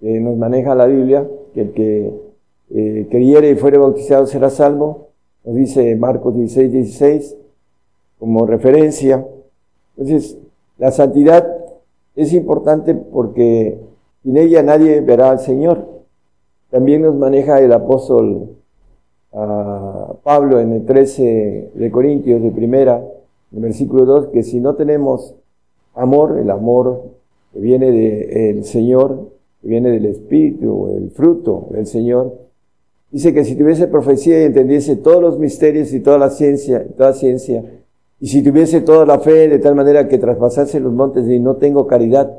que 0.00 0.20
nos 0.20 0.36
maneja 0.36 0.74
la 0.74 0.86
Biblia, 0.86 1.26
que 1.52 1.60
el 1.60 1.72
que 1.72 2.12
eh, 2.70 3.06
creyere 3.10 3.50
y 3.50 3.54
fuere 3.56 3.78
bautizado 3.78 4.26
será 4.26 4.50
salvo, 4.50 5.08
nos 5.44 5.56
dice 5.56 5.94
Marcos 5.96 6.34
16, 6.34 6.72
16, 6.72 7.36
como 8.18 8.46
referencia. 8.46 9.26
Entonces, 9.96 10.38
la 10.78 10.90
santidad 10.90 11.46
es 12.16 12.32
importante 12.32 12.94
porque 12.94 13.78
sin 14.22 14.36
ella 14.36 14.62
nadie 14.62 15.00
verá 15.00 15.30
al 15.30 15.40
Señor. 15.40 15.86
También 16.70 17.02
nos 17.02 17.14
maneja 17.14 17.60
el 17.60 17.72
apóstol 17.72 18.48
ah, 19.34 20.14
Pablo 20.22 20.60
en 20.60 20.72
el 20.72 20.84
13 20.84 21.70
de 21.74 21.90
Corintios 21.90 22.42
de 22.42 22.50
primera, 22.50 22.96
en 23.52 23.58
el 23.58 23.62
versículo 23.62 24.04
2, 24.04 24.28
que 24.28 24.42
si 24.42 24.60
no 24.60 24.74
tenemos 24.74 25.34
amor, 25.94 26.38
el 26.38 26.50
amor 26.50 27.02
que 27.52 27.60
viene 27.60 27.90
del 27.92 28.64
Señor, 28.64 29.30
que 29.62 29.68
viene 29.68 29.90
del 29.90 30.06
Espíritu, 30.06 30.88
el 30.96 31.10
fruto 31.10 31.68
del 31.70 31.86
Señor, 31.86 32.34
dice 33.10 33.32
que 33.32 33.44
si 33.44 33.56
tuviese 33.56 33.86
profecía 33.86 34.40
y 34.40 34.44
entendiese 34.44 34.96
todos 34.96 35.22
los 35.22 35.38
misterios 35.38 35.92
y 35.92 36.00
toda 36.00 36.18
la 36.18 36.30
ciencia, 36.30 36.84
toda 36.96 37.12
ciencia, 37.12 37.64
y 38.20 38.28
si 38.28 38.42
tuviese 38.42 38.80
toda 38.80 39.06
la 39.06 39.20
fe 39.20 39.48
de 39.48 39.58
tal 39.58 39.74
manera 39.74 40.08
que 40.08 40.18
traspasase 40.18 40.80
los 40.80 40.92
montes 40.92 41.28
y 41.28 41.38
no 41.38 41.56
tengo 41.56 41.86
caridad, 41.86 42.34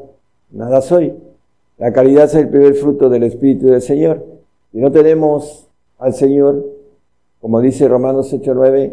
nada 0.51 0.81
soy. 0.81 1.13
La 1.77 1.91
caridad 1.93 2.25
es 2.25 2.35
el 2.35 2.49
primer 2.49 2.73
fruto 2.75 3.09
del 3.09 3.23
Espíritu 3.23 3.67
del 3.67 3.81
Señor. 3.81 4.25
Si 4.71 4.79
no 4.79 4.91
tenemos 4.91 5.67
al 5.99 6.13
Señor, 6.13 6.65
como 7.45 7.61
dice 7.61 7.87
Romanos 7.87 8.33
8:9, 8.33 8.91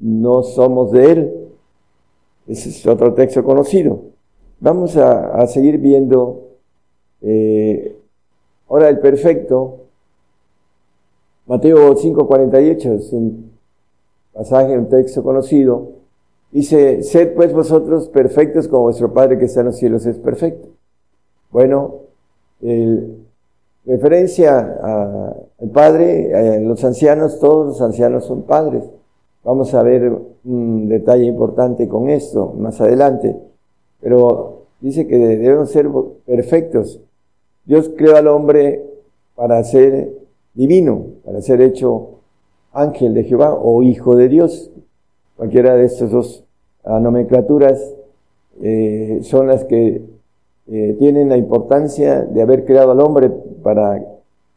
no 0.00 0.42
somos 0.42 0.90
de 0.90 1.12
Él. 1.12 1.48
Ese 2.48 2.70
es 2.70 2.84
otro 2.84 3.14
texto 3.14 3.44
conocido. 3.44 4.00
Vamos 4.58 4.96
a, 4.96 5.46
seguir 5.46 5.78
viendo 5.78 6.48
eh, 7.20 7.96
ahora 8.68 8.88
el 8.88 8.98
perfecto. 8.98 9.82
Mateo 11.46 11.94
5:48 11.94 12.92
es 12.96 13.12
un 13.12 13.52
pasaje, 14.32 14.76
un 14.76 14.88
texto 14.88 15.22
conocido. 15.22 15.92
Dice, 16.50 17.04
sed 17.04 17.36
pues 17.36 17.52
vosotros 17.52 18.08
perfectos 18.08 18.66
como 18.66 18.82
vuestro 18.82 19.12
Padre 19.14 19.38
que 19.38 19.44
está 19.44 19.60
en 19.60 19.66
los 19.66 19.76
cielos 19.76 20.04
es 20.06 20.18
perfecto. 20.18 20.70
Bueno, 21.52 22.00
el, 22.62 23.22
referencia 23.86 24.58
a- 24.58 25.36
al 25.62 25.70
Padre, 25.70 26.34
a 26.34 26.60
los 26.60 26.82
ancianos, 26.84 27.38
todos 27.38 27.66
los 27.68 27.82
ancianos 27.82 28.24
son 28.24 28.42
padres. 28.42 28.82
Vamos 29.44 29.72
a 29.74 29.82
ver 29.82 30.12
un 30.44 30.88
detalle 30.88 31.24
importante 31.24 31.88
con 31.88 32.10
esto 32.10 32.52
más 32.58 32.80
adelante. 32.80 33.36
Pero 34.00 34.64
dice 34.80 35.06
que 35.06 35.16
debemos 35.16 35.70
ser 35.70 35.88
perfectos. 36.26 37.00
Dios 37.64 37.92
creó 37.96 38.16
al 38.16 38.26
hombre 38.26 38.82
para 39.36 39.62
ser 39.62 40.12
divino, 40.54 41.06
para 41.24 41.40
ser 41.40 41.60
hecho 41.60 42.18
ángel 42.72 43.14
de 43.14 43.24
Jehová 43.24 43.54
o 43.54 43.84
hijo 43.84 44.16
de 44.16 44.28
Dios. 44.28 44.70
Cualquiera 45.36 45.76
de 45.76 45.84
estas 45.84 46.10
dos 46.10 46.44
nomenclaturas 46.84 47.94
eh, 48.60 49.20
son 49.22 49.46
las 49.46 49.64
que 49.64 50.02
eh, 50.66 50.96
tienen 50.98 51.28
la 51.28 51.36
importancia 51.36 52.22
de 52.22 52.42
haber 52.42 52.64
creado 52.64 52.90
al 52.90 53.00
hombre 53.00 53.30
para 53.62 54.00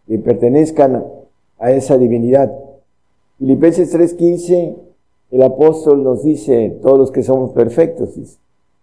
que 0.08 0.20
pertenezcan 0.20 1.04
a 1.60 1.72
esa 1.72 1.98
divinidad. 1.98 2.54
Filipenses 3.38 3.92
3:15, 3.92 4.76
el 5.32 5.44
apóstol 5.44 6.04
nos 6.04 6.24
dice, 6.24 6.78
todos 6.82 6.98
los 6.98 7.12
que 7.12 7.24
somos 7.24 7.52
perfectos. 7.52 8.18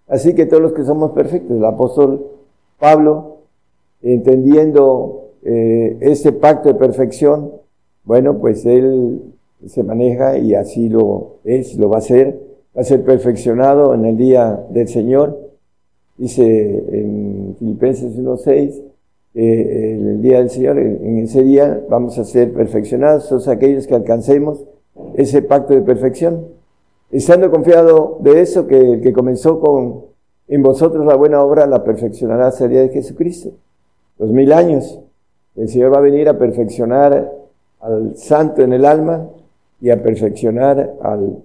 Así 0.09 0.35
que 0.35 0.47
todos 0.47 0.63
los 0.63 0.73
que 0.73 0.85
somos 0.85 1.13
perfectos, 1.13 1.57
el 1.57 1.65
apóstol 1.65 2.27
Pablo, 2.79 3.37
entendiendo 4.03 5.31
eh, 5.45 5.97
este 6.01 6.33
pacto 6.33 6.69
de 6.69 6.75
perfección, 6.75 7.53
bueno, 8.05 8.39
pues 8.39 8.67
él 8.67 9.23
se 9.67 9.83
maneja 9.83 10.37
y 10.39 10.55
así 10.55 10.89
lo 10.89 11.37
es, 11.45 11.77
lo 11.77 11.89
va 11.89 11.97
a 11.97 11.99
hacer, 11.99 12.41
va 12.77 12.83
a 12.83 12.85
ser 12.85 13.05
perfeccionado 13.05 13.95
en 13.95 14.05
el 14.05 14.17
día 14.17 14.67
del 14.71 14.89
Señor. 14.89 15.39
Dice 16.19 16.43
en 16.45 17.57
Filipenses 17.59 18.19
1.6, 18.19 18.83
en 19.35 20.09
el 20.09 20.23
día 20.23 20.39
del 20.39 20.51
Señor, 20.51 20.79
en 20.79 21.19
ese 21.19 21.43
día 21.43 21.81
vamos 21.89 22.19
a 22.19 22.25
ser 22.25 22.53
perfeccionados, 22.53 23.29
todos 23.29 23.49
aquellos 23.49 23.87
que 23.87 23.95
alcancemos 23.95 24.65
ese 25.15 25.43
pacto 25.43 25.75
de 25.75 25.83
perfección. 25.83 26.47
Estando 27.11 27.51
confiado 27.51 28.19
de 28.21 28.41
eso, 28.41 28.67
que 28.67 28.79
el 28.79 29.01
que 29.01 29.13
comenzó 29.13 29.61
con 29.61 30.13
en 30.49 30.63
vosotros 30.63 31.07
la 31.07 31.15
buena 31.15 31.43
obra 31.43 31.67
la 31.67 31.83
perfeccionará 31.83 32.49
hasta 32.49 32.65
el 32.65 32.73
día 32.73 32.83
de 32.83 32.91
Jesucristo. 32.91 33.53
Los 34.19 34.31
mil 34.33 34.53
años. 34.53 35.01
El 35.57 35.69
Señor 35.69 35.95
va 35.95 35.99
a 35.99 36.03
venir 36.03 36.29
a 36.29 36.39
perfeccionar 36.39 37.33
al 37.81 38.17
santo 38.17 38.63
en 38.63 38.73
el 38.73 38.85
alma 38.85 39.29
y 39.81 39.91
a 39.91 40.03
perfeccionar 40.03 40.95
al 41.03 41.39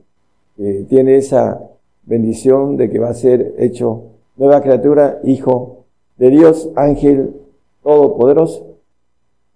que 0.55 0.85
tiene 0.89 1.17
esa 1.17 1.61
bendición 2.03 2.77
de 2.77 2.89
que 2.89 2.99
va 2.99 3.09
a 3.09 3.13
ser 3.13 3.55
hecho 3.57 4.03
nueva 4.37 4.61
criatura, 4.61 5.19
hijo 5.23 5.85
de 6.17 6.29
Dios, 6.29 6.69
ángel 6.75 7.33
todopoderoso. 7.83 8.77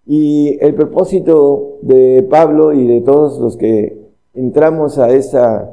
Y 0.05 0.57
el 0.61 0.73
propósito 0.73 1.77
de 1.81 2.25
Pablo 2.29 2.73
y 2.73 2.87
de 2.87 3.01
todos 3.01 3.39
los 3.39 3.57
que 3.57 3.97
entramos 4.33 4.97
a, 4.97 5.09
esa, 5.11 5.71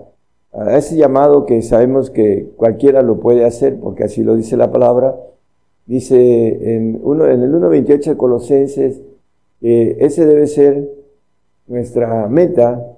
ese 0.71 0.97
llamado 0.97 1.47
que 1.47 1.63
sabemos 1.63 2.11
que 2.11 2.49
cualquiera 2.57 3.03
lo 3.03 3.21
puede 3.21 3.45
hacer, 3.45 3.79
porque 3.81 4.05
así 4.05 4.23
lo 4.23 4.37
dice 4.37 4.57
la 4.57 4.71
palabra, 4.71 5.17
dice 5.87 6.77
en, 6.77 7.01
uno, 7.03 7.27
en 7.27 7.43
el 7.43 7.53
1.28 7.53 8.11
de 8.11 8.17
Colosenses, 8.17 9.01
que 9.61 9.97
ese 10.01 10.27
debe 10.27 10.47
ser 10.47 10.89
nuestra 11.67 12.29
meta, 12.29 12.97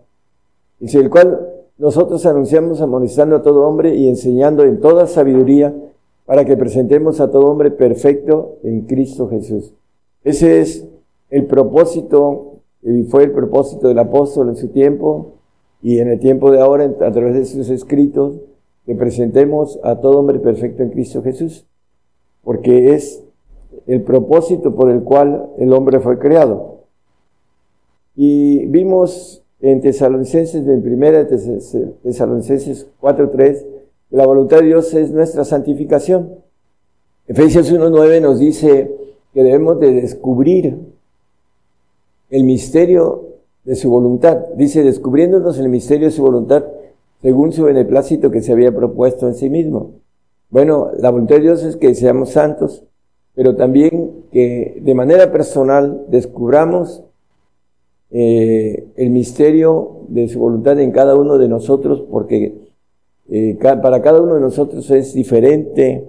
dice 0.78 0.98
el 0.98 1.10
cual 1.10 1.48
nosotros 1.78 2.26
anunciamos 2.26 2.80
amonestando 2.80 3.36
a 3.36 3.42
todo 3.42 3.66
hombre 3.66 3.94
y 3.94 4.08
enseñando 4.08 4.64
en 4.64 4.80
toda 4.80 5.06
sabiduría 5.06 5.74
para 6.30 6.44
que 6.44 6.56
presentemos 6.56 7.18
a 7.20 7.28
todo 7.32 7.50
hombre 7.50 7.72
perfecto 7.72 8.58
en 8.62 8.82
Cristo 8.82 9.28
Jesús. 9.28 9.74
Ese 10.22 10.60
es 10.60 10.86
el 11.28 11.46
propósito, 11.46 12.60
y 12.82 13.02
fue 13.02 13.24
el 13.24 13.32
propósito 13.32 13.88
del 13.88 13.98
apóstol 13.98 14.50
en 14.50 14.54
su 14.54 14.68
tiempo 14.68 15.32
y 15.82 15.98
en 15.98 16.06
el 16.06 16.20
tiempo 16.20 16.52
de 16.52 16.60
ahora 16.60 16.84
a 16.84 17.10
través 17.10 17.34
de 17.34 17.44
sus 17.46 17.68
escritos, 17.68 18.38
que 18.86 18.94
presentemos 18.94 19.80
a 19.82 19.96
todo 19.96 20.20
hombre 20.20 20.38
perfecto 20.38 20.84
en 20.84 20.90
Cristo 20.90 21.20
Jesús, 21.20 21.66
porque 22.44 22.94
es 22.94 23.24
el 23.88 24.02
propósito 24.02 24.76
por 24.76 24.88
el 24.88 25.02
cual 25.02 25.50
el 25.58 25.72
hombre 25.72 25.98
fue 25.98 26.20
creado. 26.20 26.84
Y 28.14 28.66
vimos 28.66 29.42
en 29.60 29.80
Tesalonicenses, 29.80 30.64
en 30.64 30.80
primera 30.80 31.26
Tesalonicenses 31.26 32.86
4.3, 33.00 33.66
que 33.66 33.79
la 34.10 34.26
voluntad 34.26 34.58
de 34.58 34.66
Dios 34.66 34.92
es 34.94 35.10
nuestra 35.10 35.44
santificación. 35.44 36.34
Efesios 37.28 37.72
1.9 37.72 38.20
nos 38.20 38.40
dice 38.40 38.90
que 39.32 39.42
debemos 39.42 39.78
de 39.78 39.92
descubrir 39.92 40.76
el 42.30 42.44
misterio 42.44 43.24
de 43.64 43.76
su 43.76 43.88
voluntad. 43.88 44.38
Dice, 44.56 44.82
descubriéndonos 44.82 45.58
el 45.58 45.68
misterio 45.68 46.08
de 46.08 46.12
su 46.12 46.22
voluntad 46.22 46.64
según 47.22 47.52
su 47.52 47.64
beneplácito 47.64 48.30
que 48.30 48.42
se 48.42 48.52
había 48.52 48.74
propuesto 48.74 49.28
en 49.28 49.34
sí 49.34 49.48
mismo. 49.50 49.92
Bueno, 50.48 50.90
la 50.98 51.10
voluntad 51.10 51.36
de 51.36 51.42
Dios 51.42 51.62
es 51.62 51.76
que 51.76 51.94
seamos 51.94 52.30
santos, 52.30 52.82
pero 53.34 53.54
también 53.54 54.24
que 54.32 54.80
de 54.82 54.94
manera 54.94 55.30
personal 55.30 56.06
descubramos 56.08 57.04
eh, 58.10 58.88
el 58.96 59.10
misterio 59.10 59.98
de 60.08 60.28
su 60.28 60.40
voluntad 60.40 60.80
en 60.80 60.90
cada 60.90 61.14
uno 61.14 61.38
de 61.38 61.48
nosotros, 61.48 62.02
porque 62.10 62.69
eh, 63.30 63.56
para 63.60 64.02
cada 64.02 64.20
uno 64.20 64.34
de 64.34 64.40
nosotros 64.40 64.90
es 64.90 65.14
diferente 65.14 66.04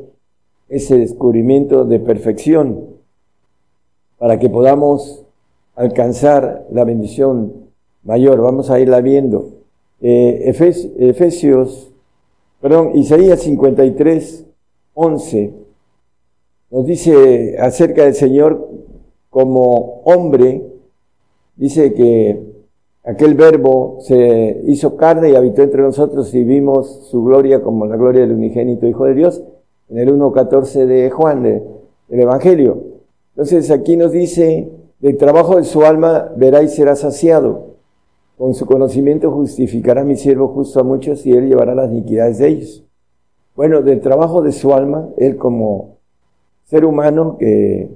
ese 0.69 0.97
descubrimiento 0.97 1.85
de 1.85 1.99
perfección, 1.99 2.85
para 4.17 4.39
que 4.39 4.49
podamos 4.49 5.23
alcanzar 5.75 6.65
la 6.71 6.83
bendición 6.83 7.53
mayor. 8.03 8.41
Vamos 8.41 8.69
a 8.69 8.79
irla 8.79 9.01
viendo. 9.01 9.49
Eh, 10.01 10.43
Efes- 10.47 10.91
Efesios, 10.97 11.91
perdón, 12.61 12.91
Isaías 12.95 13.41
53, 13.41 14.45
11, 14.93 15.53
nos 16.71 16.85
dice 16.85 17.57
acerca 17.59 18.05
del 18.05 18.15
Señor 18.15 18.69
como 19.29 20.01
hombre, 20.05 20.63
dice 21.55 21.93
que 21.93 22.50
aquel 23.03 23.33
verbo 23.35 23.97
se 24.01 24.61
hizo 24.65 24.95
carne 24.95 25.31
y 25.31 25.35
habitó 25.35 25.61
entre 25.63 25.81
nosotros 25.81 26.33
y 26.33 26.43
vimos 26.43 27.07
su 27.09 27.23
gloria 27.23 27.61
como 27.61 27.85
la 27.85 27.95
gloria 27.97 28.21
del 28.21 28.33
unigénito 28.33 28.87
Hijo 28.87 29.05
de 29.05 29.13
Dios, 29.13 29.43
en 29.89 29.97
el 29.97 30.09
1.14 30.09 30.85
de 30.85 31.09
Juan, 31.09 31.43
de- 31.43 31.63
del 32.07 32.19
Evangelio. 32.19 32.83
Entonces 33.31 33.71
aquí 33.71 33.97
nos 33.97 34.11
dice, 34.11 34.69
del 34.99 35.17
trabajo 35.17 35.55
de 35.57 35.63
su 35.63 35.83
alma 35.83 36.31
verá 36.35 36.61
y 36.61 36.67
será 36.67 36.95
saciado. 36.95 37.71
Con 38.37 38.53
su 38.53 38.65
conocimiento 38.65 39.31
justificará 39.31 40.03
mi 40.03 40.15
siervo 40.15 40.49
justo 40.49 40.79
a 40.79 40.83
muchos 40.83 41.25
y 41.25 41.31
él 41.31 41.47
llevará 41.49 41.75
las 41.75 41.91
iniquidades 41.91 42.37
de 42.39 42.47
ellos. 42.47 42.83
Bueno, 43.55 43.81
del 43.81 43.99
trabajo 44.01 44.41
de 44.41 44.51
su 44.51 44.73
alma, 44.73 45.09
él 45.17 45.37
como 45.37 45.97
ser 46.65 46.85
humano 46.85 47.37
que 47.37 47.89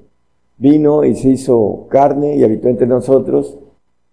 vino 0.58 1.04
y 1.04 1.16
se 1.16 1.30
hizo 1.30 1.86
carne 1.90 2.36
y 2.36 2.44
habitó 2.44 2.68
entre 2.70 2.88
nosotros, 2.88 3.58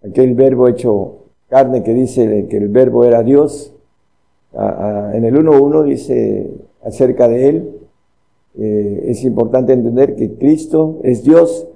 aquel 0.07 0.35
verbo 0.35 0.69
hecho 0.69 1.19
carne 1.49 1.83
que 1.83 1.93
dice 1.93 2.47
que 2.49 2.57
el 2.57 2.69
verbo 2.69 3.05
era 3.05 3.23
Dios, 3.23 3.73
en 4.55 5.25
el 5.25 5.35
1.1 5.35 5.85
dice 5.85 6.51
acerca 6.85 7.29
de 7.29 7.49
él, 7.49 7.71
eh, 8.59 9.07
es 9.09 9.25
importante 9.25 9.73
entender 9.73 10.15
que 10.15 10.35
Cristo 10.35 10.99
es 11.03 11.23
Dios 11.23 11.67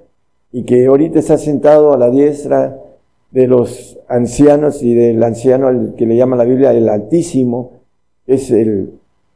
y 0.51 0.63
que 0.63 0.85
ahorita 0.85 1.19
está 1.19 1.37
sentado 1.37 1.93
a 1.93 1.97
la 1.97 2.09
diestra 2.09 2.79
de 3.31 3.47
los 3.47 3.97
ancianos 4.07 4.83
y 4.83 4.93
del 4.93 5.21
anciano 5.23 5.67
al 5.67 5.95
que 5.95 6.05
le 6.05 6.15
llama 6.15 6.35
la 6.35 6.43
Biblia 6.43 6.71
el 6.71 6.87
Altísimo, 6.87 7.71
es 8.25 8.51
el 8.51 8.93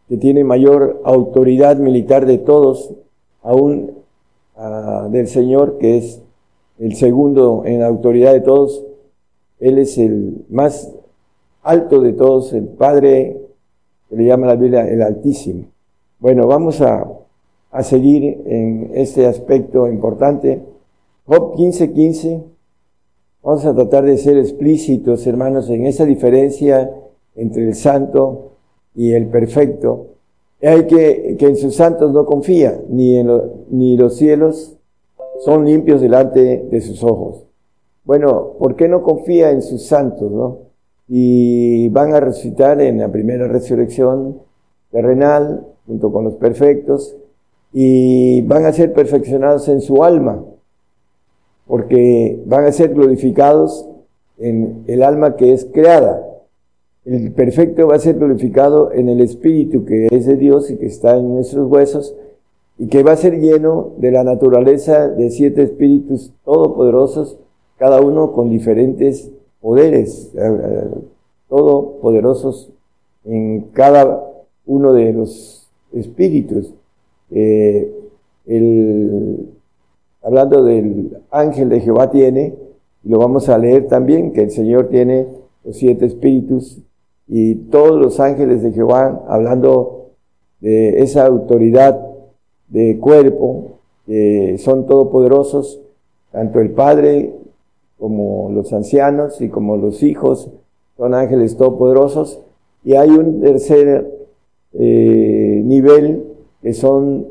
que 0.08 0.18
tiene 0.18 0.44
mayor 0.44 1.02
autoridad 1.04 1.78
militar 1.78 2.26
de 2.26 2.38
todos, 2.38 2.94
aún 3.42 3.92
ah, 4.56 5.08
del 5.12 5.28
Señor, 5.28 5.78
que 5.80 5.98
es 5.98 6.22
el 6.82 6.96
segundo 6.96 7.64
en 7.66 7.84
autoridad 7.84 8.34
de 8.34 8.42
todos. 8.42 8.84
Él 9.60 9.78
es 9.78 9.98
el 9.98 10.46
más 10.50 10.92
alto 11.64 12.02
de 12.02 12.14
todos, 12.14 12.52
el 12.54 12.66
Padre, 12.66 13.38
que 14.10 14.16
le 14.16 14.26
llama 14.26 14.48
la 14.48 14.56
Biblia 14.56 14.88
el 14.88 15.02
Altísimo. 15.02 15.66
Bueno, 16.20 16.48
vamos 16.48 16.82
a, 16.82 17.08
a 17.72 17.84
seguir 17.84 18.42
en 18.46 18.92
este 18.96 19.26
aspecto 19.28 19.88
importante. 19.88 20.62
Job 21.26 21.56
15:15. 21.56 21.94
15, 21.94 22.44
Vamos 23.44 23.66
a 23.66 23.74
tratar 23.74 24.06
de 24.06 24.18
ser 24.20 24.38
explícitos, 24.38 25.26
hermanos, 25.26 25.68
en 25.72 25.88
esa 25.88 26.06
diferencia 26.06 26.92
entre 27.36 27.64
el 27.68 27.74
santo 27.74 28.52
y 28.96 29.14
el 29.14 29.28
perfecto. 29.30 30.08
Hay 30.62 30.86
que, 30.86 31.38
que 31.40 31.48
en 31.48 31.56
sus 31.56 31.74
santos 31.76 32.14
no 32.14 32.24
confía, 32.28 32.80
ni, 32.90 33.16
en 33.18 33.26
lo- 33.28 33.52
ni 33.72 33.98
los 33.98 34.16
cielos 34.18 34.78
son 35.46 35.66
limpios 35.66 36.02
delante 36.02 36.68
de 36.70 36.82
sus 36.82 37.04
ojos. 37.04 37.44
Bueno, 38.04 38.54
¿por 38.58 38.76
qué 38.76 38.88
no 38.88 39.04
confía 39.04 39.52
en 39.52 39.62
sus 39.62 39.86
santos, 39.86 40.32
no? 40.32 40.58
Y 41.08 41.90
van 41.90 42.14
a 42.14 42.20
resucitar 42.20 42.82
en 42.82 43.00
la 43.00 43.12
primera 43.12 43.48
resurrección 43.48 44.40
terrenal, 44.92 45.68
junto 45.86 46.12
con 46.12 46.24
los 46.24 46.36
perfectos, 46.36 47.16
y 47.74 48.42
van 48.42 48.66
a 48.66 48.74
ser 48.74 48.94
perfeccionados 48.94 49.68
en 49.68 49.82
su 49.82 50.04
alma 50.04 50.44
porque 51.72 52.38
van 52.48 52.66
a 52.66 52.72
ser 52.74 52.94
glorificados 52.94 53.88
en 54.38 54.84
el 54.88 55.04
alma 55.04 55.38
que 55.38 55.54
es 55.54 55.66
creada. 55.72 56.22
El 57.06 57.32
perfecto 57.32 57.88
va 57.88 57.96
a 57.96 58.00
ser 58.00 58.16
glorificado 58.16 58.92
en 58.92 59.08
el 59.08 59.22
Espíritu 59.22 59.86
que 59.86 60.08
es 60.12 60.26
de 60.26 60.36
Dios 60.36 60.70
y 60.70 60.76
que 60.76 60.88
está 60.88 61.16
en 61.16 61.34
nuestros 61.34 61.72
huesos 61.72 62.14
y 62.82 62.88
que 62.88 63.04
va 63.04 63.12
a 63.12 63.16
ser 63.16 63.40
lleno 63.40 63.92
de 63.98 64.10
la 64.10 64.24
naturaleza 64.24 65.08
de 65.08 65.30
siete 65.30 65.62
espíritus 65.62 66.34
todopoderosos, 66.44 67.38
cada 67.78 68.02
uno 68.02 68.32
con 68.32 68.50
diferentes 68.50 69.30
poderes, 69.60 70.32
eh, 70.34 70.40
eh, 70.42 70.88
todopoderosos 71.48 72.72
en 73.24 73.68
cada 73.74 74.28
uno 74.66 74.94
de 74.94 75.14
los 75.14 75.70
espíritus. 75.94 76.74
Eh, 77.30 77.94
hablando 80.24 80.64
del 80.64 81.20
ángel 81.30 81.70
de 81.70 81.82
Jehová 81.82 82.10
tiene, 82.10 82.56
y 83.04 83.10
lo 83.10 83.20
vamos 83.20 83.48
a 83.48 83.60
leer 83.60 83.90
también, 83.90 84.34
que 84.34 84.42
el 84.42 84.50
Señor 84.50 84.88
tiene 84.88 85.28
los 85.64 85.78
siete 85.78 86.08
espíritus 86.08 86.80
y 87.28 87.54
todos 87.70 88.02
los 88.02 88.20
ángeles 88.20 88.64
de 88.64 88.72
Jehová, 88.72 89.24
hablando 89.28 90.14
de 90.62 91.04
esa 91.04 91.28
autoridad 91.28 92.11
de 92.72 92.98
cuerpo, 93.00 93.80
que 94.06 94.58
son 94.58 94.88
todopoderosos, 94.88 95.80
tanto 96.32 96.60
el 96.60 96.72
Padre 96.72 97.34
como 98.00 98.50
los 98.52 98.74
ancianos 98.74 99.42
y 99.42 99.50
como 99.50 99.78
los 99.78 100.02
hijos, 100.02 100.50
son 100.98 101.14
ángeles 101.14 101.56
todopoderosos, 101.58 102.40
y 102.84 102.96
hay 102.96 103.10
un 103.10 103.42
tercer 103.42 104.10
eh, 104.74 105.62
nivel 105.64 106.24
que 106.62 106.74
son 106.74 107.28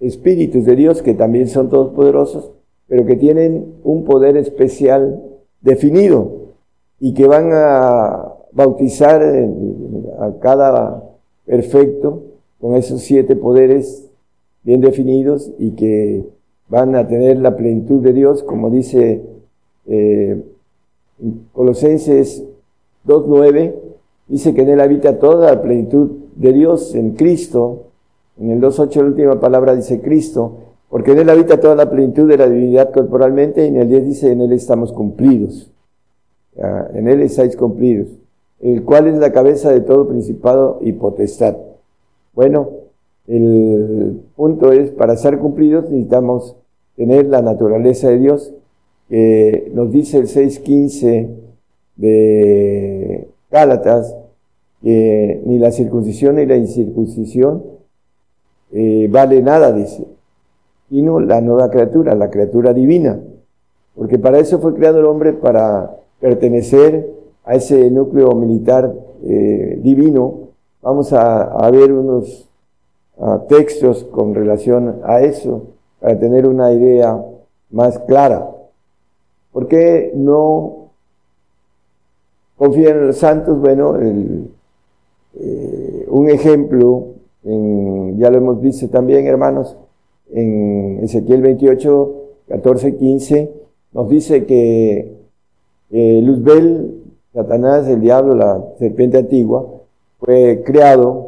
espíritus 0.00 0.64
de 0.64 0.76
Dios 0.76 1.02
que 1.02 1.14
también 1.14 1.48
son 1.48 1.68
todopoderosos, 1.68 2.52
pero 2.88 3.04
que 3.04 3.16
tienen 3.16 3.74
un 3.82 4.04
poder 4.04 4.36
especial 4.36 5.22
definido 5.60 6.52
y 7.00 7.12
que 7.14 7.26
van 7.26 7.50
a 7.52 8.32
bautizar 8.52 9.22
a 9.22 10.32
cada 10.40 11.02
perfecto 11.44 12.22
con 12.60 12.76
esos 12.76 13.02
siete 13.02 13.36
poderes 13.36 14.05
bien 14.66 14.82
definidos 14.82 15.52
y 15.58 15.70
que 15.70 16.26
van 16.68 16.94
a 16.96 17.08
tener 17.08 17.38
la 17.38 17.56
plenitud 17.56 18.02
de 18.02 18.12
Dios, 18.12 18.42
como 18.42 18.68
dice 18.68 19.22
eh, 19.86 20.44
Colosenses 21.52 22.44
2.9, 23.06 23.74
dice 24.26 24.52
que 24.52 24.62
en 24.62 24.70
él 24.70 24.80
habita 24.80 25.18
toda 25.18 25.54
la 25.54 25.62
plenitud 25.62 26.10
de 26.34 26.52
Dios 26.52 26.94
en 26.94 27.12
Cristo, 27.12 27.84
en 28.38 28.50
el 28.50 28.60
2.8 28.60 28.96
la 28.96 29.04
última 29.04 29.40
palabra 29.40 29.74
dice 29.74 30.02
Cristo, 30.02 30.58
porque 30.90 31.12
en 31.12 31.20
Él 31.20 31.30
habita 31.30 31.58
toda 31.58 31.74
la 31.74 31.90
plenitud 31.90 32.28
de 32.28 32.36
la 32.36 32.48
divinidad 32.48 32.92
corporalmente, 32.92 33.64
y 33.64 33.68
en 33.68 33.76
el 33.76 33.88
10 33.88 34.06
dice, 34.06 34.32
en 34.32 34.40
Él 34.40 34.52
estamos 34.52 34.92
cumplidos. 34.92 35.70
Ah, 36.60 36.88
en 36.94 37.08
Él 37.08 37.22
estáis 37.22 37.56
cumplidos, 37.56 38.08
el 38.60 38.82
cual 38.84 39.06
es 39.06 39.18
la 39.18 39.32
cabeza 39.32 39.72
de 39.72 39.80
todo 39.80 40.06
principado 40.08 40.78
y 40.82 40.92
potestad. 40.92 41.56
Bueno, 42.34 42.85
el 43.26 44.20
punto 44.36 44.72
es, 44.72 44.90
para 44.90 45.14
estar 45.14 45.38
cumplidos 45.38 45.90
necesitamos 45.90 46.56
tener 46.96 47.26
la 47.26 47.42
naturaleza 47.42 48.08
de 48.08 48.18
Dios, 48.18 48.52
que 49.08 49.70
nos 49.74 49.90
dice 49.90 50.18
el 50.18 50.26
6.15 50.26 51.28
de 51.96 53.28
Gálatas, 53.50 54.16
que 54.82 55.42
ni 55.44 55.58
la 55.58 55.70
circuncisión 55.70 56.36
ni 56.36 56.46
la 56.46 56.56
incircuncisión 56.56 57.62
eh, 58.72 59.08
vale 59.10 59.42
nada, 59.42 59.72
dice, 59.72 60.06
sino 60.88 61.20
la 61.20 61.40
nueva 61.40 61.70
criatura, 61.70 62.14
la 62.14 62.30
criatura 62.30 62.72
divina. 62.72 63.20
Porque 63.94 64.18
para 64.18 64.38
eso 64.38 64.58
fue 64.58 64.74
creado 64.74 65.00
el 65.00 65.06
hombre, 65.06 65.32
para 65.32 65.96
pertenecer 66.20 67.10
a 67.44 67.54
ese 67.54 67.90
núcleo 67.90 68.32
militar 68.32 68.92
eh, 69.24 69.78
divino. 69.82 70.50
Vamos 70.82 71.12
a, 71.12 71.42
a 71.42 71.70
ver 71.70 71.92
unos 71.92 72.45
textos 73.48 74.04
con 74.04 74.34
relación 74.34 75.00
a 75.04 75.20
eso, 75.22 75.62
para 76.00 76.18
tener 76.18 76.46
una 76.46 76.72
idea 76.72 77.22
más 77.70 77.98
clara. 78.00 78.50
¿Por 79.52 79.68
qué 79.68 80.12
no 80.14 80.90
confían 82.56 82.98
en 82.98 83.06
los 83.08 83.16
santos? 83.16 83.58
Bueno, 83.58 83.96
el, 83.96 84.50
eh, 85.40 86.06
un 86.08 86.28
ejemplo, 86.30 87.06
en- 87.44 88.18
ya 88.18 88.30
lo 88.30 88.38
hemos 88.38 88.60
visto 88.60 88.88
también, 88.88 89.26
hermanos, 89.26 89.76
en 90.32 91.00
Ezequiel 91.02 91.40
28, 91.42 92.14
14, 92.48 92.96
15, 92.96 93.50
nos 93.92 94.08
dice 94.08 94.44
que 94.44 95.14
Luzbel, 95.90 97.02
Satanás, 97.32 97.86
el 97.88 98.00
diablo, 98.00 98.34
la 98.34 98.62
serpiente 98.78 99.18
antigua, 99.18 99.64
fue 100.18 100.62
creado 100.64 101.25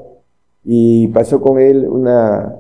y 0.70 1.08
pasó 1.08 1.40
con 1.40 1.58
él 1.58 1.88
una, 1.88 2.56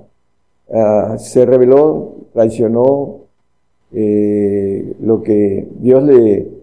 ah, 0.72 1.16
se 1.18 1.44
rebeló, 1.44 2.14
traicionó 2.32 3.18
eh, 3.92 4.96
lo 5.00 5.22
que 5.22 5.68
Dios 5.80 6.02
le 6.02 6.58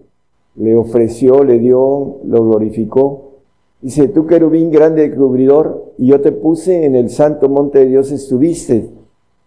le 0.56 0.74
ofreció, 0.74 1.44
le 1.44 1.58
dio, 1.58 2.18
lo 2.24 2.44
glorificó. 2.44 3.32
Dice, 3.80 4.08
tú 4.08 4.26
querubín 4.26 4.70
grande 4.70 5.14
cubridor, 5.14 5.92
y 5.98 6.08
yo 6.08 6.20
te 6.20 6.32
puse 6.32 6.84
en 6.84 6.96
el 6.96 7.10
santo 7.10 7.48
monte 7.48 7.80
de 7.80 7.86
Dios 7.86 8.10
estuviste, 8.10 8.90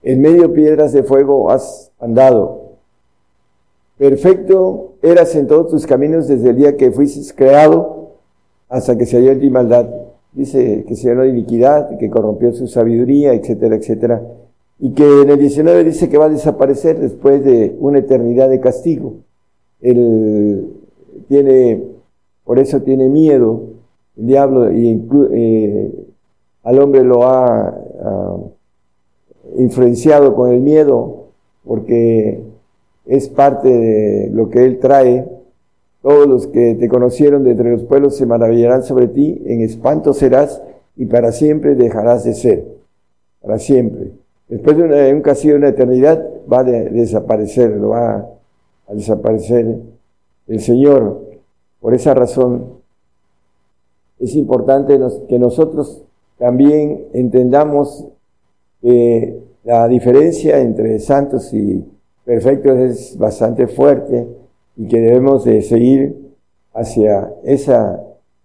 en 0.04 0.22
medio 0.22 0.54
piedras 0.54 0.94
de 0.94 1.04
fuego 1.04 1.52
has 1.52 1.92
andado. 2.00 2.70
Perfecto 3.98 4.94
eras 5.02 5.36
en 5.36 5.48
todos 5.48 5.72
tus 5.72 5.86
caminos 5.86 6.28
desde 6.28 6.52
el 6.52 6.56
día 6.56 6.78
que 6.78 6.92
fuiste 6.92 7.34
creado 7.36 8.12
hasta 8.70 8.98
que 8.98 9.06
se 9.06 9.18
halló 9.18 9.32
en 9.32 9.40
ti 9.42 9.50
maldad. 9.50 9.90
Dice 10.34 10.86
que 10.88 10.96
se 10.96 11.10
llenó 11.10 11.24
de 11.24 11.30
iniquidad, 11.30 11.98
que 11.98 12.10
corrompió 12.10 12.54
su 12.54 12.68
sabiduría, 12.68 13.34
etcétera, 13.34 13.76
etcétera. 13.76 14.22
Y 14.80 14.92
que 14.92 15.22
en 15.22 15.30
el 15.30 15.40
19 15.40 15.84
dice 15.84 16.10
que 16.10 16.18
va 16.18 16.26
a 16.26 16.30
desaparecer 16.30 17.00
después 17.00 17.44
de 17.44 17.76
una 17.80 18.00
eternidad 18.00 18.50
de 18.50 18.60
castigo. 18.60 19.16
Él 19.82 20.68
tiene, 21.28 21.84
por 22.44 22.60
eso 22.60 22.82
tiene 22.82 23.10
miedo 23.10 23.64
el 24.18 24.28
diablo 24.28 24.72
y 24.72 25.02
eh, 25.32 25.92
al 26.64 26.80
hombre 26.80 27.04
lo 27.04 27.28
ha 27.28 27.74
influenciado 29.58 30.36
con 30.36 30.52
el 30.52 30.62
miedo 30.62 31.26
porque 31.66 32.42
es 33.06 33.30
parte 33.30 33.70
de 33.70 34.30
lo 34.32 34.50
que 34.50 34.66
él 34.66 34.80
trae. 34.80 35.26
Todos 36.02 36.28
los 36.28 36.48
que 36.48 36.76
te 36.76 36.88
conocieron 36.88 37.44
de 37.44 37.52
entre 37.52 37.72
los 37.72 37.84
pueblos 37.84 38.16
se 38.16 38.26
maravillarán 38.26 38.84
sobre 38.84 39.08
ti, 39.08 39.42
en 39.46 39.62
espanto 39.62 40.14
serás 40.14 40.62
y 40.96 41.06
para 41.06 41.32
siempre 41.32 41.76
dejarás 41.76 42.24
de 42.24 42.34
ser. 42.34 42.66
Para 43.42 43.60
siempre. 43.60 44.12
Después 44.48 44.78
de 44.78 44.84
una- 44.84 45.08
un 45.10 45.22
castigo 45.22 45.54
de 45.54 45.60
una 45.60 45.70
eternidad 45.70 46.26
va 46.52 46.60
a 46.62 46.64
de- 46.64 46.90
desaparecer, 46.90 47.72
lo 47.72 47.90
va 47.90 48.28
a 48.88 48.94
desaparecer 48.94 49.78
el 50.48 50.60
Señor. 50.62 51.22
Por 51.80 51.94
esa 51.94 52.14
razón 52.14 52.80
es 54.20 54.36
importante 54.36 55.00
que 55.28 55.38
nosotros 55.40 56.02
también 56.38 57.06
entendamos 57.14 58.06
que 58.82 59.38
la 59.64 59.88
diferencia 59.88 60.60
entre 60.60 61.00
santos 61.00 61.54
y 61.54 61.86
perfectos 62.26 62.78
es 62.78 63.18
bastante 63.18 63.68
fuerte 63.68 64.28
y 64.80 64.88
que 64.88 65.02
debemos 65.02 65.44
de 65.44 65.62
seguir 65.62 66.16
hacia 66.74 67.34
esa 67.44 68.02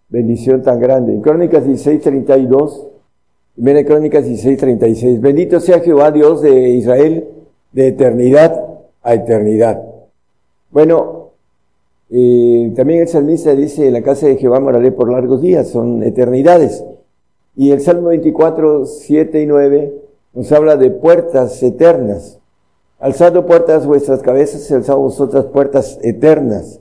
bendición 0.09 0.62
tan 0.62 0.81
grande. 0.81 1.15
En 1.15 1.20
Crónicas 1.20 1.65
16:32, 1.65 2.89
primera 3.55 3.85
Crónicas 3.85 4.27
16:36, 4.27 5.20
bendito 5.20 5.61
sea 5.61 5.78
Jehová 5.78 6.11
Dios 6.11 6.43
de 6.43 6.70
Israel 6.70 7.28
de 7.73 7.86
eternidad 7.86 8.81
a 9.01 9.15
eternidad. 9.15 9.81
Bueno, 10.73 11.31
eh, 12.11 12.73
también 12.74 13.02
el 13.02 13.09
salmista 13.09 13.55
dice, 13.55 13.86
en 13.86 13.93
la 13.93 14.02
casa 14.02 14.27
de 14.27 14.36
Jehová 14.36 14.59
moraré 14.59 14.90
por 14.90 15.11
largos 15.11 15.40
días, 15.40 15.69
son 15.69 16.02
eternidades. 16.02 16.85
Y 17.55 17.70
el 17.70 17.81
Salmo 17.81 18.09
24, 18.09 18.86
7 18.86 19.40
y 19.40 19.47
9 19.47 19.94
nos 20.32 20.51
habla 20.51 20.77
de 20.77 20.90
puertas 20.90 21.62
eternas. 21.62 22.40
Alzado 23.05 23.44
puertas 23.44 23.86
vuestras 23.86 24.22
cabezas, 24.22 24.70
y 24.70 24.72
alzado 24.72 25.01
vosotras 25.01 25.44
puertas 25.44 25.98
eternas, 26.01 26.81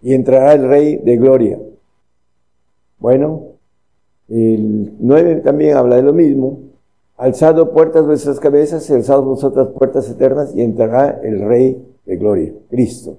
y 0.00 0.14
entrará 0.14 0.52
el 0.52 0.68
Rey 0.68 0.94
de 0.98 1.16
gloria. 1.16 1.58
Bueno, 3.00 3.42
el 4.28 4.92
9 5.00 5.40
también 5.40 5.76
habla 5.76 5.96
de 5.96 6.02
lo 6.02 6.12
mismo. 6.12 6.60
Alzado 7.16 7.72
puertas 7.72 8.06
vuestras 8.06 8.38
cabezas, 8.38 8.88
y 8.88 8.92
alzado 8.92 9.22
vosotras 9.24 9.66
puertas 9.76 10.08
eternas, 10.08 10.54
y 10.54 10.62
entrará 10.62 11.18
el 11.24 11.40
Rey 11.40 11.84
de 12.04 12.16
gloria, 12.16 12.52
Cristo. 12.70 13.18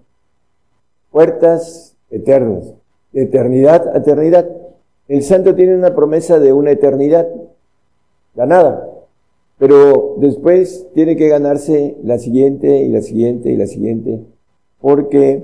Puertas 1.11 1.98
eternas, 2.10 2.74
de 3.11 3.24
eternidad 3.24 3.90
a 3.94 3.98
eternidad. 3.98 4.48
El 5.10 5.22
santo 5.24 5.53
tiene 5.53 5.76
una 5.76 5.94
promesa 5.94 6.40
de 6.40 6.53
una 6.53 6.72
eternidad 6.72 7.28
ganada, 8.36 8.90
pero 9.57 10.15
después 10.17 10.88
tiene 10.93 11.15
que 11.15 11.27
ganarse 11.27 11.97
la 12.03 12.19
siguiente 12.19 12.84
y 12.84 12.89
la 12.89 13.01
siguiente 13.01 13.51
y 13.51 13.57
la 13.57 13.65
siguiente, 13.65 14.21
porque 14.79 15.43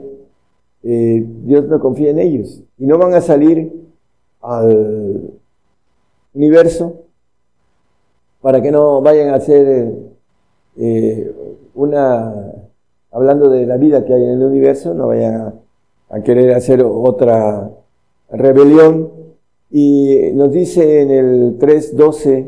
eh, 0.84 1.26
Dios 1.44 1.68
no 1.68 1.80
confía 1.80 2.12
en 2.12 2.20
ellos 2.20 2.62
y 2.78 2.86
no 2.86 2.98
van 2.98 3.14
a 3.14 3.22
salir 3.22 3.72
al 4.42 5.32
universo 6.34 7.04
para 8.42 8.62
que 8.62 8.72
no 8.72 9.02
vayan 9.02 9.30
a 9.30 9.36
hacer 9.36 9.94
eh, 10.78 11.34
una, 11.76 12.54
hablando 13.12 13.50
de 13.50 13.66
la 13.66 13.78
vida 13.78 14.04
que 14.06 14.14
hay 14.14 14.24
en 14.24 14.32
el 14.32 14.44
universo, 14.44 14.94
no 14.94 15.08
vayan 15.08 15.36
a, 15.36 15.54
a 16.10 16.22
querer 16.22 16.54
hacer 16.54 16.84
otra 16.84 17.72
rebelión. 18.30 19.12
Y 19.72 20.30
nos 20.34 20.52
dice 20.52 21.02
en 21.02 21.10
el 21.10 21.58
3.12 21.58 22.48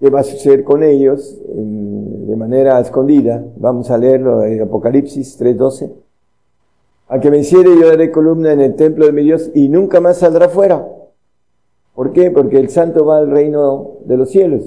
qué 0.00 0.10
va 0.10 0.20
a 0.20 0.24
suceder 0.24 0.64
con 0.64 0.82
ellos 0.82 1.38
de 1.46 2.36
manera 2.36 2.80
escondida. 2.80 3.44
Vamos 3.56 3.90
a 3.90 3.98
leerlo 3.98 4.44
en 4.44 4.62
Apocalipsis 4.62 5.40
3.12. 5.40 5.92
Al 7.08 7.20
que 7.20 7.30
venciere 7.30 7.70
yo 7.78 7.88
daré 7.88 8.10
columna 8.10 8.52
en 8.52 8.60
el 8.60 8.74
templo 8.74 9.06
de 9.06 9.12
mi 9.12 9.22
Dios 9.22 9.50
y 9.54 9.68
nunca 9.68 10.00
más 10.00 10.18
saldrá 10.18 10.48
fuera. 10.48 10.86
¿Por 11.94 12.12
qué? 12.12 12.30
Porque 12.30 12.58
el 12.58 12.70
santo 12.70 13.04
va 13.04 13.18
al 13.18 13.30
reino 13.30 13.98
de 14.04 14.16
los 14.16 14.30
cielos, 14.30 14.64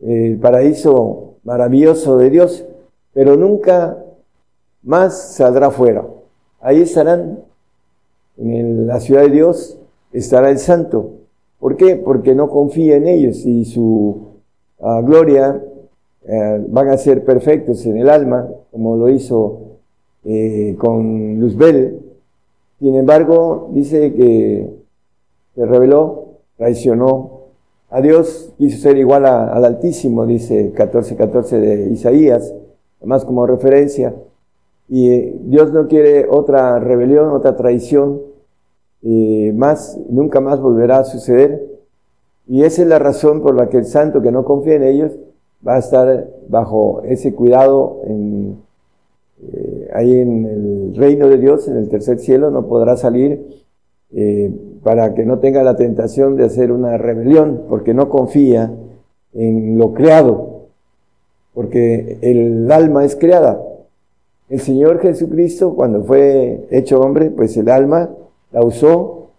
el 0.00 0.38
paraíso 0.38 1.34
maravilloso 1.44 2.16
de 2.16 2.30
Dios, 2.30 2.64
pero 3.12 3.36
nunca 3.36 3.98
más 4.82 5.34
saldrá 5.34 5.70
fuera. 5.70 6.06
Ahí 6.60 6.80
estarán, 6.80 7.40
en 8.38 8.86
la 8.86 9.00
ciudad 9.00 9.22
de 9.22 9.30
Dios 9.30 9.78
estará 10.12 10.50
el 10.50 10.58
santo. 10.58 11.10
¿Por 11.62 11.76
qué? 11.76 11.94
Porque 11.94 12.34
no 12.34 12.50
confía 12.50 12.96
en 12.96 13.06
ellos 13.06 13.46
y 13.46 13.64
su 13.64 14.32
ah, 14.80 15.00
gloria 15.00 15.62
eh, 16.26 16.66
van 16.66 16.88
a 16.88 16.96
ser 16.96 17.24
perfectos 17.24 17.86
en 17.86 17.98
el 17.98 18.10
alma, 18.10 18.48
como 18.72 18.96
lo 18.96 19.08
hizo 19.08 19.60
eh, 20.24 20.74
con 20.76 21.38
Luzbel. 21.38 22.00
Sin 22.80 22.96
embargo, 22.96 23.70
dice 23.70 24.12
que 24.12 24.70
se 25.54 25.64
rebeló, 25.64 26.30
traicionó 26.56 27.42
a 27.90 28.00
Dios, 28.00 28.52
quiso 28.58 28.78
ser 28.78 28.96
igual 28.96 29.24
al 29.24 29.64
Altísimo, 29.64 30.26
dice 30.26 30.72
14:14 30.74 31.60
de 31.60 31.90
Isaías, 31.92 32.52
además 32.98 33.24
como 33.24 33.46
referencia. 33.46 34.12
Y 34.88 35.10
eh, 35.12 35.36
Dios 35.44 35.72
no 35.72 35.86
quiere 35.86 36.26
otra 36.28 36.80
rebelión, 36.80 37.28
otra 37.28 37.54
traición, 37.54 38.31
eh, 39.02 39.52
más, 39.54 39.98
nunca 40.08 40.40
más 40.40 40.60
volverá 40.60 40.98
a 40.98 41.04
suceder. 41.04 41.66
Y 42.46 42.64
esa 42.64 42.82
es 42.82 42.88
la 42.88 42.98
razón 42.98 43.42
por 43.42 43.54
la 43.54 43.68
que 43.68 43.78
el 43.78 43.84
santo 43.84 44.22
que 44.22 44.32
no 44.32 44.44
confía 44.44 44.74
en 44.74 44.84
ellos 44.84 45.12
va 45.66 45.76
a 45.76 45.78
estar 45.78 46.28
bajo 46.48 47.02
ese 47.04 47.34
cuidado 47.34 48.02
en, 48.06 48.58
eh, 49.42 49.90
ahí 49.94 50.20
en 50.20 50.44
el 50.44 50.94
reino 50.96 51.28
de 51.28 51.38
Dios, 51.38 51.68
en 51.68 51.76
el 51.76 51.88
tercer 51.88 52.18
cielo, 52.18 52.50
no 52.50 52.66
podrá 52.66 52.96
salir 52.96 53.64
eh, 54.14 54.52
para 54.82 55.14
que 55.14 55.24
no 55.24 55.38
tenga 55.38 55.62
la 55.62 55.76
tentación 55.76 56.36
de 56.36 56.44
hacer 56.44 56.70
una 56.72 56.98
rebelión, 56.98 57.62
porque 57.68 57.94
no 57.94 58.08
confía 58.08 58.72
en 59.32 59.78
lo 59.78 59.94
creado, 59.94 60.66
porque 61.54 62.18
el 62.20 62.70
alma 62.70 63.04
es 63.04 63.16
creada. 63.16 63.62
El 64.48 64.60
Señor 64.60 65.00
Jesucristo, 65.00 65.74
cuando 65.74 66.04
fue 66.04 66.66
hecho 66.70 67.00
hombre, 67.00 67.30
pues 67.30 67.56
el 67.56 67.68
alma 67.70 68.10
la 68.52 68.62
usó 68.64 69.30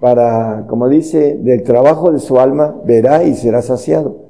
para, 0.00 0.66
como 0.66 0.88
dice, 0.88 1.36
del 1.36 1.62
trabajo 1.62 2.12
de 2.12 2.18
su 2.18 2.38
alma 2.38 2.80
verá 2.84 3.24
y 3.24 3.34
será 3.34 3.62
saciado. 3.62 4.24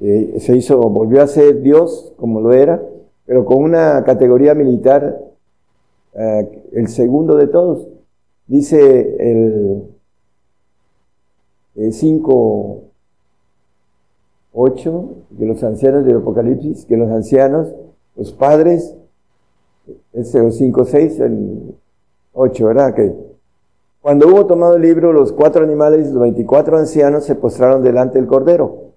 Eh, 0.00 0.38
se 0.40 0.56
hizo, 0.56 0.78
volvió 0.88 1.22
a 1.22 1.26
ser 1.26 1.62
Dios 1.62 2.12
como 2.16 2.40
lo 2.40 2.52
era, 2.52 2.82
pero 3.26 3.44
con 3.44 3.62
una 3.62 4.02
categoría 4.04 4.54
militar, 4.54 5.20
eh, 6.14 6.62
el 6.72 6.88
segundo 6.88 7.36
de 7.36 7.46
todos. 7.46 7.86
Dice 8.46 9.16
el, 9.20 9.84
el 11.76 11.92
5, 11.92 12.82
8 14.52 15.14
de 15.30 15.46
los 15.46 15.62
ancianos 15.62 16.04
del 16.04 16.16
Apocalipsis, 16.16 16.84
que 16.86 16.96
los 16.96 17.10
ancianos, 17.10 17.68
los 18.16 18.32
padres, 18.32 18.96
ese 20.12 20.40
o 20.40 20.50
5, 20.50 20.84
6, 20.84 21.20
el 21.20 21.74
8, 22.32 22.66
¿verdad? 22.66 22.94
Que 22.94 23.29
cuando 24.02 24.28
hubo 24.28 24.46
tomado 24.46 24.76
el 24.76 24.82
libro, 24.82 25.12
los 25.12 25.32
cuatro 25.32 25.62
animales, 25.62 26.10
los 26.10 26.22
24 26.22 26.78
ancianos 26.78 27.24
se 27.24 27.34
postraron 27.34 27.82
delante 27.82 28.18
del 28.18 28.26
Cordero, 28.26 28.92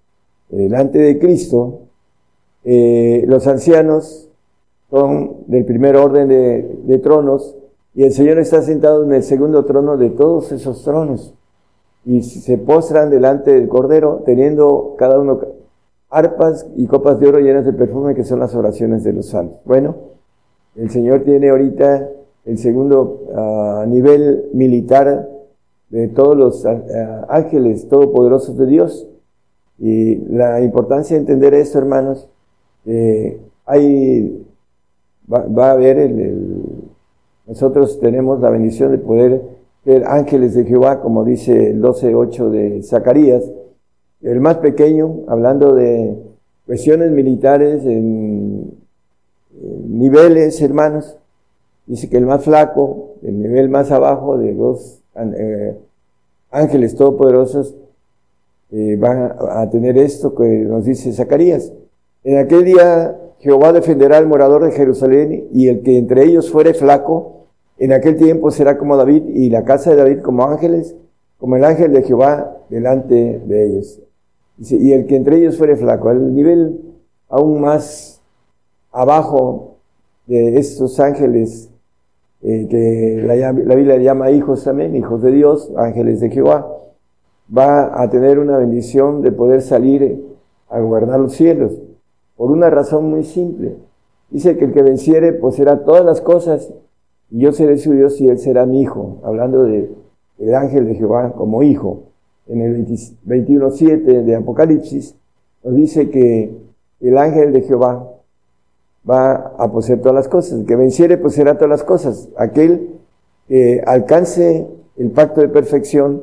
delante 0.49 0.99
de 0.99 1.19
Cristo. 1.19 1.80
Eh, 2.63 3.25
los 3.27 3.45
ancianos 3.47 4.30
son 4.89 5.38
del 5.47 5.65
primer 5.65 5.97
orden 5.97 6.30
de, 6.30 6.80
de 6.84 6.99
tronos 6.99 7.55
y 7.95 8.03
el 8.03 8.13
Señor 8.13 8.39
está 8.39 8.61
sentado 8.61 9.03
en 9.03 9.13
el 9.13 9.23
segundo 9.23 9.65
trono 9.65 9.97
de 9.97 10.09
todos 10.09 10.51
esos 10.51 10.84
tronos. 10.84 11.34
Y 12.05 12.21
se 12.23 12.57
postran 12.57 13.09
delante 13.09 13.53
del 13.53 13.67
Cordero, 13.67 14.23
teniendo 14.25 14.95
cada 14.97 15.19
uno 15.19 15.39
arpas 16.09 16.67
y 16.75 16.85
copas 16.88 17.19
de 17.19 17.27
oro 17.27 17.39
llenas 17.39 17.65
de 17.65 17.73
perfume, 17.73 18.15
que 18.15 18.23
son 18.23 18.39
las 18.39 18.55
oraciones 18.55 19.03
de 19.03 19.13
los 19.13 19.27
santos. 19.27 19.59
Bueno, 19.65 19.95
el 20.75 20.89
Señor 20.89 21.23
tiene 21.23 21.49
ahorita 21.49 22.09
el 22.45 22.57
segundo 22.57 23.27
ah, 23.35 23.85
nivel 23.87 24.49
militar 24.53 25.29
de 25.89 26.07
todos 26.09 26.35
los 26.35 26.65
ah, 26.65 27.25
ángeles 27.29 27.87
todopoderosos 27.87 28.57
de 28.57 28.65
Dios. 28.65 29.07
Y 29.79 30.15
la 30.15 30.61
importancia 30.61 31.15
de 31.15 31.21
entender 31.21 31.53
esto, 31.53 31.77
hermanos, 31.77 32.27
eh, 32.85 33.39
hay, 33.65 34.45
va, 35.31 35.69
a 35.69 35.71
haber 35.71 35.97
el, 35.97 36.63
nosotros 37.47 37.99
tenemos 37.99 38.39
la 38.39 38.49
bendición 38.49 38.91
de 38.91 38.97
poder 38.97 39.41
ver 39.85 40.05
ángeles 40.05 40.53
de 40.53 40.65
Jehová, 40.65 41.01
como 41.01 41.23
dice 41.23 41.71
el 41.71 41.81
12.8 41.81 42.49
de 42.49 42.83
Zacarías, 42.83 43.43
el 44.21 44.39
más 44.39 44.57
pequeño, 44.57 45.23
hablando 45.27 45.75
de 45.75 46.15
cuestiones 46.65 47.11
militares 47.11 47.85
en 47.85 48.71
niveles, 49.89 50.61
hermanos, 50.61 51.17
dice 51.85 52.10
que 52.10 52.18
el 52.18 52.26
más 52.26 52.43
flaco, 52.43 53.15
el 53.22 53.41
nivel 53.41 53.69
más 53.69 53.91
abajo 53.91 54.38
de 54.38 54.53
los 54.53 55.01
eh, 55.15 55.77
ángeles 56.51 56.95
todopoderosos, 56.95 57.76
eh, 58.72 58.95
van 58.99 59.35
a, 59.38 59.69
tener 59.69 59.97
esto 59.97 60.34
que 60.34 60.43
nos 60.43 60.85
dice 60.85 61.11
Zacarías. 61.14 61.72
En 62.23 62.38
aquel 62.38 62.65
día 62.65 63.18
Jehová 63.39 63.72
defenderá 63.72 64.18
al 64.18 64.27
morador 64.27 64.64
de 64.64 64.72
Jerusalén 64.72 65.47
y 65.51 65.68
el 65.68 65.84
que 65.84 65.97
entre 65.97 66.23
ellos 66.23 66.49
fuere 66.49 66.73
flaco, 66.73 67.45
en 67.77 67.91
aquel 67.91 68.15
tiempo 68.15 68.49
será 68.51 68.77
como 68.77 68.95
David 68.97 69.23
y 69.27 69.49
la 69.49 69.64
casa 69.64 69.91
de 69.91 69.97
David 69.97 70.22
como 70.22 70.43
ángeles, 70.45 70.95
como 71.38 71.55
el 71.57 71.65
ángel 71.65 71.91
de 71.91 72.03
Jehová 72.03 72.57
delante 72.69 73.39
de 73.45 73.65
ellos. 73.65 73.99
Dice, 74.57 74.77
y 74.77 74.93
el 74.93 75.05
que 75.05 75.18
entre 75.18 75.38
ellos 75.38 75.57
fuere 75.57 75.76
flaco, 75.76 76.10
al 76.10 76.34
nivel 76.34 76.80
aún 77.30 77.60
más 77.60 78.22
abajo 78.91 79.76
de 80.27 80.57
estos 80.57 80.99
ángeles 80.99 81.69
eh, 82.43 82.67
que 82.69 83.23
la, 83.25 83.35
la 83.35 83.75
Biblia 83.75 83.97
llama 83.97 84.31
hijos 84.31 84.63
también, 84.63 84.95
hijos 84.95 85.21
de 85.21 85.31
Dios, 85.31 85.71
ángeles 85.77 86.19
de 86.19 86.29
Jehová, 86.29 86.67
va 87.55 88.01
a 88.01 88.09
tener 88.09 88.39
una 88.39 88.57
bendición 88.57 89.21
de 89.21 89.31
poder 89.31 89.61
salir 89.61 90.25
a 90.69 90.79
guardar 90.79 91.19
los 91.19 91.33
cielos, 91.33 91.71
por 92.35 92.51
una 92.51 92.69
razón 92.69 93.09
muy 93.09 93.23
simple. 93.23 93.75
Dice 94.29 94.57
que 94.57 94.65
el 94.65 94.73
que 94.73 94.81
venciere 94.81 95.31
poseerá 95.33 95.83
todas 95.83 96.03
las 96.03 96.19
cosas, 96.19 96.73
y 97.29 97.39
yo 97.39 97.51
seré 97.51 97.77
su 97.77 97.93
Dios 97.93 98.19
y 98.19 98.29
él 98.29 98.39
será 98.39 98.65
mi 98.65 98.81
hijo, 98.81 99.19
hablando 99.23 99.63
de 99.63 99.89
el 100.39 100.55
ángel 100.55 100.87
de 100.87 100.95
Jehová 100.95 101.33
como 101.33 101.63
hijo. 101.63 102.03
En 102.47 102.61
el 102.61 102.73
20 102.73 102.93
21.7 103.25 104.23
de 104.23 104.35
Apocalipsis 104.35 105.15
nos 105.63 105.75
dice 105.75 106.09
que 106.09 106.57
el 106.99 107.17
ángel 107.17 107.53
de 107.53 107.61
Jehová 107.61 108.09
va 109.09 109.53
a 109.57 109.71
poseer 109.71 109.99
todas 109.99 110.15
las 110.15 110.27
cosas. 110.27 110.59
El 110.59 110.65
que 110.65 110.75
venciere 110.75 111.17
poseerá 111.17 111.55
todas 111.55 111.69
las 111.69 111.84
cosas. 111.84 112.30
Aquel 112.38 112.89
que 113.47 113.81
alcance 113.85 114.67
el 114.97 115.11
pacto 115.11 115.41
de 115.41 115.49
perfección, 115.49 116.21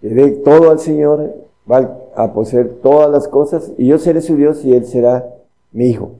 que 0.00 0.08
dé 0.08 0.30
todo 0.30 0.70
al 0.70 0.78
Señor, 0.78 1.34
va 1.70 1.98
a 2.14 2.32
poseer 2.32 2.80
todas 2.82 3.10
las 3.10 3.28
cosas 3.28 3.72
y 3.78 3.86
yo 3.86 3.98
seré 3.98 4.20
su 4.20 4.36
Dios 4.36 4.64
y 4.64 4.74
él 4.74 4.84
será 4.86 5.26
mi 5.72 5.86
hijo. 5.88 6.12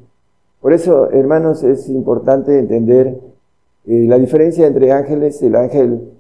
Por 0.61 0.73
eso, 0.73 1.11
hermanos, 1.11 1.65
es 1.65 1.89
importante 1.89 2.59
entender 2.59 3.19
eh, 3.87 4.07
la 4.07 4.19
diferencia 4.19 4.67
entre 4.67 4.93
ángeles, 4.93 5.43
el 5.43 5.57
ángel 5.57 6.11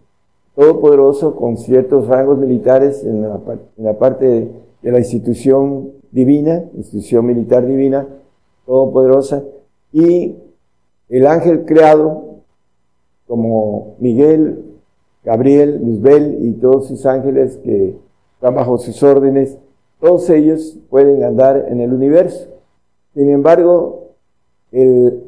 todopoderoso 0.56 1.36
con 1.36 1.56
ciertos 1.56 2.08
rangos 2.08 2.38
militares 2.38 3.04
en 3.04 3.22
la, 3.22 3.38
par- 3.38 3.60
en 3.78 3.84
la 3.84 3.98
parte 3.98 4.48
de 4.82 4.90
la 4.90 4.98
institución 4.98 5.90
divina, 6.10 6.64
institución 6.76 7.24
militar 7.24 7.64
divina, 7.66 8.06
todopoderosa, 8.66 9.42
y 9.92 10.36
el 11.08 11.26
ángel 11.26 11.64
creado 11.64 12.32
como 13.26 13.94
Miguel, 13.98 14.64
Gabriel, 15.24 15.80
Luzbel 15.84 16.38
y 16.40 16.52
todos 16.54 16.88
sus 16.88 17.06
ángeles 17.06 17.58
que 17.58 17.96
están 18.34 18.54
bajo 18.54 18.78
sus 18.78 19.02
órdenes, 19.02 19.56
todos 20.00 20.28
ellos 20.30 20.76
pueden 20.90 21.22
andar 21.22 21.66
en 21.68 21.80
el 21.80 21.92
universo. 21.92 22.48
Sin 23.14 23.30
embargo, 23.30 24.08
el 24.72 25.22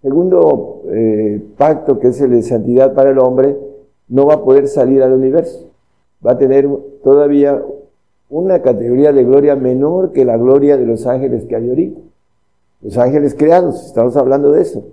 segundo 0.00 0.82
eh, 0.88 1.42
pacto, 1.58 1.98
que 1.98 2.08
es 2.08 2.20
el 2.20 2.30
de 2.30 2.42
santidad 2.42 2.94
para 2.94 3.10
el 3.10 3.18
hombre, 3.18 3.56
no 4.08 4.26
va 4.26 4.34
a 4.34 4.44
poder 4.44 4.66
salir 4.66 5.02
al 5.02 5.12
universo. 5.12 5.68
Va 6.26 6.32
a 6.32 6.38
tener 6.38 6.68
todavía 7.04 7.62
una 8.30 8.62
categoría 8.62 9.12
de 9.12 9.24
gloria 9.24 9.56
menor 9.56 10.12
que 10.12 10.24
la 10.24 10.36
gloria 10.36 10.76
de 10.76 10.86
los 10.86 11.06
ángeles 11.06 11.44
que 11.44 11.56
hay 11.56 11.68
ahorita. 11.68 12.00
Los 12.82 12.96
ángeles 12.96 13.34
creados, 13.34 13.86
estamos 13.86 14.16
hablando 14.16 14.52
de 14.52 14.62
eso. 14.62 14.84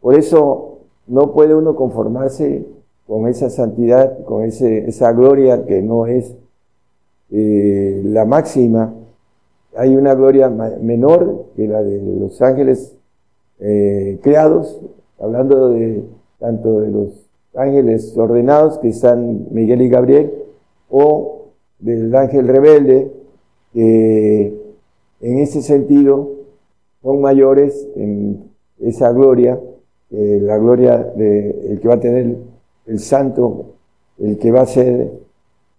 Por 0.00 0.14
eso 0.14 0.78
no 1.06 1.32
puede 1.32 1.54
uno 1.54 1.76
conformarse 1.76 2.64
con 3.06 3.28
esa 3.28 3.50
santidad, 3.50 4.24
con 4.24 4.44
esa 4.44 5.12
gloria 5.12 5.64
que 5.66 5.82
no 5.82 6.06
es 6.06 6.34
eh, 7.30 8.00
la 8.04 8.24
máxima. 8.24 8.94
Hay 9.76 9.94
una 9.96 10.14
gloria 10.14 10.48
menor 10.48 11.46
que 11.56 11.68
la 11.68 11.82
de 11.82 12.00
los 12.00 12.40
ángeles 12.40 12.96
eh, 13.60 14.18
creados, 14.22 14.80
hablando 15.20 15.70
de 15.70 16.04
tanto 16.38 16.80
de 16.80 16.90
los 16.90 17.08
ángeles 17.54 18.16
ordenados 18.16 18.78
que 18.78 18.88
están 18.88 19.48
Miguel 19.50 19.82
y 19.82 19.88
Gabriel, 19.88 20.32
o 20.90 21.48
del 21.78 22.14
ángel 22.14 22.48
rebelde, 22.48 23.12
que 23.72 24.54
en 25.20 25.38
ese 25.38 25.60
sentido 25.60 26.33
son 27.04 27.20
mayores 27.20 27.86
en 27.96 28.50
esa 28.80 29.12
gloria, 29.12 29.60
eh, 30.10 30.38
la 30.42 30.56
gloria 30.56 30.96
de 30.98 31.50
el 31.70 31.80
que 31.80 31.86
va 31.86 31.94
a 31.94 32.00
tener 32.00 32.34
el 32.86 32.98
santo, 32.98 33.74
el 34.18 34.38
que 34.38 34.50
va 34.50 34.62
a 34.62 34.66
ser 34.66 35.12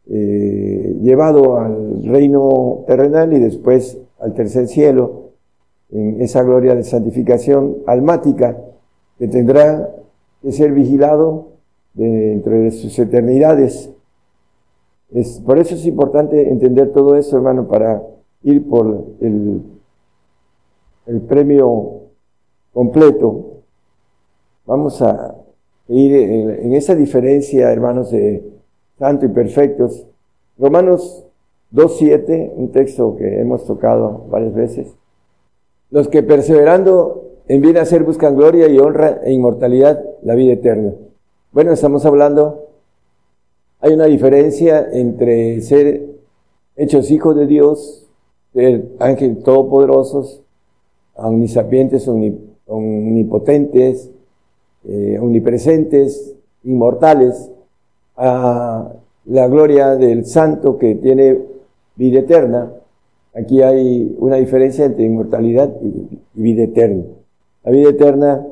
eh, 0.08 0.98
llevado 1.02 1.58
al 1.58 2.04
reino 2.04 2.84
terrenal 2.86 3.34
y 3.34 3.40
después 3.40 3.98
al 4.20 4.36
tercer 4.36 4.68
cielo, 4.68 5.32
en 5.92 6.22
esa 6.22 6.44
gloria 6.44 6.76
de 6.76 6.84
santificación 6.84 7.78
almática, 7.88 8.58
que 9.18 9.28
tendrá 9.28 9.96
que 10.44 10.52
ser 10.52 10.74
vigilado 10.74 11.48
dentro 11.96 12.54
de 12.54 12.70
sus 12.70 13.00
eternidades. 13.00 13.90
Es, 15.12 15.40
por 15.40 15.58
eso 15.58 15.74
es 15.74 15.86
importante 15.88 16.50
entender 16.50 16.92
todo 16.92 17.16
eso, 17.16 17.36
hermano, 17.38 17.68
para 17.68 18.04
ir 18.44 18.68
por 18.68 19.06
el, 19.22 19.75
el 21.06 21.22
premio 21.22 22.02
completo. 22.74 23.62
Vamos 24.66 25.02
a 25.02 25.36
ir 25.88 26.16
en, 26.16 26.50
en 26.50 26.74
esa 26.74 26.96
diferencia, 26.96 27.72
hermanos, 27.72 28.12
de 28.12 28.44
santo 28.98 29.26
y 29.26 29.30
perfectos. 29.30 30.06
Romanos 30.58 31.26
2.7, 31.74 32.54
un 32.56 32.72
texto 32.72 33.16
que 33.18 33.40
hemos 33.40 33.66
tocado 33.66 34.26
varias 34.30 34.54
veces. 34.54 34.88
Los 35.92 36.08
que 36.08 36.24
perseverando 36.24 37.26
en 37.48 37.62
bien 37.62 37.78
hacer 37.78 38.04
buscan 38.04 38.36
gloria 38.36 38.68
y 38.68 38.80
honra 38.80 39.22
e 39.24 39.32
inmortalidad, 39.32 40.04
la 40.24 40.36
vida 40.36 40.54
eterna. 40.54 40.94
Bueno, 41.52 41.72
estamos 41.72 42.06
hablando, 42.06 42.70
hay 43.80 43.94
una 43.94 44.06
diferencia 44.06 44.88
entre 44.92 45.62
ser 45.62 46.08
hechos 46.76 47.12
hijos 47.12 47.36
de 47.36 47.46
Dios, 47.46 48.08
ser 48.54 48.90
ángeles 49.00 49.44
todopoderosos, 49.44 50.42
omnisapientes, 51.16 52.08
omni- 52.08 52.40
omnipotentes, 52.68 54.12
eh, 54.86 55.18
omnipresentes, 55.20 56.36
inmortales, 56.64 57.52
a 58.18 58.92
la 59.26 59.48
gloria 59.48 59.96
del 59.96 60.26
santo 60.26 60.78
que 60.78 60.96
tiene 60.96 61.40
vida 61.96 62.20
eterna. 62.20 62.72
Aquí 63.34 63.62
hay 63.62 64.16
una 64.20 64.38
diferencia 64.38 64.86
entre 64.86 65.06
inmortalidad 65.06 65.74
y 65.82 66.20
vida 66.34 66.64
eterna. 66.64 67.04
La 67.64 67.72
vida 67.72 67.90
eterna 67.90 68.46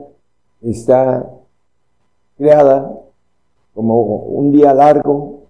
está 0.61 1.29
creada 2.37 2.99
como 3.73 4.01
un 4.01 4.51
día 4.51 4.73
largo, 4.73 5.43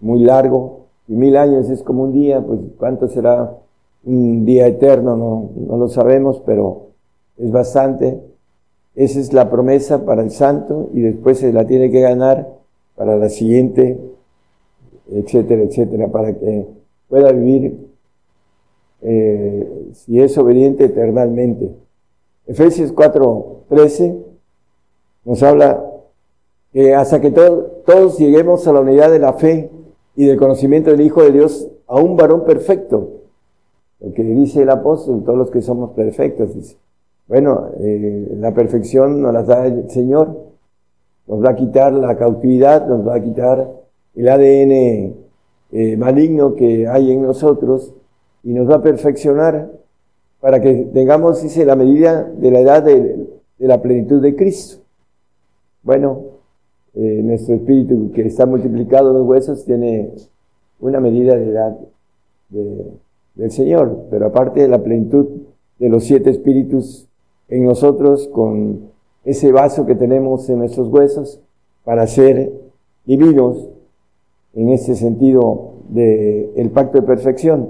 muy 0.00 0.20
largo, 0.20 0.86
y 1.08 1.12
mil 1.14 1.36
años 1.36 1.68
es 1.70 1.82
como 1.82 2.04
un 2.04 2.12
día, 2.12 2.40
pues 2.40 2.60
cuánto 2.78 3.08
será 3.08 3.56
un 4.08 4.44
día 4.44 4.66
eterno, 4.66 5.16
no, 5.16 5.50
no 5.66 5.76
lo 5.76 5.88
sabemos, 5.88 6.42
pero 6.44 6.88
es 7.36 7.50
bastante. 7.50 8.18
Esa 8.94 9.20
es 9.20 9.32
la 9.32 9.50
promesa 9.50 10.04
para 10.04 10.22
el 10.22 10.30
santo 10.30 10.90
y 10.94 11.00
después 11.02 11.38
se 11.38 11.52
la 11.52 11.66
tiene 11.66 11.90
que 11.90 12.00
ganar 12.00 12.48
para 12.96 13.16
la 13.16 13.28
siguiente, 13.28 13.98
etcétera, 15.12 15.62
etcétera, 15.62 16.08
para 16.08 16.36
que 16.36 16.66
pueda 17.08 17.30
vivir, 17.32 17.86
eh, 19.02 19.90
si 19.92 20.20
es 20.20 20.36
obediente, 20.38 20.84
eternamente. 20.86 21.70
Efesios 22.46 22.92
4:13 22.92 24.16
nos 25.24 25.42
habla 25.42 25.84
que 26.72 26.94
hasta 26.94 27.20
que 27.20 27.30
to- 27.30 27.82
todos 27.86 28.18
lleguemos 28.18 28.66
a 28.66 28.72
la 28.72 28.80
unidad 28.80 29.10
de 29.10 29.18
la 29.18 29.34
fe 29.34 29.70
y 30.16 30.24
del 30.24 30.38
conocimiento 30.38 30.90
del 30.90 31.02
Hijo 31.02 31.22
de 31.22 31.30
Dios, 31.32 31.68
a 31.86 32.00
un 32.00 32.16
varón 32.16 32.44
perfecto. 32.44 33.17
Lo 34.00 34.12
que 34.12 34.22
dice 34.22 34.62
el 34.62 34.70
apóstol, 34.70 35.24
todos 35.24 35.38
los 35.38 35.50
que 35.50 35.60
somos 35.60 35.90
perfectos, 35.90 36.54
dice. 36.54 36.76
Bueno, 37.26 37.68
eh, 37.80 38.36
la 38.38 38.54
perfección 38.54 39.20
nos 39.20 39.32
la 39.34 39.42
da 39.42 39.66
el 39.66 39.90
Señor, 39.90 40.34
nos 41.26 41.44
va 41.44 41.50
a 41.50 41.56
quitar 41.56 41.92
la 41.92 42.16
cautividad, 42.16 42.86
nos 42.86 43.06
va 43.06 43.16
a 43.16 43.22
quitar 43.22 43.70
el 44.14 44.28
ADN 44.28 45.14
eh, 45.72 45.96
maligno 45.98 46.54
que 46.54 46.88
hay 46.88 47.12
en 47.12 47.22
nosotros 47.22 47.92
y 48.42 48.54
nos 48.54 48.70
va 48.70 48.76
a 48.76 48.82
perfeccionar 48.82 49.70
para 50.40 50.60
que 50.60 50.88
tengamos, 50.94 51.42
dice, 51.42 51.66
la 51.66 51.76
medida 51.76 52.22
de 52.22 52.50
la 52.50 52.60
edad 52.60 52.82
de, 52.82 53.26
la 53.58 53.82
plenitud 53.82 54.22
de 54.22 54.36
Cristo. 54.36 54.82
Bueno, 55.82 56.22
eh, 56.94 57.20
nuestro 57.22 57.56
espíritu 57.56 58.10
que 58.14 58.22
está 58.22 58.46
multiplicado 58.46 59.10
en 59.10 59.18
los 59.18 59.26
huesos 59.26 59.64
tiene 59.64 60.12
una 60.80 61.00
medida 61.00 61.36
de 61.36 61.50
edad 61.50 61.76
de- 62.48 63.07
del 63.38 63.50
Señor, 63.52 64.06
pero 64.10 64.26
aparte 64.26 64.60
de 64.60 64.68
la 64.68 64.82
plenitud 64.82 65.26
de 65.78 65.88
los 65.88 66.04
siete 66.04 66.28
espíritus 66.28 67.06
en 67.48 67.64
nosotros, 67.64 68.28
con 68.28 68.90
ese 69.24 69.52
vaso 69.52 69.86
que 69.86 69.94
tenemos 69.94 70.50
en 70.50 70.58
nuestros 70.58 70.88
huesos, 70.88 71.40
para 71.84 72.06
ser 72.06 72.52
divinos 73.06 73.68
en 74.54 74.70
ese 74.70 74.94
sentido 74.96 75.70
del 75.88 76.50
el 76.56 76.70
pacto 76.70 77.00
de 77.00 77.06
perfección. 77.06 77.68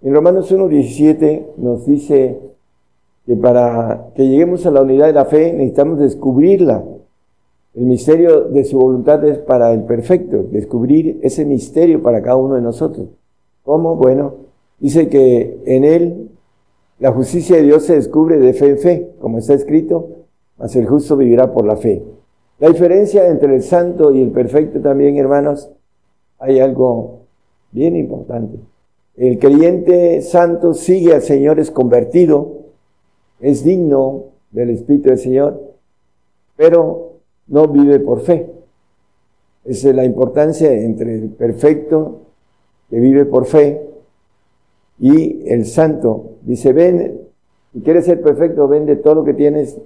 En 0.00 0.14
Romanos 0.14 0.52
1.17 0.52 1.46
nos 1.58 1.86
dice 1.86 2.40
que 3.26 3.36
para 3.36 4.08
que 4.16 4.26
lleguemos 4.26 4.66
a 4.66 4.70
la 4.70 4.82
unidad 4.82 5.06
de 5.06 5.12
la 5.12 5.26
fe 5.26 5.52
necesitamos 5.52 6.00
descubrirla. 6.00 6.82
El 7.74 7.84
misterio 7.84 8.44
de 8.44 8.64
su 8.64 8.78
voluntad 8.78 9.24
es 9.24 9.38
para 9.38 9.72
el 9.72 9.84
perfecto, 9.84 10.42
descubrir 10.50 11.20
ese 11.22 11.44
misterio 11.44 12.02
para 12.02 12.22
cada 12.22 12.36
uno 12.36 12.54
de 12.56 12.62
nosotros. 12.62 13.06
¿Cómo? 13.64 13.94
Bueno, 13.96 14.34
dice 14.82 15.08
que 15.08 15.62
en 15.64 15.84
él 15.84 16.28
la 16.98 17.12
justicia 17.12 17.56
de 17.56 17.62
Dios 17.62 17.84
se 17.84 17.94
descubre 17.94 18.38
de 18.38 18.52
fe 18.52 18.70
en 18.70 18.78
fe, 18.78 19.10
como 19.20 19.38
está 19.38 19.54
escrito, 19.54 20.08
mas 20.58 20.74
el 20.74 20.86
justo 20.86 21.16
vivirá 21.16 21.52
por 21.52 21.64
la 21.64 21.76
fe. 21.76 22.02
La 22.58 22.68
diferencia 22.68 23.28
entre 23.28 23.54
el 23.54 23.62
santo 23.62 24.12
y 24.12 24.20
el 24.20 24.30
perfecto 24.30 24.80
también, 24.80 25.16
hermanos, 25.16 25.70
hay 26.40 26.58
algo 26.58 27.20
bien 27.70 27.96
importante. 27.96 28.58
El 29.16 29.38
creyente 29.38 30.20
santo 30.20 30.74
sigue 30.74 31.14
al 31.14 31.22
Señor, 31.22 31.60
es 31.60 31.70
convertido, 31.70 32.62
es 33.38 33.64
digno 33.64 34.24
del 34.50 34.70
Espíritu 34.70 35.10
del 35.10 35.18
Señor, 35.18 35.60
pero 36.56 37.18
no 37.46 37.68
vive 37.68 38.00
por 38.00 38.20
fe. 38.20 38.50
Esa 39.64 39.90
es 39.90 39.94
la 39.94 40.04
importancia 40.04 40.72
entre 40.72 41.14
el 41.14 41.28
perfecto 41.28 42.22
que 42.90 42.98
vive 42.98 43.24
por 43.26 43.46
fe 43.46 43.91
y 45.02 45.48
el 45.48 45.66
santo. 45.66 46.36
Dice, 46.42 46.72
ven, 46.72 47.22
si 47.72 47.80
quieres 47.80 48.04
ser 48.04 48.22
perfecto, 48.22 48.68
vende 48.68 48.94
todo 48.94 49.16
lo 49.16 49.24
que 49.24 49.34
tienes 49.34 49.76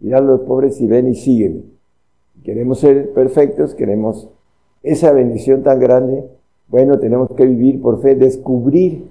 y 0.00 0.12
a 0.12 0.20
los 0.20 0.40
pobres 0.40 0.80
y 0.80 0.88
ven 0.88 1.06
y 1.06 1.14
sígueme. 1.14 1.62
Queremos 2.42 2.80
ser 2.80 3.12
perfectos, 3.12 3.76
queremos 3.76 4.28
esa 4.82 5.12
bendición 5.12 5.62
tan 5.62 5.78
grande. 5.78 6.24
Bueno, 6.66 6.98
tenemos 6.98 7.30
que 7.36 7.46
vivir 7.46 7.80
por 7.80 8.02
fe, 8.02 8.16
descubrir 8.16 9.04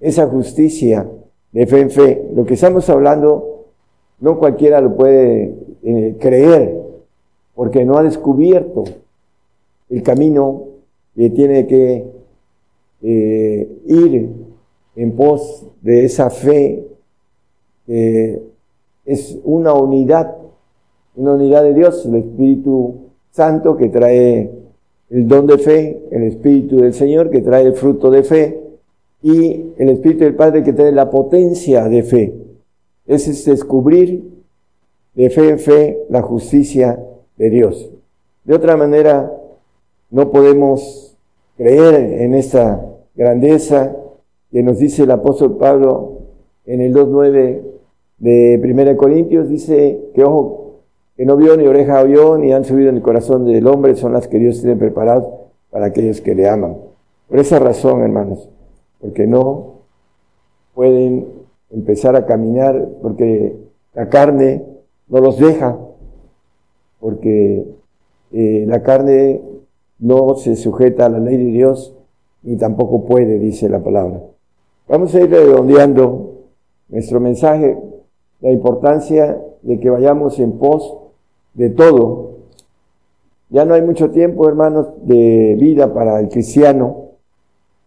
esa 0.00 0.28
justicia 0.28 1.08
de 1.50 1.66
fe 1.66 1.80
en 1.80 1.90
fe. 1.90 2.30
Lo 2.32 2.44
que 2.44 2.54
estamos 2.54 2.88
hablando, 2.90 3.66
no 4.20 4.38
cualquiera 4.38 4.80
lo 4.80 4.94
puede 4.94 5.52
eh, 5.82 6.16
creer, 6.20 6.80
porque 7.56 7.84
no 7.84 7.98
ha 7.98 8.04
descubierto 8.04 8.84
el 9.90 10.02
camino 10.04 10.68
que 11.16 11.30
tiene 11.30 11.66
que 11.66 12.21
eh, 13.02 13.68
ir 13.86 14.30
en 14.94 15.16
pos 15.16 15.66
de 15.80 16.04
esa 16.04 16.30
fe 16.30 16.86
que 17.86 18.42
es 19.04 19.38
una 19.44 19.74
unidad, 19.74 20.36
una 21.16 21.34
unidad 21.34 21.64
de 21.64 21.74
Dios, 21.74 22.06
el 22.06 22.16
Espíritu 22.16 22.94
Santo 23.30 23.76
que 23.76 23.88
trae 23.88 24.50
el 25.10 25.28
don 25.28 25.46
de 25.46 25.58
fe, 25.58 26.02
el 26.10 26.22
Espíritu 26.24 26.76
del 26.76 26.94
Señor 26.94 27.30
que 27.30 27.40
trae 27.40 27.64
el 27.64 27.74
fruto 27.74 28.10
de 28.10 28.22
fe 28.22 28.60
y 29.22 29.72
el 29.76 29.88
Espíritu 29.88 30.24
del 30.24 30.34
Padre 30.34 30.62
que 30.62 30.72
trae 30.72 30.92
la 30.92 31.10
potencia 31.10 31.88
de 31.88 32.02
fe. 32.02 32.34
Ese 33.06 33.32
es 33.32 33.44
descubrir 33.44 34.30
de 35.14 35.30
fe 35.30 35.50
en 35.50 35.58
fe 35.58 35.98
la 36.08 36.22
justicia 36.22 37.04
de 37.36 37.50
Dios. 37.50 37.90
De 38.44 38.54
otra 38.54 38.76
manera, 38.76 39.32
no 40.10 40.30
podemos 40.30 41.16
creer 41.56 42.22
en 42.22 42.34
esta 42.34 42.91
grandeza 43.14 43.96
que 44.50 44.62
nos 44.62 44.78
dice 44.78 45.04
el 45.04 45.10
apóstol 45.10 45.56
Pablo 45.56 46.18
en 46.66 46.80
el 46.80 46.94
2.9 46.94 47.62
de 48.18 48.60
1 48.62 48.96
Corintios, 48.96 49.48
dice 49.48 50.10
que 50.14 50.24
ojo, 50.24 50.80
que 51.16 51.24
no 51.24 51.36
vio 51.36 51.56
ni 51.56 51.66
oreja 51.66 52.02
oyó, 52.02 52.38
ni 52.38 52.52
han 52.52 52.64
subido 52.64 52.90
en 52.90 52.96
el 52.96 53.02
corazón 53.02 53.44
del 53.44 53.66
hombre, 53.66 53.96
son 53.96 54.12
las 54.12 54.28
que 54.28 54.38
Dios 54.38 54.60
tiene 54.60 54.76
preparadas 54.76 55.26
para 55.70 55.86
aquellos 55.86 56.20
que 56.20 56.34
le 56.34 56.48
aman. 56.48 56.76
Por 57.28 57.38
esa 57.38 57.58
razón, 57.58 58.02
hermanos, 58.02 58.48
porque 59.00 59.26
no 59.26 59.72
pueden 60.74 61.26
empezar 61.70 62.14
a 62.16 62.26
caminar, 62.26 62.88
porque 63.02 63.56
la 63.94 64.08
carne 64.08 64.64
no 65.08 65.20
los 65.20 65.38
deja, 65.38 65.78
porque 67.00 67.64
eh, 68.32 68.64
la 68.66 68.82
carne 68.82 69.42
no 69.98 70.34
se 70.34 70.56
sujeta 70.56 71.06
a 71.06 71.08
la 71.08 71.18
ley 71.18 71.36
de 71.36 71.50
Dios, 71.50 71.94
ni 72.42 72.56
tampoco 72.56 73.04
puede, 73.04 73.38
dice 73.38 73.68
la 73.68 73.82
palabra. 73.82 74.20
Vamos 74.88 75.14
a 75.14 75.20
ir 75.20 75.30
redondeando 75.30 76.32
nuestro 76.88 77.20
mensaje, 77.20 77.78
la 78.40 78.50
importancia 78.50 79.40
de 79.62 79.80
que 79.80 79.90
vayamos 79.90 80.38
en 80.38 80.52
pos 80.58 80.98
de 81.54 81.70
todo. 81.70 82.32
Ya 83.50 83.64
no 83.64 83.74
hay 83.74 83.82
mucho 83.82 84.10
tiempo, 84.10 84.48
hermanos, 84.48 84.88
de 85.02 85.56
vida 85.58 85.92
para 85.92 86.18
el 86.20 86.28
cristiano 86.28 87.02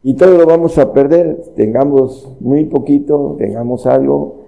y 0.03 0.13
todo 0.13 0.37
lo 0.37 0.45
vamos 0.45 0.77
a 0.77 0.93
perder. 0.93 1.41
Tengamos 1.55 2.31
muy 2.39 2.65
poquito, 2.65 3.35
tengamos 3.37 3.85
algo, 3.87 4.45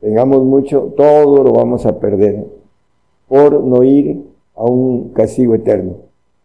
tengamos 0.00 0.44
mucho, 0.44 0.92
todo 0.96 1.42
lo 1.42 1.52
vamos 1.52 1.86
a 1.86 1.98
perder 1.98 2.44
por 3.26 3.62
no 3.64 3.82
ir 3.82 4.24
a 4.54 4.64
un 4.64 5.10
castigo 5.10 5.54
eterno. 5.54 5.96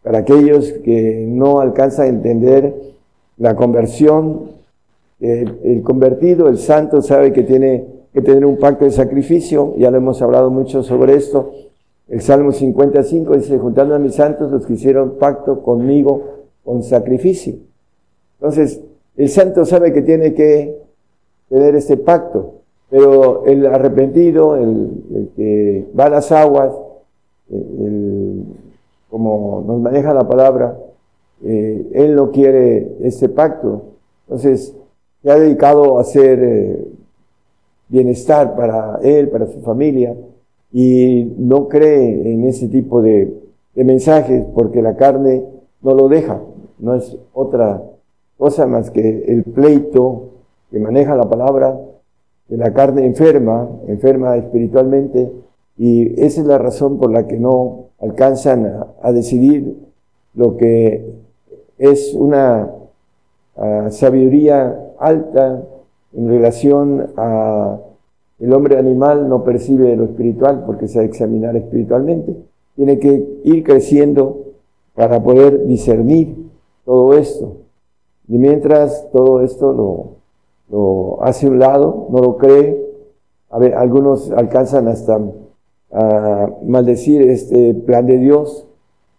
Para 0.03 0.19
aquellos 0.19 0.71
que 0.71 1.25
no 1.27 1.59
alcanzan 1.59 2.05
a 2.05 2.09
entender 2.09 2.94
la 3.37 3.55
conversión, 3.55 4.51
el, 5.19 5.59
el 5.63 5.81
convertido, 5.81 6.47
el 6.47 6.57
santo, 6.57 7.01
sabe 7.01 7.33
que 7.33 7.43
tiene 7.43 7.85
que 8.13 8.21
tener 8.21 8.45
un 8.45 8.57
pacto 8.57 8.85
de 8.85 8.91
sacrificio, 8.91 9.75
ya 9.77 9.91
lo 9.91 9.97
hemos 9.97 10.21
hablado 10.21 10.49
mucho 10.49 10.83
sobre 10.83 11.15
esto. 11.15 11.51
El 12.07 12.21
Salmo 12.21 12.51
55 12.51 13.35
dice, 13.35 13.57
juntando 13.57 13.93
a 13.93 13.99
mis 13.99 14.15
santos 14.15 14.51
los 14.51 14.65
que 14.65 14.73
hicieron 14.73 15.17
pacto 15.17 15.61
conmigo 15.61 16.23
con 16.63 16.81
sacrificio. 16.81 17.55
Entonces, 18.39 18.79
el 19.17 19.29
santo 19.29 19.65
sabe 19.65 19.91
que 19.91 20.01
tiene 20.01 20.33
que 20.33 20.77
tener 21.49 21.75
este 21.75 21.97
pacto, 21.97 22.53
pero 22.89 23.45
el 23.45 23.65
arrepentido, 23.65 24.55
el, 24.55 25.31
que 25.35 25.85
va 25.97 26.05
a 26.05 26.09
las 26.09 26.31
aguas, 26.31 26.73
como 29.09 29.63
nos 29.65 29.79
maneja 29.81 30.13
la 30.13 30.27
palabra, 30.27 30.77
eh, 31.43 31.91
él 31.93 32.15
no 32.15 32.31
quiere 32.31 32.97
este 33.01 33.29
pacto. 33.29 33.83
Entonces, 34.27 34.75
se 35.21 35.31
ha 35.31 35.39
dedicado 35.39 35.97
a 35.97 36.01
hacer 36.01 36.39
eh, 36.41 36.85
bienestar 37.89 38.55
para 38.55 38.99
él, 39.01 39.29
para 39.29 39.47
su 39.47 39.61
familia, 39.61 40.15
y 40.71 41.33
no 41.37 41.67
cree 41.67 42.33
en 42.33 42.45
ese 42.45 42.67
tipo 42.67 43.01
de, 43.01 43.41
mensajes 43.75 44.45
porque 44.53 44.81
la 44.81 44.95
carne 44.95 45.43
no 45.81 45.93
lo 45.93 46.07
deja. 46.07 46.41
No 46.79 46.95
es 46.95 47.17
otra 47.33 47.83
cosa 48.37 48.67
más 48.67 48.89
que 48.89 49.25
el 49.27 49.43
pleito 49.43 50.29
que 50.71 50.79
maneja 50.79 51.15
la 51.15 51.29
palabra, 51.29 51.77
que 52.47 52.57
la 52.57 52.73
carne 52.73 53.05
enferma, 53.05 53.69
enferma 53.87 54.37
espiritualmente, 54.37 55.31
y 55.77 56.21
esa 56.21 56.41
es 56.41 56.47
la 56.47 56.57
razón 56.57 56.97
por 56.97 57.11
la 57.11 57.27
que 57.27 57.37
no 57.37 57.87
alcanzan 57.99 58.85
a 59.01 59.11
decidir 59.11 59.75
lo 60.35 60.55
que 60.57 61.24
es 61.77 62.13
una 62.13 62.69
ah, 63.57 63.87
sabiduría 63.89 64.93
alta 64.99 65.63
en 66.13 66.29
relación 66.29 67.07
a 67.17 67.79
el 68.39 68.53
hombre 68.53 68.77
animal 68.77 69.29
no 69.29 69.43
percibe 69.43 69.95
lo 69.95 70.05
espiritual 70.05 70.63
porque 70.65 70.87
se 70.87 70.99
ha 70.99 71.01
de 71.01 71.07
examinar 71.07 71.55
espiritualmente. 71.55 72.35
Tiene 72.75 72.99
que 72.99 73.39
ir 73.43 73.63
creciendo 73.63 74.45
para 74.93 75.23
poder 75.23 75.65
discernir 75.67 76.35
todo 76.83 77.13
esto. 77.17 77.57
Y 78.27 78.37
mientras 78.37 79.09
todo 79.11 79.41
esto 79.41 80.19
lo, 80.69 81.23
hace 81.23 81.47
un 81.47 81.59
lado, 81.59 82.07
no 82.09 82.19
lo 82.19 82.37
cree, 82.37 82.83
a 83.49 83.59
ver, 83.59 83.75
algunos 83.75 84.31
alcanzan 84.31 84.87
hasta 84.87 85.19
a 85.91 86.49
maldecir 86.65 87.21
este 87.21 87.73
plan 87.73 88.05
de 88.05 88.17
Dios 88.17 88.67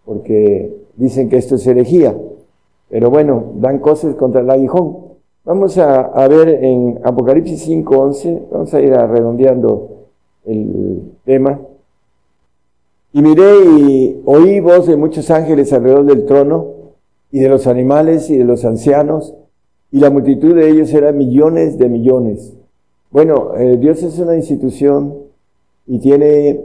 porque 0.04 0.76
dicen 0.96 1.30
que 1.30 1.38
esto 1.38 1.54
es 1.54 1.66
herejía. 1.66 2.14
Pero 2.88 3.10
bueno, 3.10 3.52
dan 3.56 3.78
cosas 3.78 4.14
contra 4.14 4.40
el 4.40 4.50
aguijón. 4.50 4.98
Vamos 5.44 5.78
a, 5.78 6.00
a 6.00 6.28
ver 6.28 6.48
en 6.48 7.00
Apocalipsis 7.04 7.68
5.11, 7.68 8.48
vamos 8.50 8.74
a 8.74 8.80
ir 8.80 8.94
a 8.94 9.06
redondeando 9.06 9.90
el 10.44 11.12
tema. 11.24 11.60
Y 13.12 13.22
miré 13.22 13.64
y 13.64 14.22
oí 14.24 14.60
voz 14.60 14.86
de 14.86 14.96
muchos 14.96 15.30
ángeles 15.30 15.72
alrededor 15.72 16.04
del 16.04 16.26
trono, 16.26 16.76
y 17.30 17.40
de 17.40 17.48
los 17.48 17.66
animales 17.66 18.30
y 18.30 18.36
de 18.38 18.44
los 18.44 18.64
ancianos, 18.64 19.34
y 19.90 20.00
la 20.00 20.10
multitud 20.10 20.54
de 20.54 20.70
ellos 20.70 20.92
era 20.94 21.12
millones 21.12 21.78
de 21.78 21.88
millones. 21.88 22.54
Bueno, 23.10 23.54
eh, 23.56 23.76
Dios 23.78 24.02
es 24.02 24.18
una 24.18 24.36
institución 24.36 25.14
y 25.86 25.98
tiene, 25.98 26.60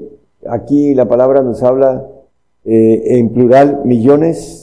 aquí 0.48 0.94
la 0.94 1.08
palabra 1.08 1.42
nos 1.42 1.62
habla 1.64 2.08
eh, 2.66 3.18
en 3.18 3.30
plural, 3.30 3.82
millones 3.86 4.61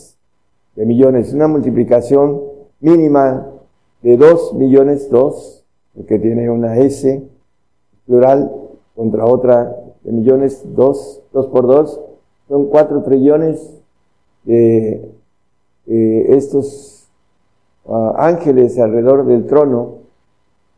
de 0.78 0.86
millones, 0.86 1.34
una 1.34 1.48
multiplicación 1.48 2.40
mínima 2.78 3.50
de 4.00 4.16
dos 4.16 4.54
millones, 4.54 5.10
dos, 5.10 5.64
que 6.06 6.20
tiene 6.20 6.48
una 6.48 6.78
S 6.78 7.28
plural 8.06 8.52
contra 8.94 9.26
otra 9.26 9.76
de 10.04 10.12
millones, 10.12 10.62
dos, 10.76 11.20
dos 11.32 11.48
por 11.48 11.66
dos, 11.66 12.00
son 12.46 12.66
cuatro 12.66 13.02
trillones 13.02 13.82
de 14.44 15.10
estos 16.28 17.08
ah, 17.88 18.14
ángeles 18.16 18.78
alrededor 18.78 19.26
del 19.26 19.46
trono, 19.46 19.96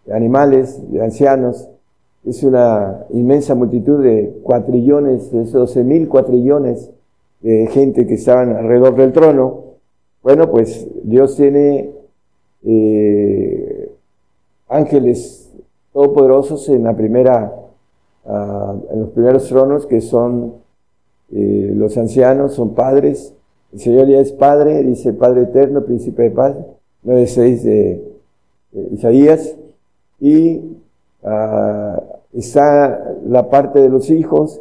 de 0.07 0.15
animales, 0.15 0.81
de 0.91 1.05
ancianos, 1.05 1.69
es 2.25 2.43
una 2.43 3.05
inmensa 3.11 3.55
multitud 3.55 4.03
de 4.03 4.41
cuatrillones, 4.43 5.31
de 5.31 5.43
esos 5.43 5.53
doce 5.53 5.85
mil 5.85 6.09
cuatrillones 6.09 6.91
de 7.43 7.67
gente 7.67 8.07
que 8.07 8.15
estaban 8.15 8.57
alrededor 8.57 8.95
del 8.95 9.13
trono. 9.13 9.70
Bueno, 10.23 10.51
pues 10.51 10.87
Dios 11.03 11.37
tiene 11.37 11.91
eh, 12.65 13.91
ángeles 14.69 15.51
todopoderosos 15.93 16.69
en 16.69 16.85
la 16.85 16.95
primera, 16.95 17.55
ah, 18.27 18.77
en 18.93 19.01
los 19.01 19.11
primeros 19.11 19.49
tronos 19.49 19.87
que 19.87 20.01
son 20.01 20.55
eh, 21.33 21.73
los 21.75 21.97
ancianos, 21.97 22.55
son 22.55 22.75
padres. 22.75 23.35
El 23.73 23.81
Señor 23.81 24.09
ya 24.09 24.19
es 24.19 24.33
Padre, 24.33 24.83
dice 24.83 25.13
Padre 25.13 25.43
Eterno, 25.43 25.85
Príncipe 25.85 26.25
de 26.25 26.31
Paz, 26.31 26.57
9.6 27.05 27.63
de, 27.63 28.05
de 28.73 28.95
Isaías. 28.95 29.57
Y 30.21 30.61
ah, 31.23 32.03
está 32.35 33.15
la 33.27 33.49
parte 33.49 33.81
de 33.81 33.89
los 33.89 34.11
hijos. 34.11 34.61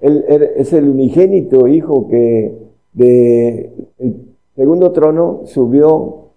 Él, 0.00 0.24
es 0.56 0.72
el 0.72 0.88
unigénito 0.88 1.66
hijo 1.68 2.08
que 2.08 2.56
de 2.92 3.72
segundo 4.58 4.90
trono 4.90 5.42
subió 5.44 6.30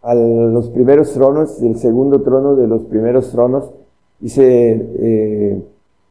a 0.00 0.14
los 0.14 0.70
primeros 0.70 1.12
tronos, 1.12 1.60
del 1.60 1.76
segundo 1.76 2.22
trono 2.22 2.56
de 2.56 2.66
los 2.66 2.84
primeros 2.84 3.30
tronos. 3.30 3.70
Dice, 4.18 4.86
eh, 4.98 5.62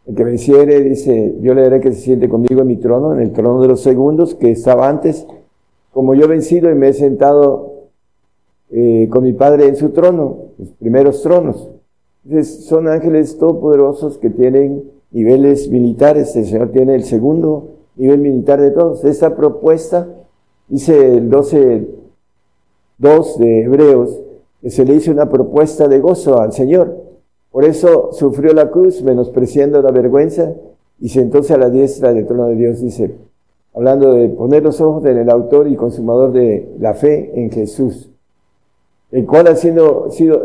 el 0.06 0.16
que 0.16 0.24
venciere, 0.24 0.82
dice, 0.82 1.36
yo 1.42 1.56
le 1.56 1.64
daré 1.64 1.80
que 1.80 1.92
se 1.92 2.02
siente 2.02 2.30
conmigo 2.30 2.62
en 2.62 2.68
mi 2.68 2.76
trono, 2.76 3.16
en 3.16 3.22
el 3.22 3.32
trono 3.32 3.64
de 3.64 3.68
los 3.68 3.82
segundos, 3.82 4.36
que 4.36 4.52
estaba 4.52 4.88
antes, 4.88 5.26
como 5.92 6.14
yo 6.14 6.26
he 6.26 6.28
vencido 6.28 6.70
y 6.70 6.76
me 6.76 6.90
he 6.90 6.94
sentado 6.94 7.88
eh, 8.70 9.08
con 9.10 9.24
mi 9.24 9.34
Padre 9.34 9.68
en 9.68 9.76
su 9.76 9.90
trono, 9.90 10.38
los 10.60 10.70
primeros 10.74 11.24
tronos. 11.24 11.72
Entonces, 12.26 12.66
son 12.66 12.88
ángeles 12.88 13.40
todopoderosos 13.40 14.20
que 14.20 14.30
tienen 14.30 14.84
niveles 15.10 15.68
militares. 15.72 16.36
El 16.36 16.46
Señor 16.46 16.70
tiene 16.70 16.94
el 16.94 17.06
segundo 17.06 17.70
nivel 17.96 18.20
militar 18.20 18.62
de 18.62 18.70
todos. 18.70 19.04
Esta 19.04 19.36
propuesta, 19.36 20.08
dice 20.68 21.18
el 21.18 21.30
12, 21.30 21.88
2 22.98 23.38
de 23.40 23.62
Hebreos, 23.62 24.22
que 24.62 24.70
se 24.70 24.86
le 24.86 24.96
hizo 24.96 25.12
una 25.12 25.30
propuesta 25.30 25.88
de 25.88 26.00
gozo 26.00 26.40
al 26.40 26.54
Señor. 26.54 26.96
Por 27.52 27.66
eso 27.66 28.10
sufrió 28.12 28.54
la 28.54 28.70
cruz, 28.72 29.02
menospreciando 29.02 29.82
la 29.82 29.92
vergüenza, 29.92 30.54
y 31.00 31.10
sentóse 31.10 31.54
a 31.54 31.58
la 31.58 31.70
diestra 31.70 32.14
del 32.14 32.26
trono 32.26 32.48
de 32.48 32.56
Dios, 32.56 32.82
dice, 32.82 33.16
hablando 33.74 34.14
de 34.14 34.30
poner 34.30 34.64
los 34.64 34.80
ojos 34.82 35.06
en 35.06 35.18
el 35.18 35.30
autor 35.30 35.68
y 35.68 35.76
consumador 35.76 36.32
de 36.32 36.70
la 36.80 36.94
fe 36.94 37.32
en 37.36 37.52
Jesús, 37.52 38.10
el 39.12 39.26
cual 39.26 39.48
ha 39.48 39.56
sido, 39.56 40.10
sido, 40.12 40.42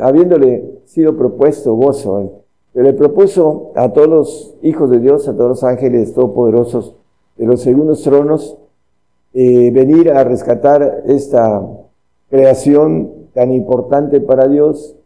habiéndole 0.00 0.80
sido 0.84 1.16
propuesto 1.16 1.74
gozo, 1.74 2.42
le 2.74 2.92
propuso 2.94 3.72
a 3.74 3.92
todos 3.92 4.08
los 4.08 4.54
hijos 4.62 4.90
de 4.90 4.98
Dios, 4.98 5.28
a 5.28 5.36
todos 5.36 5.48
los 5.48 5.64
ángeles 5.64 6.14
todopoderosos 6.14 6.94
de 7.36 7.46
los 7.46 7.60
segundos 7.60 8.02
tronos, 8.02 8.56
eh, 9.34 9.70
venir 9.70 10.10
a 10.10 10.24
rescatar 10.24 11.04
esta 11.06 11.66
creación 12.28 13.10
tan 13.34 13.52
importante 13.52 14.20
para 14.20 14.48
Dios. 14.48 14.96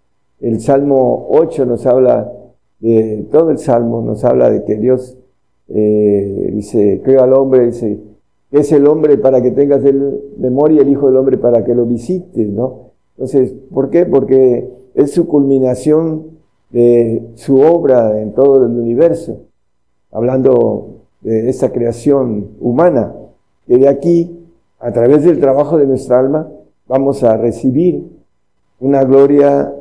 El 0.41 0.61
Salmo 0.61 1.29
8 1.31 1.65
nos 1.67 1.87
habla 1.87 2.33
de 2.81 3.27
todo 3.31 3.51
el 3.51 3.59
Salmo, 3.59 4.03
nos 4.03 4.25
habla 4.25 4.51
de 4.51 4.65
que 4.65 4.77
Dios 4.77 5.17
eh, 5.69 6.51
dice, 6.53 7.01
creo 7.05 7.23
al 7.23 7.33
hombre, 7.33 7.67
dice, 7.67 7.99
es 8.51 8.73
el 8.73 8.87
hombre 8.87 9.19
para 9.19 9.43
que 9.43 9.51
tengas 9.51 9.85
el 9.85 10.21
memoria, 10.39 10.83
el 10.83 10.89
Hijo 10.89 11.07
del 11.07 11.17
Hombre 11.17 11.39
para 11.39 11.65
que 11.65 11.75
lo 11.75 11.85
visites, 11.85 12.49
¿no? 12.49 12.93
Entonces, 13.17 13.55
¿por 13.73 13.91
qué? 13.91 14.07
Porque 14.07 14.69
es 14.95 15.13
su 15.13 15.27
culminación 15.27 16.37
de 16.71 17.23
su 17.35 17.61
obra 17.61 18.21
en 18.21 18.33
todo 18.33 18.65
el 18.65 18.73
universo, 18.73 19.41
hablando 20.13 20.89
de 21.23 21.49
esta 21.49 21.73
creación 21.73 22.51
humana, 22.61 23.15
que 23.67 23.79
de 23.79 23.89
aquí, 23.89 24.47
a 24.79 24.93
través 24.93 25.25
del 25.25 25.41
trabajo 25.41 25.79
de 25.79 25.87
nuestra 25.87 26.19
alma, 26.19 26.49
vamos 26.87 27.23
a 27.23 27.37
recibir 27.37 28.05
una 28.81 29.05
gloria, 29.05 29.73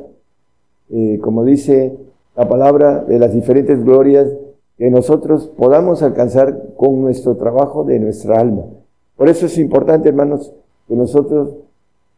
eh, 0.90 1.18
como 1.22 1.44
dice 1.44 1.96
la 2.36 2.48
palabra, 2.48 3.02
de 3.02 3.18
las 3.18 3.32
diferentes 3.32 3.84
glorias 3.84 4.28
que 4.78 4.90
nosotros 4.90 5.46
podamos 5.56 6.02
alcanzar 6.02 6.74
con 6.76 7.00
nuestro 7.00 7.36
trabajo 7.36 7.84
de 7.84 7.98
nuestra 7.98 8.40
alma. 8.40 8.64
Por 9.16 9.28
eso 9.28 9.46
es 9.46 9.56
importante, 9.58 10.08
hermanos, 10.08 10.52
que 10.88 10.94
nosotros 10.94 11.54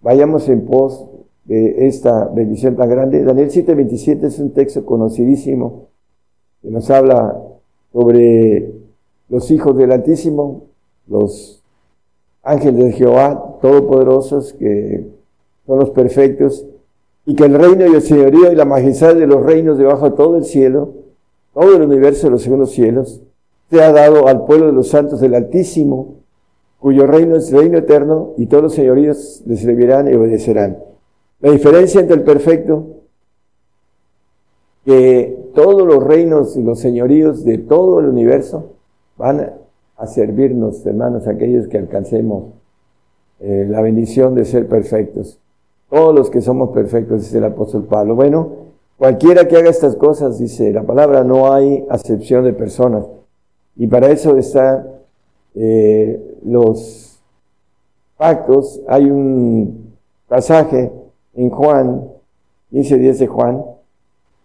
vayamos 0.00 0.48
en 0.48 0.66
pos 0.66 1.06
de 1.44 1.86
esta 1.86 2.26
bendición 2.26 2.76
tan 2.76 2.88
grande. 2.88 3.22
Daniel 3.24 3.50
7:27 3.50 4.26
es 4.26 4.38
un 4.38 4.50
texto 4.50 4.84
conocidísimo 4.84 5.86
que 6.62 6.70
nos 6.70 6.90
habla 6.90 7.40
sobre 7.92 8.72
los 9.28 9.50
hijos 9.50 9.76
del 9.76 9.92
Altísimo, 9.92 10.64
los 11.06 11.57
ángeles 12.42 12.84
de 12.84 12.92
Jehová, 12.92 13.58
todopoderosos, 13.60 14.52
que 14.54 15.06
son 15.66 15.78
los 15.78 15.90
perfectos, 15.90 16.66
y 17.26 17.34
que 17.34 17.44
el 17.44 17.54
reino 17.54 17.86
y 17.86 17.94
el 17.94 18.02
señorío 18.02 18.50
y 18.50 18.54
la 18.54 18.64
majestad 18.64 19.14
de 19.14 19.26
los 19.26 19.44
reinos 19.44 19.76
debajo 19.76 20.08
de 20.10 20.16
todo 20.16 20.36
el 20.36 20.44
cielo, 20.44 20.94
todo 21.52 21.76
el 21.76 21.82
universo 21.82 22.26
de 22.26 22.30
los 22.30 22.42
segundos 22.42 22.70
cielos, 22.70 23.20
se 23.70 23.82
ha 23.82 23.92
dado 23.92 24.28
al 24.28 24.46
pueblo 24.46 24.66
de 24.66 24.72
los 24.72 24.88
santos 24.88 25.20
del 25.20 25.34
Altísimo, 25.34 26.14
cuyo 26.78 27.06
reino 27.06 27.36
es 27.36 27.52
reino 27.52 27.78
eterno, 27.78 28.32
y 28.38 28.46
todos 28.46 28.62
los 28.62 28.74
señoríos 28.74 29.42
le 29.46 29.56
servirán 29.56 30.10
y 30.10 30.14
obedecerán. 30.14 30.78
La 31.40 31.50
diferencia 31.50 32.00
entre 32.00 32.16
el 32.16 32.22
perfecto, 32.22 32.86
que 34.84 35.36
todos 35.54 35.86
los 35.86 36.02
reinos 36.02 36.56
y 36.56 36.62
los 36.62 36.78
señoríos 36.78 37.44
de 37.44 37.58
todo 37.58 38.00
el 38.00 38.06
universo 38.06 38.70
van 39.18 39.52
a 39.98 40.06
servirnos, 40.06 40.86
hermanos, 40.86 41.26
aquellos 41.26 41.66
que 41.66 41.76
alcancemos 41.76 42.44
eh, 43.40 43.66
la 43.68 43.82
bendición 43.82 44.34
de 44.34 44.44
ser 44.44 44.68
perfectos. 44.68 45.38
Todos 45.90 46.14
los 46.14 46.30
que 46.30 46.40
somos 46.40 46.70
perfectos, 46.70 47.22
dice 47.22 47.38
el 47.38 47.44
apóstol 47.44 47.84
Pablo. 47.84 48.14
Bueno, 48.14 48.48
cualquiera 48.96 49.48
que 49.48 49.56
haga 49.56 49.70
estas 49.70 49.96
cosas, 49.96 50.38
dice 50.38 50.72
la 50.72 50.84
palabra, 50.84 51.24
no 51.24 51.52
hay 51.52 51.84
acepción 51.90 52.44
de 52.44 52.52
personas. 52.52 53.06
Y 53.76 53.88
para 53.88 54.10
eso 54.10 54.36
está 54.36 54.86
eh, 55.54 56.38
los 56.44 57.18
pactos. 58.16 58.80
Hay 58.86 59.10
un 59.10 59.94
pasaje 60.28 60.92
en 61.34 61.50
Juan, 61.50 62.08
15 62.70 62.98
días 62.98 63.18
de 63.18 63.26
Juan. 63.26 63.64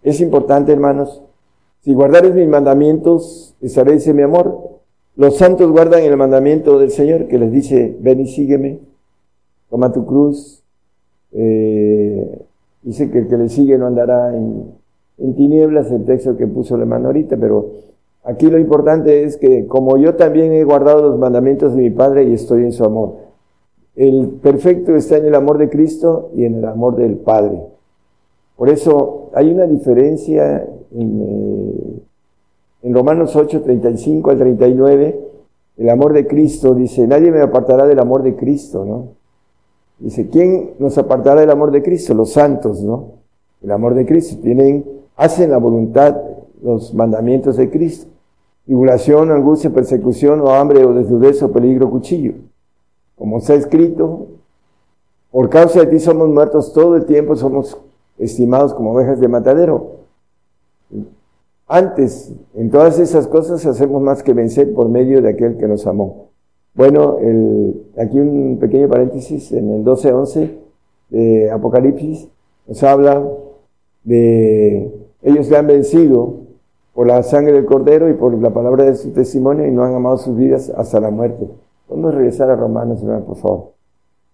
Es 0.02 0.20
importante, 0.20 0.72
hermanos. 0.72 1.22
Si 1.82 1.94
guardares 1.94 2.34
mis 2.34 2.48
mandamientos, 2.48 3.56
estaréis 3.62 4.08
en 4.08 4.16
mi 4.16 4.24
amor. 4.24 4.73
Los 5.16 5.38
santos 5.38 5.72
guardan 5.72 6.04
el 6.04 6.18
mandamiento 6.18 6.80
del 6.80 6.90
Señor 6.90 7.28
que 7.28 7.38
les 7.38 7.52
dice, 7.52 7.96
ven 8.00 8.22
y 8.22 8.28
sígueme, 8.28 8.80
toma 9.70 9.92
tu 9.92 10.06
cruz. 10.06 10.64
Eh, 11.32 12.42
dice 12.82 13.12
que 13.12 13.20
el 13.20 13.28
que 13.28 13.38
le 13.38 13.50
sigue 13.50 13.78
no 13.78 13.88
andará 13.88 14.36
en, 14.36 14.74
tinieblas, 15.36 15.92
el 15.92 16.04
texto 16.06 16.36
que 16.36 16.48
puso 16.48 16.78
la 16.78 16.86
mano 16.86 17.08
ahorita, 17.08 17.38
pero 17.38 17.70
aquí 18.24 18.50
lo 18.50 18.60
importante 18.60 19.24
es 19.24 19.38
que 19.38 19.68
como 19.68 19.98
yo 19.98 20.16
también 20.16 20.52
he 20.52 20.64
guardado 20.64 21.10
los 21.10 21.20
mandamientos 21.20 21.76
de 21.76 21.82
mi 21.84 21.90
Padre 21.92 22.24
y 22.24 22.34
estoy 22.34 22.64
en 22.64 22.72
su 22.72 22.84
amor. 22.84 23.18
El 23.96 24.40
perfecto 24.42 24.96
está 24.96 25.18
en 25.18 25.28
el 25.28 25.36
amor 25.36 25.60
de 25.60 25.70
Cristo 25.70 26.32
y 26.36 26.46
en 26.46 26.56
el 26.56 26.66
amor 26.66 26.96
del 26.96 27.18
Padre. 27.18 27.62
Por 28.56 28.70
eso 28.70 29.30
hay 29.36 29.52
una 29.52 29.68
diferencia 29.68 30.68
en, 30.92 31.22
eh, 31.22 32.02
en 32.84 32.94
Romanos 32.94 33.36
8, 33.36 33.62
35 33.62 34.30
al 34.30 34.38
39. 34.38 35.20
El 35.78 35.90
amor 35.90 36.14
de 36.14 36.28
Cristo 36.28 36.76
dice, 36.76 37.08
nadie 37.08 37.32
me 37.32 37.42
apartará 37.42 37.88
del 37.88 37.98
amor 38.00 38.22
de 38.22 38.36
Cristo, 38.36 38.86
¿no? 38.86 39.08
Dice, 39.98 40.30
¿quién 40.30 40.72
nos 40.80 40.98
apartará 40.98 41.42
del 41.42 41.50
amor 41.50 41.72
de 41.72 41.82
Cristo? 41.82 42.14
Los 42.14 42.34
santos, 42.34 42.84
¿no? 42.84 43.14
El 43.62 43.72
amor 43.72 43.96
de 43.96 44.06
Cristo. 44.06 44.38
Tienen, 44.42 44.86
hacen 45.16 45.50
la 45.50 45.58
voluntad, 45.58 46.16
los 46.62 46.94
mandamientos 46.94 47.58
de 47.58 47.70
Cristo. 47.70 48.08
Tribulación, 48.66 49.32
angustia, 49.32 49.70
persecución, 49.72 50.42
o 50.42 50.52
hambre, 50.52 50.86
o 50.86 50.94
desnudez, 50.94 51.42
o 51.42 51.52
peligro, 51.52 51.90
cuchillo. 51.90 52.34
Como 53.18 53.38
está 53.38 53.54
escrito, 53.54 54.28
por 55.32 55.50
causa 55.50 55.80
de 55.80 55.88
ti 55.88 56.00
somos 56.00 56.28
muertos 56.30 56.74
todo 56.74 56.98
el 56.98 57.06
tiempo, 57.06 57.36
somos 57.36 57.78
estimados 58.18 58.74
como 58.74 58.92
ovejas 58.92 59.20
de 59.20 59.28
matadero. 59.28 59.92
Antes, 61.68 62.34
en 62.56 62.70
todas 62.70 63.00
esas 63.00 63.28
cosas 63.28 63.66
hacemos 63.66 64.02
más 64.02 64.22
que 64.22 64.34
vencer 64.34 64.74
por 64.74 64.90
medio 64.90 65.22
de 65.22 65.30
aquel 65.30 65.58
que 65.58 65.68
nos 65.68 65.88
amó. 65.88 66.28
Bueno, 66.76 67.18
el- 67.20 67.84
aquí 67.98 68.20
un 68.20 68.58
pequeño 68.60 68.88
paréntesis 68.90 69.52
en 69.52 69.70
el 69.72 69.84
12.11 69.84 70.58
de 71.10 71.52
Apocalipsis 71.52 72.28
nos 72.68 72.84
habla 72.84 73.24
de 74.04 74.92
ellos 75.22 75.50
le 75.50 75.58
han 75.58 75.68
vencido 75.68 76.34
por 76.94 77.08
la 77.08 77.24
sangre 77.24 77.54
del 77.54 77.66
cordero 77.66 78.10
y 78.10 78.14
por 78.14 78.34
la 78.40 78.50
palabra 78.52 78.84
de 78.86 78.96
su 78.96 79.12
testimonio 79.12 79.66
y 79.66 79.72
no 79.72 79.84
han 79.84 79.94
amado 79.96 80.18
sus 80.18 80.36
vidas 80.36 80.70
hasta 80.76 81.00
la 81.00 81.10
muerte. 81.12 81.48
Vamos 81.90 82.14
a 82.14 82.18
regresar 82.18 82.50
a 82.50 82.56
Romanos, 82.56 83.02
por 83.26 83.38
favor. 83.38 83.64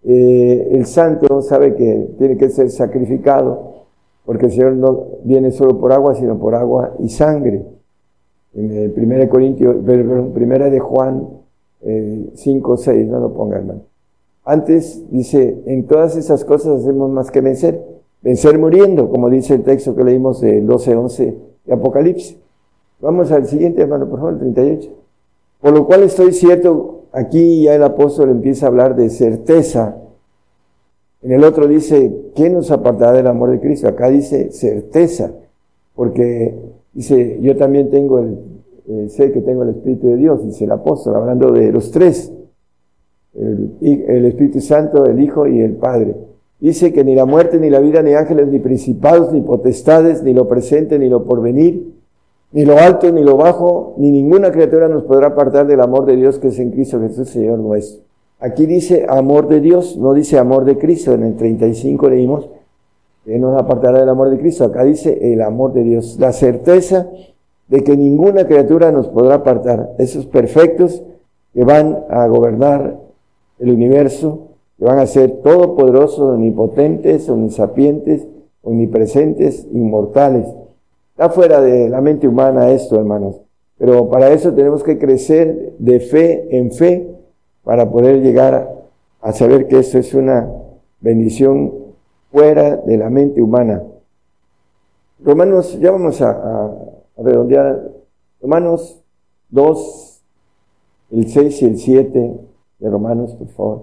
Eh, 0.03 0.69
el 0.71 0.85
santo 0.85 1.41
sabe 1.41 1.75
que 1.75 2.09
tiene 2.17 2.37
que 2.37 2.49
ser 2.49 2.69
sacrificado 2.69 3.78
porque 4.29 4.45
el 4.45 4.51
Señor 4.51 4.73
no 4.73 5.05
viene 5.23 5.49
solo 5.49 5.79
por 5.79 5.91
agua, 5.91 6.13
sino 6.13 6.37
por 6.37 6.53
agua 6.53 6.93
y 6.99 7.09
sangre. 7.09 7.65
En 8.53 8.71
el 8.71 8.93
1 8.95 9.27
Corintios, 9.27 9.77
primera 10.35 10.69
de 10.69 10.79
Juan 10.79 11.29
eh, 11.81 12.29
5, 12.35 12.77
6, 12.77 13.07
no 13.07 13.21
lo 13.21 13.33
ponga 13.33 13.57
hermano. 13.57 13.81
Antes 14.45 15.03
dice, 15.09 15.63
en 15.65 15.87
todas 15.87 16.15
esas 16.15 16.45
cosas 16.45 16.81
hacemos 16.81 17.09
más 17.09 17.31
que 17.31 17.41
vencer. 17.41 17.83
Vencer 18.21 18.59
muriendo, 18.59 19.09
como 19.09 19.31
dice 19.31 19.55
el 19.55 19.63
texto 19.63 19.95
que 19.95 20.03
leímos 20.03 20.41
del 20.41 20.67
12, 20.67 20.95
11 20.95 21.37
de 21.65 21.73
Apocalipsis. 21.73 22.37
Vamos 23.01 23.31
al 23.31 23.47
siguiente, 23.47 23.81
hermano, 23.81 24.07
por 24.07 24.19
favor, 24.19 24.33
el 24.33 24.39
38. 24.41 24.91
Por 25.59 25.73
lo 25.73 25.87
cual 25.87 26.03
estoy 26.03 26.33
cierto, 26.33 27.05
aquí 27.13 27.63
ya 27.63 27.73
el 27.73 27.81
apóstol 27.81 28.29
empieza 28.29 28.67
a 28.67 28.69
hablar 28.69 28.95
de 28.95 29.09
certeza. 29.09 29.97
En 31.21 31.31
el 31.33 31.43
otro 31.43 31.67
dice, 31.67 32.31
¿quién 32.33 32.53
nos 32.53 32.71
apartará 32.71 33.11
del 33.13 33.27
amor 33.27 33.51
de 33.51 33.59
Cristo? 33.59 33.87
Acá 33.87 34.09
dice 34.09 34.51
certeza, 34.51 35.33
porque 35.93 36.55
dice, 36.93 37.39
yo 37.41 37.57
también 37.57 37.89
tengo 37.89 38.19
el, 38.19 39.09
sé 39.09 39.31
que 39.31 39.41
tengo 39.41 39.63
el 39.63 39.69
Espíritu 39.69 40.07
de 40.07 40.15
Dios, 40.15 40.45
dice 40.45 40.63
el 40.63 40.71
apóstol, 40.71 41.15
hablando 41.15 41.51
de 41.51 41.71
los 41.71 41.91
tres, 41.91 42.31
el, 43.35 43.75
el 43.81 44.25
Espíritu 44.25 44.61
Santo, 44.61 45.05
el 45.05 45.21
Hijo 45.21 45.45
y 45.45 45.59
el 45.59 45.73
Padre. 45.73 46.15
Dice 46.59 46.91
que 46.91 47.03
ni 47.03 47.15
la 47.15 47.25
muerte, 47.25 47.59
ni 47.59 47.69
la 47.69 47.79
vida, 47.79 48.01
ni 48.01 48.13
ángeles, 48.13 48.47
ni 48.47 48.59
principados, 48.59 49.31
ni 49.31 49.41
potestades, 49.41 50.23
ni 50.23 50.33
lo 50.33 50.47
presente, 50.47 50.99
ni 50.99 51.09
lo 51.09 51.23
porvenir, 51.23 51.93
ni 52.51 52.65
lo 52.65 52.77
alto, 52.77 53.11
ni 53.11 53.23
lo 53.23 53.37
bajo, 53.37 53.95
ni 53.97 54.11
ninguna 54.11 54.51
criatura 54.51 54.87
nos 54.87 55.03
podrá 55.03 55.27
apartar 55.27 55.67
del 55.67 55.81
amor 55.81 56.05
de 56.05 56.15
Dios 56.15 56.39
que 56.39 56.47
es 56.47 56.59
en 56.59 56.71
Cristo 56.71 56.99
Jesús, 56.99 57.29
Señor 57.29 57.59
nuestro. 57.59 58.08
Aquí 58.39 58.65
dice 58.65 59.05
amor 59.09 59.49
de 59.49 59.59
Dios, 59.59 59.97
no 59.97 60.13
dice 60.13 60.37
amor 60.37 60.63
de 60.63 60.77
Cristo. 60.77 61.13
En 61.13 61.23
el 61.23 61.35
35 61.35 62.09
leímos 62.09 62.49
que 63.25 63.37
nos 63.37 63.59
apartará 63.59 63.99
del 63.99 64.09
amor 64.09 64.29
de 64.29 64.39
Cristo. 64.39 64.63
Acá 64.63 64.85
dice 64.85 65.33
el 65.33 65.41
amor 65.41 65.73
de 65.73 65.83
Dios, 65.83 66.17
la 66.19 66.31
certeza 66.31 67.09
de 67.67 67.83
que 67.83 67.97
ninguna 67.97 68.47
criatura 68.47 68.91
nos 68.91 69.09
podrá 69.09 69.35
apartar. 69.35 69.91
Esos 69.97 70.25
perfectos 70.25 71.03
que 71.53 71.65
van 71.65 72.05
a 72.09 72.27
gobernar 72.27 72.97
el 73.59 73.71
universo, 73.71 74.47
que 74.77 74.85
van 74.85 74.99
a 74.99 75.05
ser 75.05 75.41
todopoderosos, 75.43 76.19
omnipotentes, 76.19 77.29
omnisapientes, 77.29 78.25
omnipresentes, 78.63 79.67
inmortales. 79.73 80.47
Está 81.11 81.29
fuera 81.29 81.59
de 81.59 81.89
la 81.89 81.99
mente 81.99 82.25
humana 82.25 82.71
esto, 82.71 82.95
hermanos. 82.95 83.41
Pero 83.77 84.09
para 84.09 84.31
eso 84.31 84.53
tenemos 84.53 84.81
que 84.83 84.97
crecer 84.97 85.73
de 85.77 85.99
fe 85.99 86.57
en 86.57 86.71
fe 86.71 87.18
para 87.63 87.89
poder 87.89 88.21
llegar 88.21 88.85
a, 89.21 89.33
saber 89.33 89.67
que 89.67 89.79
esto 89.79 89.97
es 89.97 90.13
una 90.13 90.49
bendición 90.99 91.73
fuera 92.31 92.77
de 92.77 92.97
la 92.97 93.09
mente 93.09 93.41
humana. 93.41 93.83
Romanos, 95.19 95.77
ya 95.79 95.91
vamos 95.91 96.21
a 96.21 96.71
redondear. 97.17 97.91
Romanos 98.41 99.01
2, 99.49 100.21
el 101.11 101.27
6 101.27 101.61
y 101.61 101.65
el 101.65 101.77
7 101.77 102.39
de 102.79 102.89
Romanos, 102.89 103.35
por 103.35 103.47
favor. 103.49 103.81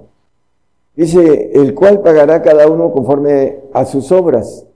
Dice, 0.94 1.53
el 1.53 1.74
cual 1.74 2.01
pagará 2.01 2.40
cada 2.40 2.66
uno 2.69 2.93
conforme 2.93 3.59
a 3.73 3.85
sus 3.85 4.11
obras. 4.12 4.66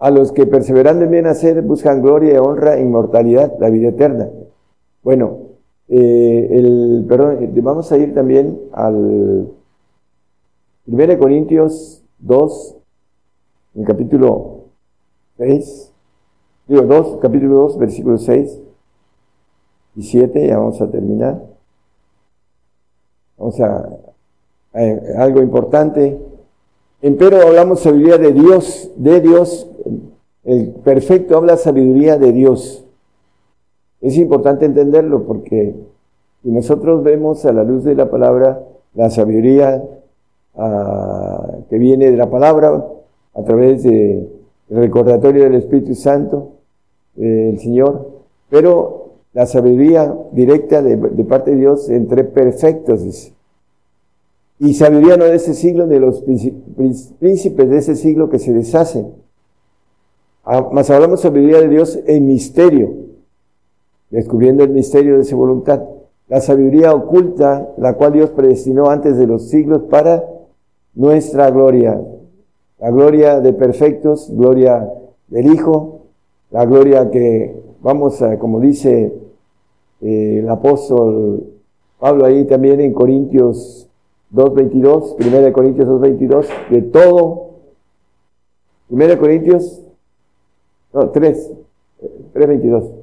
A 0.00 0.10
los 0.10 0.32
que 0.32 0.46
perseverando 0.46 1.04
en 1.04 1.10
bien 1.10 1.26
hacer 1.26 1.62
buscan 1.62 2.02
gloria, 2.02 2.42
honra, 2.42 2.78
inmortalidad, 2.78 3.52
la 3.58 3.68
vida 3.68 3.88
eterna. 3.88 4.28
Bueno, 5.02 5.38
eh, 5.88 6.48
el, 6.52 7.04
perdón, 7.08 7.42
eh, 7.42 7.50
vamos 7.62 7.90
a 7.92 7.96
ir 7.98 8.14
también 8.14 8.60
al 8.72 9.48
1 10.86 11.18
Corintios 11.18 12.02
2, 12.18 12.76
en 13.74 13.84
capítulo 13.84 14.64
6, 15.38 15.92
digo 16.66 16.82
2, 16.82 17.18
capítulo 17.20 17.54
2, 17.62 17.78
versículos 17.78 18.24
6 18.24 18.60
y 19.96 20.02
7, 20.02 20.46
ya 20.46 20.58
vamos 20.58 20.80
a 20.80 20.90
terminar. 20.90 21.42
Vamos 23.36 23.60
a, 23.60 23.88
a- 24.72 25.22
algo 25.22 25.40
importante. 25.42 26.18
Empero 27.02 27.40
hablamos 27.42 27.80
sabiduría 27.80 28.18
de 28.18 28.32
Dios, 28.32 28.90
de 28.96 29.20
Dios. 29.20 29.68
El 30.44 30.70
perfecto 30.84 31.36
habla 31.36 31.56
sabiduría 31.56 32.18
de 32.18 32.32
Dios. 32.32 32.84
Es 34.00 34.16
importante 34.16 34.64
entenderlo 34.64 35.24
porque 35.24 35.74
si 36.42 36.50
nosotros 36.50 37.02
vemos 37.02 37.44
a 37.44 37.52
la 37.52 37.64
luz 37.64 37.84
de 37.84 37.94
la 37.94 38.10
palabra 38.10 38.62
la 38.94 39.10
sabiduría 39.10 39.82
ah, 40.56 41.46
que 41.68 41.78
viene 41.78 42.10
de 42.10 42.16
la 42.16 42.30
palabra 42.30 42.84
a 43.34 43.42
través 43.42 43.82
del 43.82 44.28
recordatorio 44.70 45.44
del 45.44 45.54
Espíritu 45.56 45.94
Santo 45.94 46.52
del 47.14 47.58
Señor, 47.58 48.08
pero 48.48 49.08
la 49.32 49.46
sabiduría 49.46 50.14
directa 50.32 50.80
de, 50.82 50.96
de 50.96 51.24
parte 51.24 51.50
de 51.52 51.56
Dios 51.58 51.88
entre 51.90 52.24
perfectos. 52.24 53.32
Y 54.60 54.74
sabiduría 54.74 55.16
no 55.16 55.24
de 55.24 55.34
ese 55.36 55.54
siglo, 55.54 55.86
de 55.86 56.00
los 56.00 56.24
príncip- 56.24 56.54
príncip- 56.76 57.12
príncipes 57.18 57.68
de 57.70 57.78
ese 57.78 57.94
siglo 57.96 58.28
que 58.30 58.38
se 58.38 58.52
deshacen. 58.52 59.12
Ah, 60.44 60.68
Mas 60.72 60.90
hablamos 60.90 61.20
sabiduría 61.20 61.60
de 61.60 61.68
Dios 61.68 61.98
en 62.06 62.26
misterio, 62.26 62.92
descubriendo 64.10 64.64
el 64.64 64.70
misterio 64.70 65.18
de 65.18 65.24
su 65.24 65.36
voluntad. 65.36 65.82
La 66.28 66.40
sabiduría 66.40 66.94
oculta, 66.94 67.68
la 67.78 67.94
cual 67.94 68.12
Dios 68.12 68.30
predestinó 68.30 68.90
antes 68.90 69.16
de 69.16 69.26
los 69.26 69.48
siglos 69.48 69.82
para 69.90 70.24
nuestra 70.94 71.50
gloria. 71.50 72.00
La 72.78 72.90
gloria 72.90 73.40
de 73.40 73.52
perfectos, 73.52 74.30
gloria 74.30 74.88
del 75.28 75.52
Hijo, 75.52 76.02
la 76.50 76.64
gloria 76.64 77.10
que 77.10 77.54
vamos 77.80 78.20
a, 78.22 78.38
como 78.38 78.60
dice 78.60 79.12
eh, 80.00 80.38
el 80.40 80.48
apóstol 80.48 81.44
Pablo 81.98 82.24
ahí 82.24 82.44
también 82.44 82.80
en 82.80 82.92
Corintios 82.92 83.88
2.22, 84.32 85.16
1 85.18 85.52
Corintios 85.52 85.88
2.22, 85.88 86.46
de 86.70 86.82
todo, 86.82 87.50
1 88.90 89.18
Corintios, 89.18 89.82
no, 90.92 91.10
3, 91.10 91.52
3.22. 92.34 92.97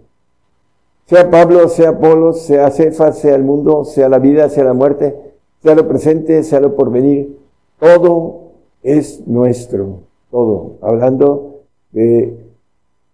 Sea 1.08 1.30
Pablo, 1.30 1.70
sea 1.70 1.90
Apolo, 1.90 2.34
sea 2.34 2.72
Cefas, 2.72 3.20
sea 3.20 3.36
el 3.36 3.44
mundo, 3.44 3.86
sea 3.86 4.10
la 4.10 4.18
vida, 4.18 4.50
sea 4.50 4.64
la 4.64 4.74
muerte, 4.74 5.16
sea 5.62 5.76
lo 5.76 5.88
presente, 5.88 6.42
sea 6.44 6.60
lo 6.60 6.76
porvenir, 6.76 7.38
todo 7.80 8.54
es 8.82 9.28
nuestro, 9.28 10.00
todo. 10.32 10.78
Hablando 10.82 11.62
de 11.92 12.36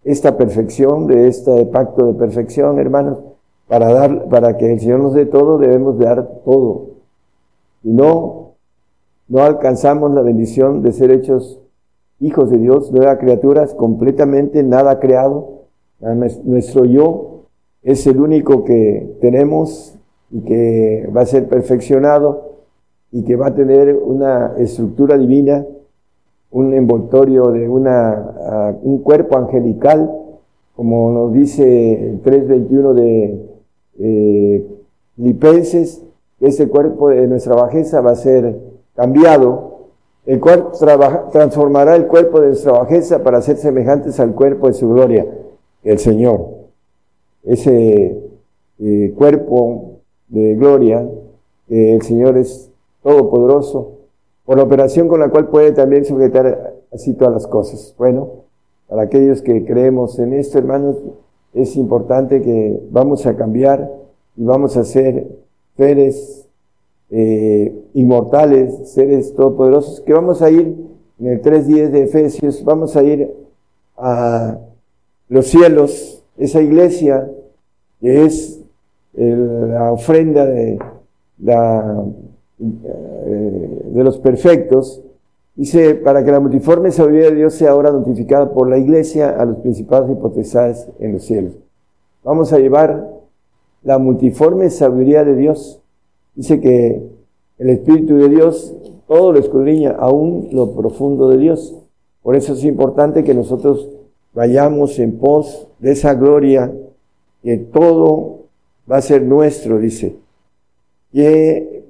esta 0.05 0.37
perfección, 0.37 1.07
de 1.07 1.27
este 1.27 1.65
pacto 1.65 2.05
de 2.05 2.13
perfección, 2.13 2.79
hermanos, 2.79 3.17
para 3.67 3.91
dar, 3.91 4.29
para 4.29 4.57
que 4.57 4.71
el 4.71 4.79
Señor 4.79 4.99
nos 5.01 5.13
dé 5.13 5.25
todo, 5.25 5.57
debemos 5.57 5.99
de 5.99 6.05
dar 6.05 6.27
todo. 6.45 6.91
Y 7.83 7.89
no, 7.89 8.53
no 9.27 9.43
alcanzamos 9.43 10.13
la 10.13 10.21
bendición 10.21 10.81
de 10.81 10.93
ser 10.93 11.11
hechos 11.11 11.59
hijos 12.21 12.49
de 12.49 12.57
Dios, 12.57 12.91
nuevas 12.91 13.17
criaturas, 13.17 13.73
completamente 13.73 14.63
nada 14.63 14.99
creado. 14.99 15.61
Nuestro 15.99 16.85
yo 16.85 17.30
es 17.83 18.05
el 18.07 18.19
único 18.19 18.63
que 18.63 19.15
tenemos 19.21 19.95
y 20.29 20.41
que 20.41 21.09
va 21.15 21.21
a 21.21 21.25
ser 21.25 21.47
perfeccionado 21.47 22.51
y 23.11 23.23
que 23.23 23.35
va 23.35 23.47
a 23.47 23.55
tener 23.55 23.95
una 23.95 24.53
estructura 24.57 25.17
divina, 25.17 25.65
un 26.51 26.73
envoltorio 26.73 27.47
de 27.51 27.67
una, 27.67 28.77
un 28.81 28.99
cuerpo 28.99 29.37
angelical, 29.37 30.09
como 30.75 31.11
nos 31.11 31.33
dice 31.33 32.09
el 32.09 32.23
3.21 32.23 32.93
de 32.93 33.45
eh, 33.99 34.67
Lipenses, 35.17 36.03
ese 36.39 36.69
cuerpo 36.69 37.09
de 37.09 37.27
nuestra 37.27 37.55
bajeza 37.55 38.01
va 38.01 38.11
a 38.11 38.15
ser 38.15 38.57
cambiado 38.95 39.71
el 40.25 40.39
cual 40.39 40.69
transformará 41.31 41.95
el 41.95 42.07
cuerpo 42.07 42.39
de 42.39 42.47
nuestra 42.47 42.73
bajeza 42.73 43.23
para 43.23 43.41
ser 43.41 43.57
semejantes 43.57 44.19
al 44.19 44.33
cuerpo 44.33 44.67
de 44.67 44.73
su 44.73 44.89
gloria, 44.89 45.25
el 45.83 45.99
Señor. 45.99 46.60
Ese 47.43 48.17
eh, 48.79 49.13
cuerpo 49.17 49.99
de 50.27 50.55
gloria, 50.55 51.07
que 51.67 51.95
el 51.95 52.01
Señor 52.01 52.37
es 52.37 52.69
todopoderoso, 53.03 53.93
por 54.45 54.57
la 54.57 54.63
operación 54.63 55.07
con 55.07 55.19
la 55.19 55.29
cual 55.29 55.47
puede 55.49 55.71
también 55.71 56.05
sujetar 56.05 56.75
así 56.91 57.13
todas 57.13 57.33
las 57.33 57.47
cosas. 57.47 57.93
Bueno, 57.97 58.29
para 58.87 59.03
aquellos 59.03 59.41
que 59.41 59.65
creemos 59.65 60.19
en 60.19 60.33
esto, 60.33 60.57
hermanos, 60.57 60.97
es 61.53 61.75
importante 61.75 62.41
que 62.41 62.79
vamos 62.91 63.25
a 63.25 63.35
cambiar 63.35 63.91
y 64.35 64.43
vamos 64.43 64.77
a 64.77 64.83
ser 64.83 65.27
seres 65.77 66.47
eh, 67.09 67.73
inmortales, 67.93 68.89
seres 68.89 69.33
todopoderosos, 69.33 70.01
que 70.01 70.13
vamos 70.13 70.41
a 70.41 70.49
ir 70.49 70.75
en 71.19 71.27
el 71.27 71.41
3.10 71.41 71.89
de 71.89 72.03
Efesios, 72.03 72.63
vamos 72.63 72.95
a 72.95 73.03
ir 73.03 73.31
a 73.97 74.57
los 75.27 75.47
cielos, 75.47 76.20
esa 76.37 76.61
iglesia 76.61 77.29
es 78.01 78.61
el- 79.13 79.71
la 79.71 79.91
ofrenda 79.91 80.45
de, 80.45 80.79
eh, 82.59 83.81
de 83.85 84.03
los 84.03 84.19
perfectos, 84.19 85.01
dice, 85.55 85.95
para 85.95 86.23
que 86.23 86.31
la 86.31 86.39
multiforme 86.39 86.91
sabiduría 86.91 87.29
de 87.29 87.35
Dios 87.35 87.53
sea 87.53 87.71
ahora 87.71 87.91
notificada 87.91 88.51
por 88.51 88.69
la 88.69 88.77
iglesia 88.77 89.29
a 89.29 89.45
los 89.45 89.57
principados 89.57 90.09
y 90.09 90.15
potestades 90.15 90.87
en 90.99 91.13
los 91.13 91.23
cielos. 91.23 91.53
Vamos 92.23 92.53
a 92.53 92.59
llevar 92.59 93.09
la 93.83 93.97
multiforme 93.97 94.69
sabiduría 94.69 95.23
de 95.23 95.35
Dios. 95.35 95.81
Dice 96.35 96.59
que 96.59 97.01
el 97.57 97.69
Espíritu 97.69 98.15
de 98.17 98.29
Dios 98.29 98.73
todo 99.07 99.33
lo 99.33 99.39
escudriña, 99.39 99.95
aún 99.99 100.47
lo 100.51 100.71
profundo 100.71 101.27
de 101.29 101.37
Dios. 101.37 101.75
Por 102.23 102.35
eso 102.35 102.53
es 102.53 102.63
importante 102.63 103.23
que 103.23 103.33
nosotros 103.33 103.89
vayamos 104.33 104.99
en 104.99 105.17
pos 105.17 105.67
de 105.79 105.91
esa 105.91 106.13
gloria, 106.13 106.71
que 107.43 107.57
todo 107.57 108.41
va 108.89 108.97
a 108.97 109.01
ser 109.01 109.23
nuestro, 109.23 109.79
dice. 109.79 110.15
Que 111.11 111.83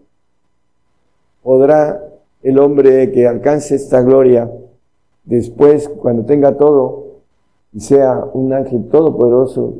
podrá 1.44 2.02
el 2.44 2.60
hombre 2.60 3.12
que 3.12 3.28
alcance 3.28 3.76
esta 3.76 4.02
gloria 4.02 4.50
después, 5.26 5.88
cuando 5.90 6.26
tenga 6.26 6.58
todo, 6.58 7.12
y 7.74 7.80
sea 7.80 8.26
un 8.34 8.54
ángel 8.54 8.90
todopoderoso 8.90 9.76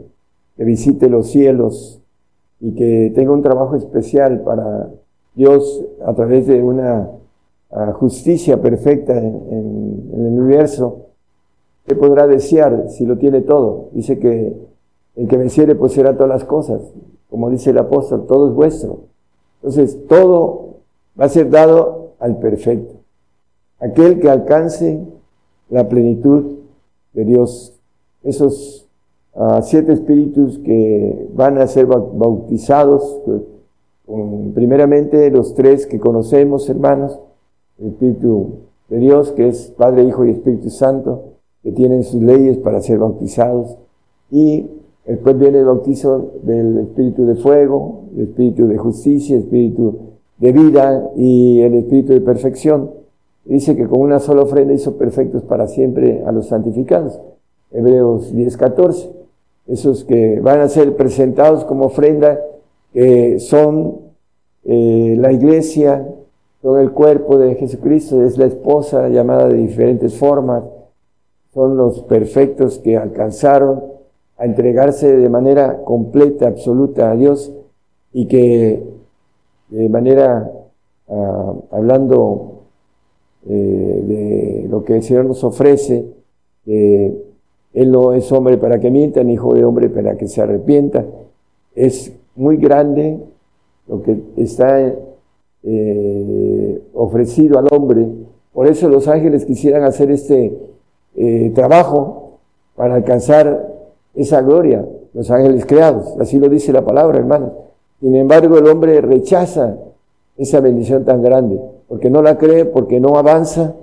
que 0.56 0.64
visite 0.64 1.10
los 1.10 1.30
cielos 1.30 2.02
y 2.60 2.74
que 2.76 3.12
tenga 3.16 3.34
un 3.34 3.42
trabajo 3.42 3.76
especial 3.76 4.42
para 4.42 4.90
Dios 5.36 5.84
a 6.06 6.14
través 6.14 6.48
de 6.48 6.62
una 6.62 7.10
ah, 7.72 7.94
justicia 7.94 8.62
perfecta 8.62 9.18
en, 9.18 10.10
el 10.14 10.40
universo, 10.40 11.08
¿qué 11.86 11.96
podrá 11.96 12.28
desear 12.28 12.86
si 12.90 13.06
lo 13.06 13.18
tiene 13.18 13.42
todo? 13.42 13.90
Dice 13.94 14.20
que 14.20 14.56
el 15.16 15.28
que 15.28 15.38
venciere 15.38 15.76
poseerá 15.76 16.14
todas 16.14 16.30
las 16.30 16.46
cosas, 16.46 16.82
como 17.30 17.50
dice 17.50 17.70
el 17.72 17.78
apóstol, 17.78 18.26
todo 18.28 18.48
es 18.50 18.54
vuestro. 18.54 19.00
Entonces, 19.62 19.98
todo 20.08 20.76
va 21.20 21.26
a 21.26 21.30
ser 21.30 21.50
dado 21.50 22.12
al 22.20 22.38
perfecto. 22.38 22.96
Aquel 23.80 24.20
que 24.20 24.30
alcance 24.30 25.00
la 25.70 25.88
plenitud 25.88 26.58
de 27.14 27.26
Dios. 27.26 27.74
Esos 28.24 28.88
ah, 29.36 29.62
siete 29.64 29.94
espíritus 29.94 30.60
que 30.60 31.28
van 31.34 31.58
a 31.58 31.68
ser 31.68 31.88
bau- 31.88 32.12
bautizados, 32.14 33.20
pues, 33.26 33.42
con 34.06 34.52
primeramente 34.54 35.30
los 35.32 35.54
tres 35.54 35.88
que 35.88 36.00
conocemos, 36.00 36.70
hermanos, 36.70 37.20
el 37.80 37.88
Espíritu 37.88 38.56
de 38.90 38.98
Dios, 38.98 39.32
que 39.32 39.48
es 39.48 39.74
Padre, 39.78 40.04
Hijo 40.04 40.26
y 40.26 40.32
Espíritu 40.32 40.70
Santo, 40.70 41.24
que 41.64 41.72
tienen 41.72 42.04
sus 42.04 42.22
leyes 42.22 42.58
para 42.58 42.82
ser 42.82 43.00
bautizados, 43.00 43.78
y 44.32 44.68
después 45.06 45.38
viene 45.38 45.60
el 45.60 45.66
bautizo 45.66 46.32
del 46.44 46.78
Espíritu 46.80 47.26
de 47.26 47.36
fuego, 47.36 48.04
el 48.16 48.24
Espíritu 48.24 48.68
de 48.68 48.78
justicia, 48.78 49.36
el 49.36 49.44
Espíritu 49.44 49.96
de 50.38 50.52
vida 50.52 51.12
y 51.16 51.62
el 51.62 51.76
Espíritu 51.76 52.14
de 52.14 52.22
perfección. 52.22 52.92
Dice 53.46 53.76
que 53.76 53.88
con 53.88 54.02
una 54.02 54.20
sola 54.20 54.44
ofrenda 54.44 54.74
hizo 54.74 54.98
perfectos 54.98 55.44
para 55.44 55.68
siempre 55.68 56.24
a 56.26 56.32
los 56.32 56.48
santificados. 56.48 57.20
Hebreos 57.72 58.34
10, 58.34 58.58
14. 58.58 59.10
Esos 59.68 60.04
que 60.04 60.40
van 60.40 60.60
a 60.60 60.70
ser 60.70 60.96
presentados 60.96 61.66
como 61.66 61.86
ofrenda, 61.86 62.40
son 63.40 63.96
eh, 64.64 65.16
la 65.18 65.32
iglesia, 65.32 66.08
son 66.62 66.80
el 66.80 66.92
cuerpo 66.92 67.38
de 67.38 67.56
Jesucristo, 67.56 68.24
es 68.24 68.38
la 68.38 68.46
esposa 68.46 69.10
llamada 69.10 69.48
de 69.48 69.56
diferentes 69.56 70.16
formas, 70.18 70.64
son 71.54 71.78
los 71.78 72.02
perfectos 72.04 72.80
que 72.80 72.98
alcanzaron 72.98 73.84
a 74.38 74.46
entregarse 74.46 75.16
de 75.16 75.30
manera 75.30 75.84
completa, 75.84 76.48
absoluta 76.48 77.12
a 77.12 77.16
Dios 77.16 77.54
y 78.14 78.28
que 78.28 78.84
de 79.70 79.90
manera, 79.90 80.52
ah, 81.10 81.54
hablando 81.72 82.64
eh, 83.48 84.04
de 84.08 84.68
lo 84.70 84.84
que 84.84 84.96
el 84.96 85.04
Señor 85.04 85.26
nos 85.26 85.44
ofrece, 85.44 86.06
Él 86.66 87.92
no 87.92 88.14
es 88.14 88.32
hombre 88.32 88.58
para 88.58 88.80
que 88.80 88.92
mienta, 88.92 89.24
ni 89.24 89.34
hijo 89.34 89.54
de 89.54 89.64
hombre 89.64 89.90
para 89.90 90.18
que 90.18 90.28
se 90.28 90.42
arrepienta, 90.42 91.06
es 91.76 92.14
muy 92.36 92.58
grande 92.58 93.20
lo 93.88 94.02
que 94.02 94.18
está 94.38 94.94
eh, 95.64 96.82
ofrecido 96.94 97.60
al 97.60 97.68
hombre. 97.72 98.08
Por 98.54 98.68
eso 98.68 98.90
los 98.90 99.08
ángeles 99.08 99.46
quisieran 99.46 99.84
hacer 99.84 100.12
este 100.12 100.58
eh, 101.16 101.52
trabajo 101.54 102.40
para 102.76 102.96
alcanzar 102.96 103.68
esa 104.16 104.42
gloria, 104.42 104.86
los 105.14 105.30
ángeles 105.30 105.66
creados. 105.66 106.16
Así 106.20 106.40
lo 106.40 106.50
dice 106.50 106.72
la 106.74 106.84
palabra, 106.84 107.20
hermano. 107.20 107.54
Sin 108.00 108.16
embargo, 108.16 108.58
el 108.58 108.68
hombre 108.68 109.02
rechaza 109.02 109.78
esa 110.38 110.60
bendición 110.60 111.06
tan 111.06 111.22
grande, 111.22 111.60
porque 111.88 112.10
no 112.10 112.22
la 112.22 112.38
cree, 112.38 112.66
porque 112.66 113.00
no 113.00 113.18
avanza 113.18 113.76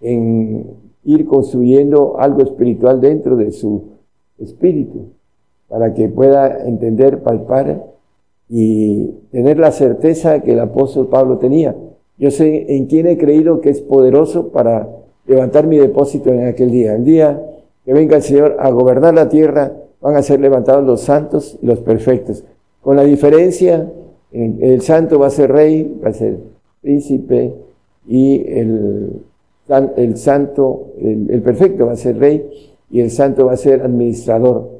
en 0.00 0.66
ir 1.04 1.26
construyendo 1.26 2.18
algo 2.18 2.42
espiritual 2.42 3.00
dentro 3.00 3.36
de 3.36 3.52
su 3.52 3.84
espíritu, 4.38 5.06
para 5.68 5.94
que 5.94 6.08
pueda 6.08 6.66
entender, 6.66 7.22
palpar 7.22 7.84
y 8.48 9.06
tener 9.30 9.58
la 9.58 9.72
certeza 9.72 10.42
que 10.42 10.52
el 10.52 10.60
apóstol 10.60 11.08
Pablo 11.08 11.38
tenía. 11.38 11.74
Yo 12.18 12.30
sé 12.30 12.76
en 12.76 12.86
quién 12.86 13.06
he 13.06 13.18
creído 13.18 13.60
que 13.60 13.70
es 13.70 13.80
poderoso 13.80 14.48
para 14.48 14.88
levantar 15.26 15.66
mi 15.66 15.78
depósito 15.78 16.30
en 16.30 16.46
aquel 16.46 16.70
día. 16.70 16.94
El 16.94 17.04
día 17.04 17.42
que 17.84 17.92
venga 17.92 18.16
el 18.16 18.22
Señor 18.22 18.56
a 18.58 18.70
gobernar 18.70 19.14
la 19.14 19.28
tierra, 19.28 19.72
van 20.00 20.16
a 20.16 20.22
ser 20.22 20.40
levantados 20.40 20.84
los 20.84 21.00
santos 21.00 21.58
y 21.62 21.66
los 21.66 21.80
perfectos. 21.80 22.44
Con 22.82 22.96
la 22.96 23.04
diferencia, 23.04 23.90
en- 24.32 24.58
el 24.60 24.80
santo 24.82 25.18
va 25.18 25.28
a 25.28 25.30
ser 25.30 25.50
rey, 25.52 25.98
va 26.04 26.10
a 26.10 26.12
ser 26.12 26.38
príncipe, 26.82 27.52
y 28.06 28.44
el, 28.48 29.12
el 29.96 30.16
santo, 30.16 30.92
el, 31.00 31.42
perfecto 31.42 31.86
va 31.86 31.92
a 31.92 31.96
ser 31.96 32.18
rey, 32.18 32.48
y 32.90 33.00
el 33.00 33.10
santo 33.10 33.46
va 33.46 33.52
a 33.52 33.56
ser 33.56 33.82
administrador. 33.82 34.70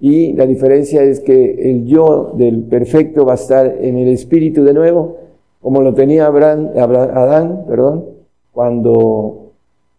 Y 0.00 0.32
la 0.34 0.46
diferencia 0.46 1.02
es 1.02 1.20
que 1.20 1.70
el 1.70 1.86
yo 1.86 2.32
del 2.36 2.62
perfecto 2.64 3.24
va 3.24 3.32
a 3.32 3.36
estar 3.36 3.66
en 3.80 3.96
el 3.98 4.08
espíritu 4.08 4.64
de 4.64 4.74
nuevo, 4.74 5.16
como 5.60 5.80
lo 5.82 5.94
tenía 5.94 6.26
Abraham, 6.26 6.70
Abra- 6.76 7.12
Adán, 7.14 7.64
perdón, 7.68 8.04
cuando 8.52 9.45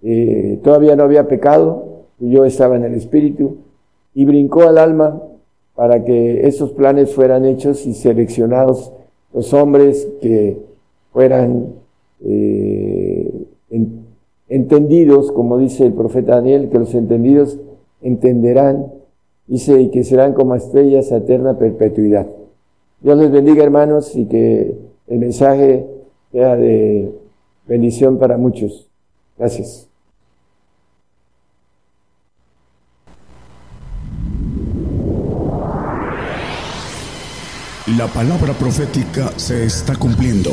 eh, 0.03 0.59
todavía 0.63 0.95
no 0.95 1.03
había 1.03 1.27
pecado, 1.27 2.03
yo 2.19 2.45
estaba 2.45 2.75
en 2.75 2.83
el 2.85 2.93
espíritu, 2.95 3.57
y 4.13 4.25
brincó 4.25 4.63
al 4.63 4.77
alma 4.77 5.21
para 5.75 6.03
que 6.03 6.47
esos 6.47 6.71
planes 6.71 7.13
fueran 7.13 7.45
hechos 7.45 7.85
y 7.85 7.93
seleccionados 7.93 8.91
los 9.33 9.53
hombres 9.53 10.07
que 10.21 10.57
fueran 11.11 11.73
eh, 12.25 13.31
en- 13.69 14.05
entendidos, 14.49 15.31
como 15.31 15.57
dice 15.57 15.85
el 15.85 15.93
profeta 15.93 16.35
Daniel, 16.35 16.69
que 16.69 16.79
los 16.79 16.95
entendidos 16.95 17.59
entenderán, 18.01 18.87
dice, 19.45 19.79
y 19.81 19.89
que 19.89 20.03
serán 20.03 20.33
como 20.33 20.55
estrellas 20.55 21.11
a 21.11 21.17
eterna 21.17 21.57
perpetuidad. 21.59 22.27
Dios 23.01 23.17
les 23.19 23.31
bendiga, 23.31 23.63
hermanos, 23.63 24.15
y 24.15 24.25
que 24.25 24.75
el 25.07 25.19
mensaje 25.19 25.85
sea 26.31 26.55
de 26.55 27.11
bendición 27.67 28.17
para 28.17 28.37
muchos. 28.37 28.87
Gracias. 29.37 29.87
La 37.95 38.07
palabra 38.07 38.53
profética 38.53 39.31
se 39.37 39.65
está 39.65 39.95
cumpliendo. 39.95 40.51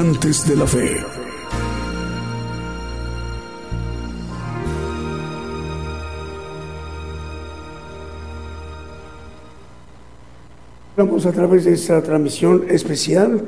Gigantes 0.00 0.48
de 0.48 0.56
la 0.56 0.66
Fe. 0.66 0.96
Vamos 10.96 11.26
a 11.26 11.32
través 11.32 11.66
de 11.66 11.74
esta 11.74 12.02
transmisión 12.02 12.64
especial 12.70 13.42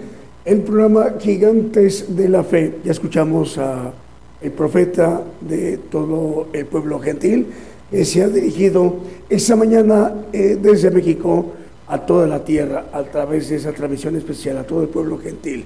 el 0.44 0.60
programa 0.60 1.14
Gigantes 1.18 2.14
de 2.14 2.28
la 2.28 2.44
Fe. 2.44 2.80
Ya 2.84 2.92
escuchamos 2.92 3.56
a 3.56 3.94
el 4.42 4.52
profeta 4.52 5.22
de 5.40 5.78
todo 5.78 6.48
el 6.52 6.66
pueblo 6.66 7.00
gentil 7.00 7.46
que 7.90 8.04
se 8.04 8.22
ha 8.22 8.28
dirigido 8.28 8.96
esta 9.30 9.56
mañana 9.56 10.26
eh, 10.34 10.58
desde 10.60 10.90
México 10.90 11.46
a 11.88 12.04
toda 12.04 12.26
la 12.26 12.44
tierra 12.44 12.88
a 12.92 13.04
través 13.04 13.48
de 13.48 13.56
esa 13.56 13.72
transmisión 13.72 14.16
especial 14.16 14.58
a 14.58 14.64
todo 14.64 14.82
el 14.82 14.88
pueblo 14.88 15.16
gentil. 15.16 15.64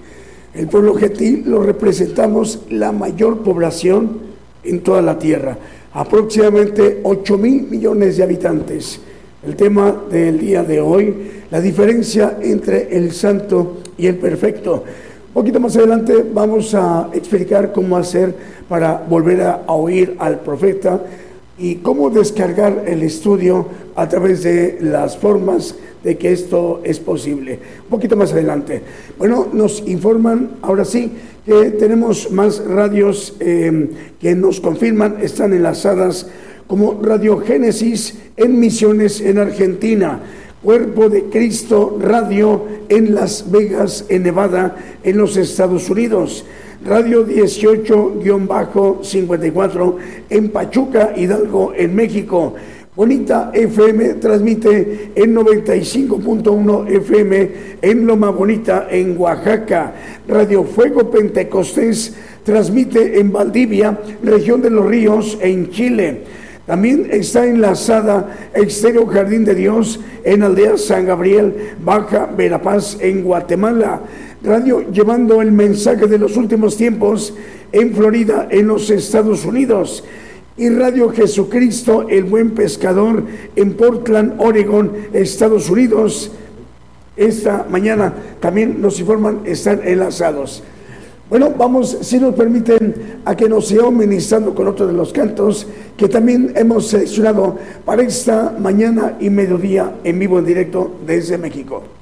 El 0.57 0.69
pueblo 0.69 0.95
gentil 0.95 1.45
lo 1.47 1.63
representamos 1.63 2.61
la 2.71 2.91
mayor 2.91 3.43
población 3.43 4.21
en 4.65 4.81
toda 4.81 5.03
la 5.03 5.19
tierra, 5.19 5.59
aproximadamente 5.93 7.01
8 7.03 7.37
mil 7.37 7.65
millones 7.65 8.17
de 8.17 8.23
habitantes. 8.23 8.99
El 9.47 9.55
tema 9.55 9.95
del 10.11 10.39
día 10.39 10.65
de 10.65 10.81
hoy, 10.81 11.15
la 11.51 11.61
diferencia 11.61 12.39
entre 12.41 12.97
el 12.97 13.13
santo 13.13 13.83
y 13.99 14.07
el 14.07 14.17
perfecto. 14.17 14.83
Un 15.29 15.35
poquito 15.35 15.61
más 15.61 15.77
adelante 15.77 16.25
vamos 16.33 16.75
a 16.75 17.11
explicar 17.13 17.71
cómo 17.71 17.99
hacer 17.99 18.35
para 18.67 19.05
volver 19.07 19.43
a, 19.43 19.63
oír 19.67 20.17
al 20.19 20.41
profeta 20.41 21.03
y 21.59 21.77
cómo 21.77 22.09
descargar 22.09 22.85
el 22.87 23.03
estudio 23.03 23.67
a 23.95 24.09
través 24.09 24.43
de 24.43 24.79
las 24.81 25.19
formas 25.19 25.75
de 26.07 26.17
que 26.17 26.31
esto 26.31 26.81
es 26.85 27.01
posible. 27.01 27.59
Un 27.83 27.91
poquito 27.91 28.17
más 28.17 28.33
adelante. 28.33 28.81
Bueno, 29.19 29.49
nos 29.53 29.83
informan 29.89 30.51
ahora 30.63 30.85
sí 30.85 31.11
que 31.45 31.73
tenemos 31.73 32.31
más 32.31 32.65
radios 32.65 33.35
eh, 33.41 33.91
que 34.21 34.37
nos 34.37 34.61
confirman, 34.61 35.17
están 35.21 35.53
enlazadas 35.53 36.29
como 36.69 37.03
Radio 37.03 37.39
Génesis 37.39 38.17
en 38.37 38.61
Misiones 38.61 39.21
en 39.21 39.39
Argentina, 39.39 40.21
Cuerpo 40.63 41.09
de 41.09 41.25
Cristo 41.25 41.99
Radio 42.01 42.65
en 42.89 43.13
Las 43.13 43.51
Vegas, 43.51 44.05
en 44.09 44.23
Nevada, 44.23 44.77
en 45.03 45.19
los 45.19 45.37
Estados 45.37 45.91
Unidos. 45.91 46.45
Radio 46.85 47.27
18-54 47.27 49.97
en 50.31 50.51
Pachuca, 50.51 51.15
Hidalgo, 51.17 51.73
en 51.75 51.97
México. 51.97 52.55
Bonita 52.97 53.51
FM 53.53 54.15
transmite 54.15 55.13
en 55.15 55.35
95.1 55.35 56.89
FM 56.89 57.51
en 57.83 58.07
Loma 58.07 58.31
Bonita, 58.31 58.89
en 58.91 59.19
Oaxaca. 59.19 59.93
Radio 60.27 60.65
Fuego 60.65 61.11
Pentecostés 61.11 62.17
transmite 62.43 63.21
en 63.21 63.31
Valdivia, 63.31 64.01
región 64.23 64.63
de 64.63 64.71
los 64.71 64.87
ríos, 64.87 65.37
en 65.43 65.69
Chile. 65.69 66.23
También 66.65 67.07
está 67.11 67.47
enlazada 67.47 68.35
Exterior 68.55 69.07
Jardín 69.13 69.45
de 69.45 69.55
Dios 69.55 70.01
en 70.25 70.43
Aldea 70.43 70.79
San 70.79 71.05
Gabriel, 71.05 71.75
Baja 71.85 72.31
Verapaz, 72.35 72.97
en 73.03 73.23
Guatemala. 73.23 74.01
Radio 74.43 74.91
llevando 74.91 75.43
el 75.43 75.53
mensaje 75.53 76.07
de 76.07 76.17
los 76.17 76.39
últimos 76.39 76.79
tiempos 76.79 77.35
en 77.73 77.95
Florida, 77.95 78.49
en 78.51 78.69
los 78.69 78.89
Estados 78.89 79.45
Unidos. 79.45 80.03
Y 80.59 80.71
Radio 80.71 81.11
Jesucristo, 81.11 82.09
el 82.09 82.25
buen 82.25 82.53
pescador, 82.53 83.25
en 83.57 83.75
Portland, 83.75 84.35
Oregon, 84.39 84.91
Estados 85.13 85.69
Unidos. 85.69 86.31
Esta 87.15 87.67
mañana 87.69 88.15
también 88.41 88.81
nos 88.81 88.99
informan, 88.99 89.41
están 89.45 89.83
enlazados. 89.85 90.63
Bueno, 91.29 91.53
vamos, 91.59 91.99
si 92.03 92.19
nos 92.19 92.35
permiten, 92.35 93.21
a 93.25 93.37
que 93.37 93.49
nos 93.49 93.67
sigamos 93.67 93.95
ministrando 93.95 94.55
con 94.55 94.69
otro 94.69 94.87
de 94.87 94.93
los 94.93 95.13
cantos 95.13 95.67
que 95.97 96.09
también 96.09 96.53
hemos 96.55 96.87
seleccionado 96.87 97.59
para 97.85 98.03
esta 98.03 98.55
mañana 98.59 99.17
y 99.21 99.29
mediodía 99.29 99.97
en 100.05 100.19
vivo 100.19 100.39
en 100.39 100.45
directo 100.45 100.93
desde 101.05 101.37
México. 101.37 101.96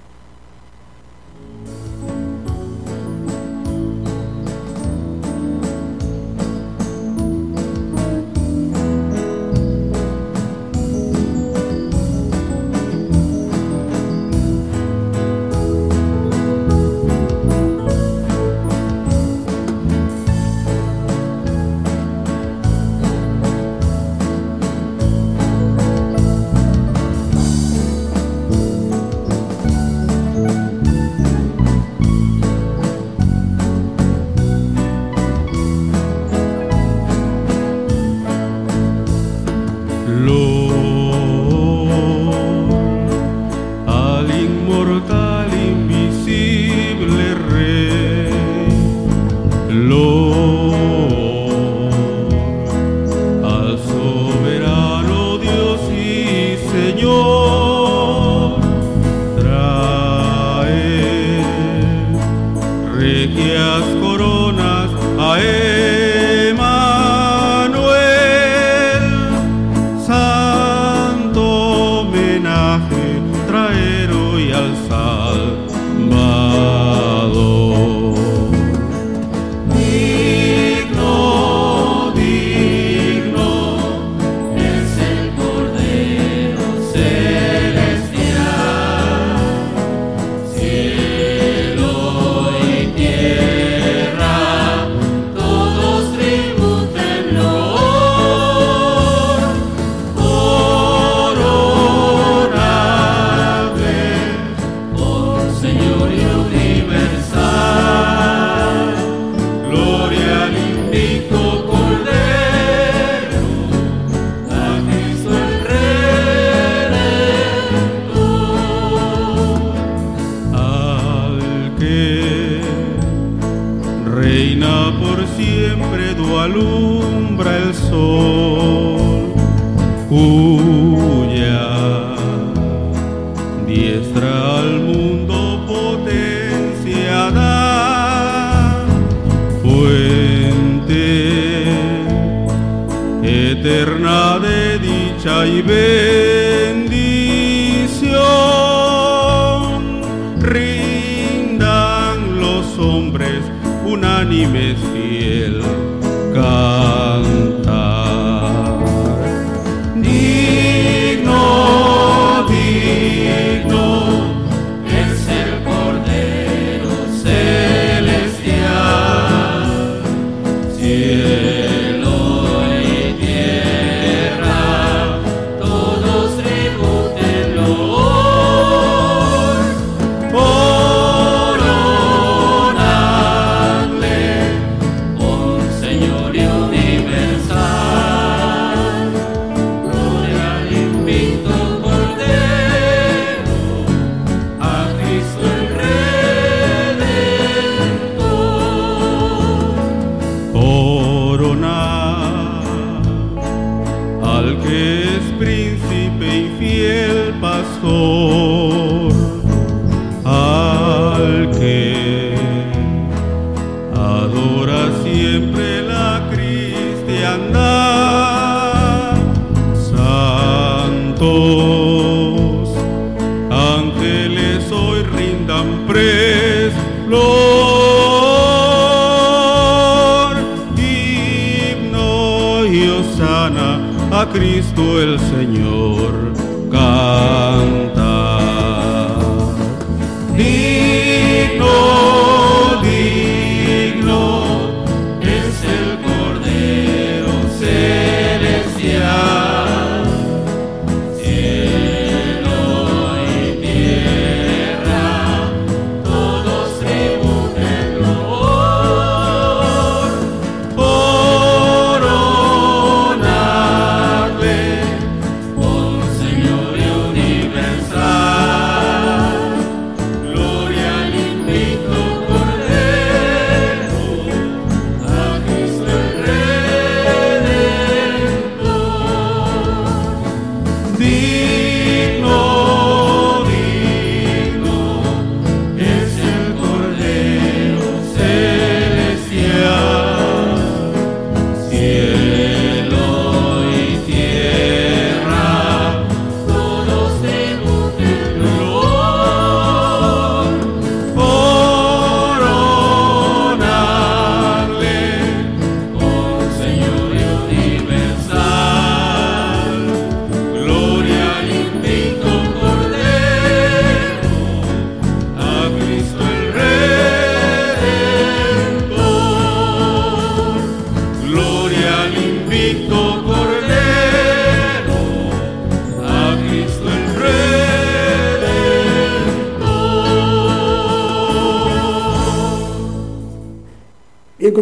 A 234.20 234.28
Cristo 234.28 235.00
el 235.02 235.18
Señor 235.18 236.32
canta. 236.70 238.03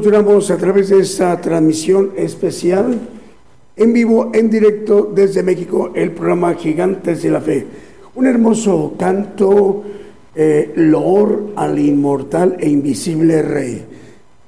Continuamos 0.02 0.50
a 0.50 0.56
través 0.56 0.88
de 0.88 0.98
esta 0.98 1.40
transmisión 1.40 2.10
especial 2.16 2.98
en 3.76 3.92
vivo, 3.92 4.32
en 4.34 4.50
directo 4.50 5.12
desde 5.14 5.44
México, 5.44 5.92
el 5.94 6.10
programa 6.10 6.54
Gigantes 6.54 7.22
de 7.22 7.30
la 7.30 7.40
Fe. 7.40 7.64
Un 8.16 8.26
hermoso 8.26 8.96
canto, 8.98 9.84
eh, 10.34 10.72
loor 10.74 11.52
al 11.54 11.78
inmortal 11.78 12.56
e 12.58 12.68
invisible 12.68 13.42
Rey. 13.42 13.84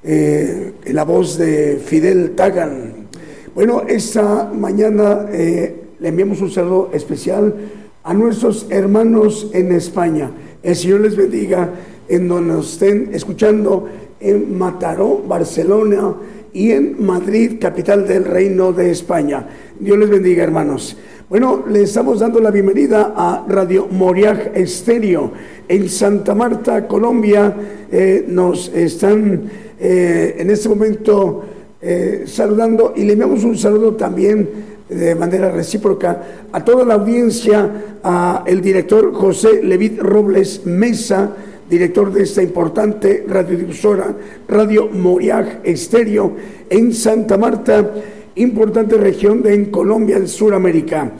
Eh, 0.03 0.73
la 0.87 1.05
voz 1.05 1.37
de 1.37 1.77
Fidel 1.77 2.31
Tagan. 2.31 3.07
Bueno, 3.55 3.83
esta 3.87 4.51
mañana 4.53 5.27
eh, 5.31 5.73
le 6.01 6.09
enviamos 6.09 6.41
un 6.41 6.51
saludo 6.51 6.89
especial 6.91 7.55
a 8.03 8.13
nuestros 8.13 8.67
hermanos 8.69 9.51
en 9.53 9.71
España. 9.71 10.31
El 10.61 10.75
Señor 10.75 10.99
les 10.99 11.15
bendiga 11.15 11.69
en 12.09 12.27
donde 12.27 12.55
nos 12.55 12.73
estén 12.73 13.11
escuchando 13.13 13.87
en 14.25 14.57
Mataró, 14.57 15.23
Barcelona 15.27 16.15
y 16.51 16.71
en 16.71 17.05
Madrid, 17.05 17.57
capital 17.59 18.07
del 18.07 18.25
Reino 18.25 18.73
de 18.73 18.89
España. 18.89 19.47
Dios 19.79 19.97
les 19.97 20.09
bendiga, 20.09 20.43
hermanos. 20.43 20.97
Bueno, 21.29 21.63
le 21.69 21.83
estamos 21.83 22.19
dando 22.19 22.39
la 22.39 22.51
bienvenida 22.51 23.13
a 23.15 23.45
Radio 23.47 23.87
Moriaj 23.89 24.51
Estéreo 24.55 25.31
en 25.67 25.89
Santa 25.89 26.33
Marta, 26.33 26.87
Colombia. 26.87 27.53
Eh, 27.91 28.25
nos 28.27 28.69
están 28.69 29.43
eh, 29.79 30.35
en 30.39 30.49
este 30.49 30.69
momento 30.69 31.43
eh, 31.81 32.23
saludando 32.25 32.93
y 32.95 33.03
le 33.03 33.13
enviamos 33.13 33.43
un 33.43 33.57
saludo 33.57 33.95
también 33.95 34.75
de 34.89 35.15
manera 35.15 35.51
recíproca 35.51 36.21
a 36.51 36.63
toda 36.63 36.85
la 36.85 36.93
audiencia, 36.93 37.99
a 38.03 38.43
el 38.45 38.61
director 38.61 39.13
José 39.13 39.63
Levit 39.63 39.99
Robles 39.99 40.65
Mesa, 40.65 41.31
director 41.69 42.11
de 42.11 42.23
esta 42.23 42.43
importante 42.43 43.25
radiodifusora, 43.27 44.15
Radio 44.47 44.87
Moriaj 44.87 45.59
Estéreo, 45.63 46.33
en 46.69 46.93
Santa 46.93 47.37
Marta, 47.37 47.91
importante 48.35 48.97
región 48.97 49.41
de 49.41 49.53
en 49.53 49.65
Colombia, 49.65 50.17
en 50.17 50.27
Sudamérica. 50.27 51.11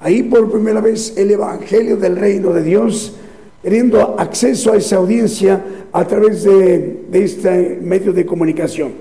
Ahí 0.00 0.22
por 0.24 0.50
primera 0.50 0.80
vez 0.80 1.14
el 1.16 1.30
Evangelio 1.30 1.96
del 1.96 2.16
Reino 2.16 2.52
de 2.52 2.62
Dios, 2.62 3.16
teniendo 3.62 4.18
acceso 4.18 4.72
a 4.72 4.76
esa 4.76 4.96
audiencia 4.96 5.64
a 5.92 6.06
través 6.06 6.44
de, 6.44 7.04
de 7.10 7.24
este 7.24 7.78
medio 7.80 8.12
de 8.12 8.26
comunicación. 8.26 8.92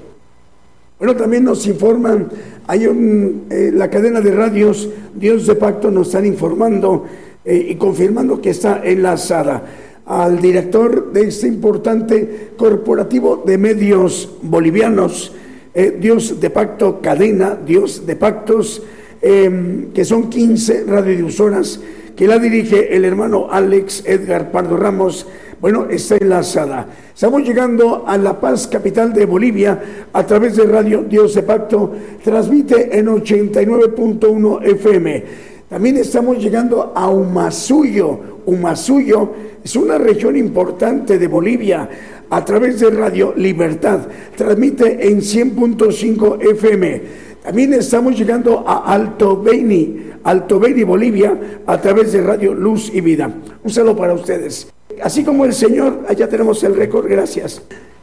Bueno, 1.00 1.16
también 1.18 1.44
nos 1.44 1.68
informan, 1.68 2.30
hay 2.66 2.88
un, 2.88 3.48
eh, 3.50 3.72
la 3.74 3.90
cadena 3.90 4.22
de 4.22 4.32
radios 4.32 4.90
Dios 5.14 5.46
de 5.48 5.56
Pacto 5.56 5.92
nos 5.92 6.08
están 6.08 6.26
informando 6.26 7.04
eh, 7.44 7.68
y 7.72 7.76
confirmando 7.76 8.40
que 8.40 8.52
está 8.52 8.82
enlazada 8.86 9.64
al 10.06 10.42
director 10.42 11.12
de 11.14 11.28
este 11.28 11.48
importante 11.48 12.52
corporativo 12.58 13.44
de 13.46 13.58
medios 13.58 14.38
bolivianos, 14.42 15.34
eh, 15.74 15.98
Dios 16.00 16.40
de 16.40 16.50
Pacto 16.50 17.00
Cadena, 17.02 17.58
Dios 17.66 18.06
de 18.06 18.16
Pactos, 18.16 18.84
eh, 19.22 19.88
que 19.94 20.04
son 20.04 20.30
15 20.30 20.84
radiodifusoras 20.86 21.80
que 22.16 22.28
la 22.28 22.38
dirige 22.38 22.96
el 22.96 23.06
hermano 23.06 23.48
Alex 23.50 24.04
Edgar 24.06 24.52
Pardo 24.52 24.78
Ramos. 24.78 25.26
Bueno, 25.60 25.88
está 25.90 26.18
enlazada. 26.18 26.88
Estamos 27.14 27.44
llegando 27.44 28.04
a 28.06 28.18
La 28.18 28.40
Paz, 28.40 28.68
capital 28.68 29.14
de 29.14 29.26
Bolivia, 29.26 29.82
a 30.12 30.26
través 30.26 30.58
de 30.58 30.66
Radio 30.66 31.04
Dios 31.04 31.34
de 31.34 31.44
Pacto. 31.44 31.92
Transmite 32.24 32.98
en 32.98 33.08
89.1 33.08 34.64
FM. 34.64 35.24
También 35.70 35.98
estamos 35.98 36.38
llegando 36.38 36.92
a 36.94 37.10
Humasuyo. 37.10 38.33
Humasuyo 38.46 39.32
es 39.64 39.76
una 39.76 39.98
región 39.98 40.36
importante 40.36 41.18
de 41.18 41.28
Bolivia 41.28 41.90
a 42.30 42.44
través 42.44 42.80
de 42.80 42.90
Radio 42.90 43.34
Libertad. 43.36 44.08
Transmite 44.36 45.08
en 45.08 45.22
100.5 45.22 46.52
FM. 46.52 47.02
También 47.44 47.74
estamos 47.74 48.18
llegando 48.18 48.64
a 48.66 48.94
Alto 48.94 49.42
Beni, 49.42 50.12
Alto 50.24 50.60
Beni, 50.60 50.84
Bolivia, 50.84 51.62
a 51.66 51.80
través 51.80 52.14
de 52.14 52.22
Radio 52.22 52.54
Luz 52.54 52.92
y 52.94 53.02
Vida. 53.02 53.32
Un 53.64 53.70
saludo 53.70 53.98
para 53.98 54.14
ustedes. 54.14 54.68
Así 55.02 55.24
como 55.24 55.46
el 55.46 55.54
Señor, 55.54 56.06
allá 56.08 56.30
tenemos 56.30 56.64
el 56.64 56.76
récord, 56.76 57.08
gracias. 57.08 57.62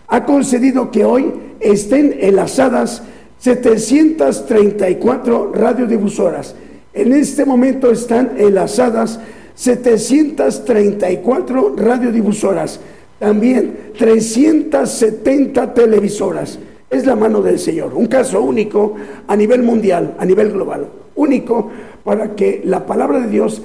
Ha 0.08 0.24
concedido 0.24 0.90
que 0.90 1.04
hoy 1.04 1.32
estén 1.60 2.16
enlazadas 2.20 3.02
734 3.38 5.52
radiodifusoras. 5.54 6.56
En 6.92 7.12
este 7.12 7.44
momento 7.44 7.90
están 7.90 8.32
enlazadas 8.36 9.20
734 9.61 11.77
radiodifusoras, 11.77 12.81
también 13.19 13.91
370 13.99 15.74
televisoras. 15.74 16.59
Es 16.89 17.05
la 17.05 17.15
mano 17.15 17.43
del 17.43 17.59
Señor, 17.59 17.93
un 17.95 18.07
caso 18.07 18.41
único 18.41 18.95
a 19.28 19.37
nivel 19.37 19.62
mundial, 19.62 20.15
a 20.19 20.24
nivel 20.24 20.53
global, 20.53 20.89
único 21.15 21.70
para 22.03 22.35
que 22.35 22.62
la 22.65 22.87
palabra 22.87 23.20
de 23.20 23.28
Dios 23.28 23.61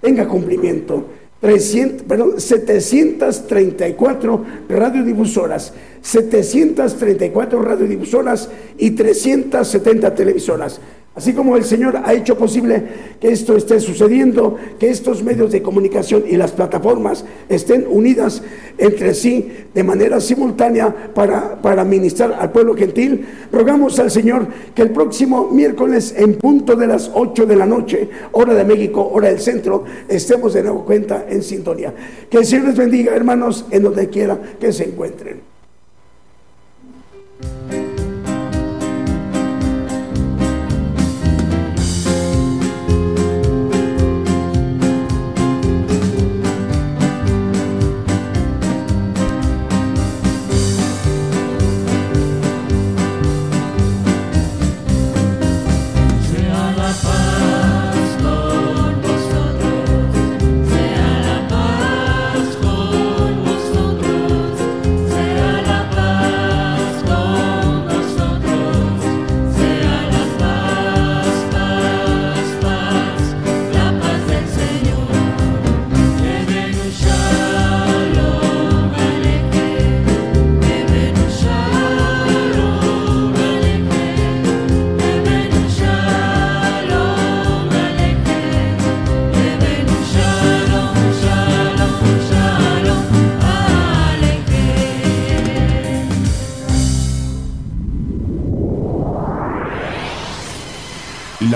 tenga 0.00 0.26
cumplimiento. 0.26 1.04
300, 1.40 2.08
perdón, 2.08 2.40
734 2.40 4.44
radiodifusoras, 4.68 5.72
734 6.02 7.62
radiodifusoras 7.62 8.50
y 8.76 8.90
370 8.90 10.12
televisoras. 10.12 10.80
Así 11.20 11.34
como 11.34 11.54
el 11.54 11.64
Señor 11.64 12.00
ha 12.02 12.14
hecho 12.14 12.38
posible 12.38 12.82
que 13.20 13.30
esto 13.30 13.54
esté 13.54 13.78
sucediendo, 13.78 14.56
que 14.78 14.88
estos 14.88 15.22
medios 15.22 15.52
de 15.52 15.60
comunicación 15.60 16.24
y 16.26 16.38
las 16.38 16.52
plataformas 16.52 17.26
estén 17.50 17.84
unidas 17.90 18.42
entre 18.78 19.12
sí 19.12 19.52
de 19.74 19.84
manera 19.84 20.18
simultánea 20.18 21.12
para, 21.12 21.60
para 21.60 21.84
ministrar 21.84 22.32
al 22.32 22.50
pueblo 22.52 22.74
gentil, 22.74 23.26
rogamos 23.52 23.98
al 23.98 24.10
Señor 24.10 24.46
que 24.74 24.80
el 24.80 24.92
próximo 24.92 25.50
miércoles 25.50 26.14
en 26.16 26.36
punto 26.38 26.74
de 26.74 26.86
las 26.86 27.10
8 27.12 27.44
de 27.44 27.56
la 27.56 27.66
noche, 27.66 28.08
hora 28.32 28.54
de 28.54 28.64
México, 28.64 29.06
hora 29.12 29.28
del 29.28 29.40
centro, 29.40 29.84
estemos 30.08 30.54
de 30.54 30.62
nuevo 30.62 30.86
cuenta 30.86 31.26
en 31.28 31.42
sintonía. 31.42 31.92
Que 32.30 32.38
el 32.38 32.46
Señor 32.46 32.68
les 32.68 32.78
bendiga, 32.78 33.14
hermanos, 33.14 33.66
en 33.70 33.82
donde 33.82 34.08
quiera 34.08 34.40
que 34.58 34.72
se 34.72 34.84
encuentren. 34.84 35.49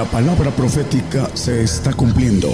La 0.05 0.11
palabra 0.11 0.51
profética 0.51 1.31
se 1.33 1.63
está 1.63 1.95
cumpliendo. 1.95 2.51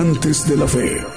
Gigantes 0.00 0.46
de 0.48 0.56
la 0.56 0.66
fe. 0.66 1.09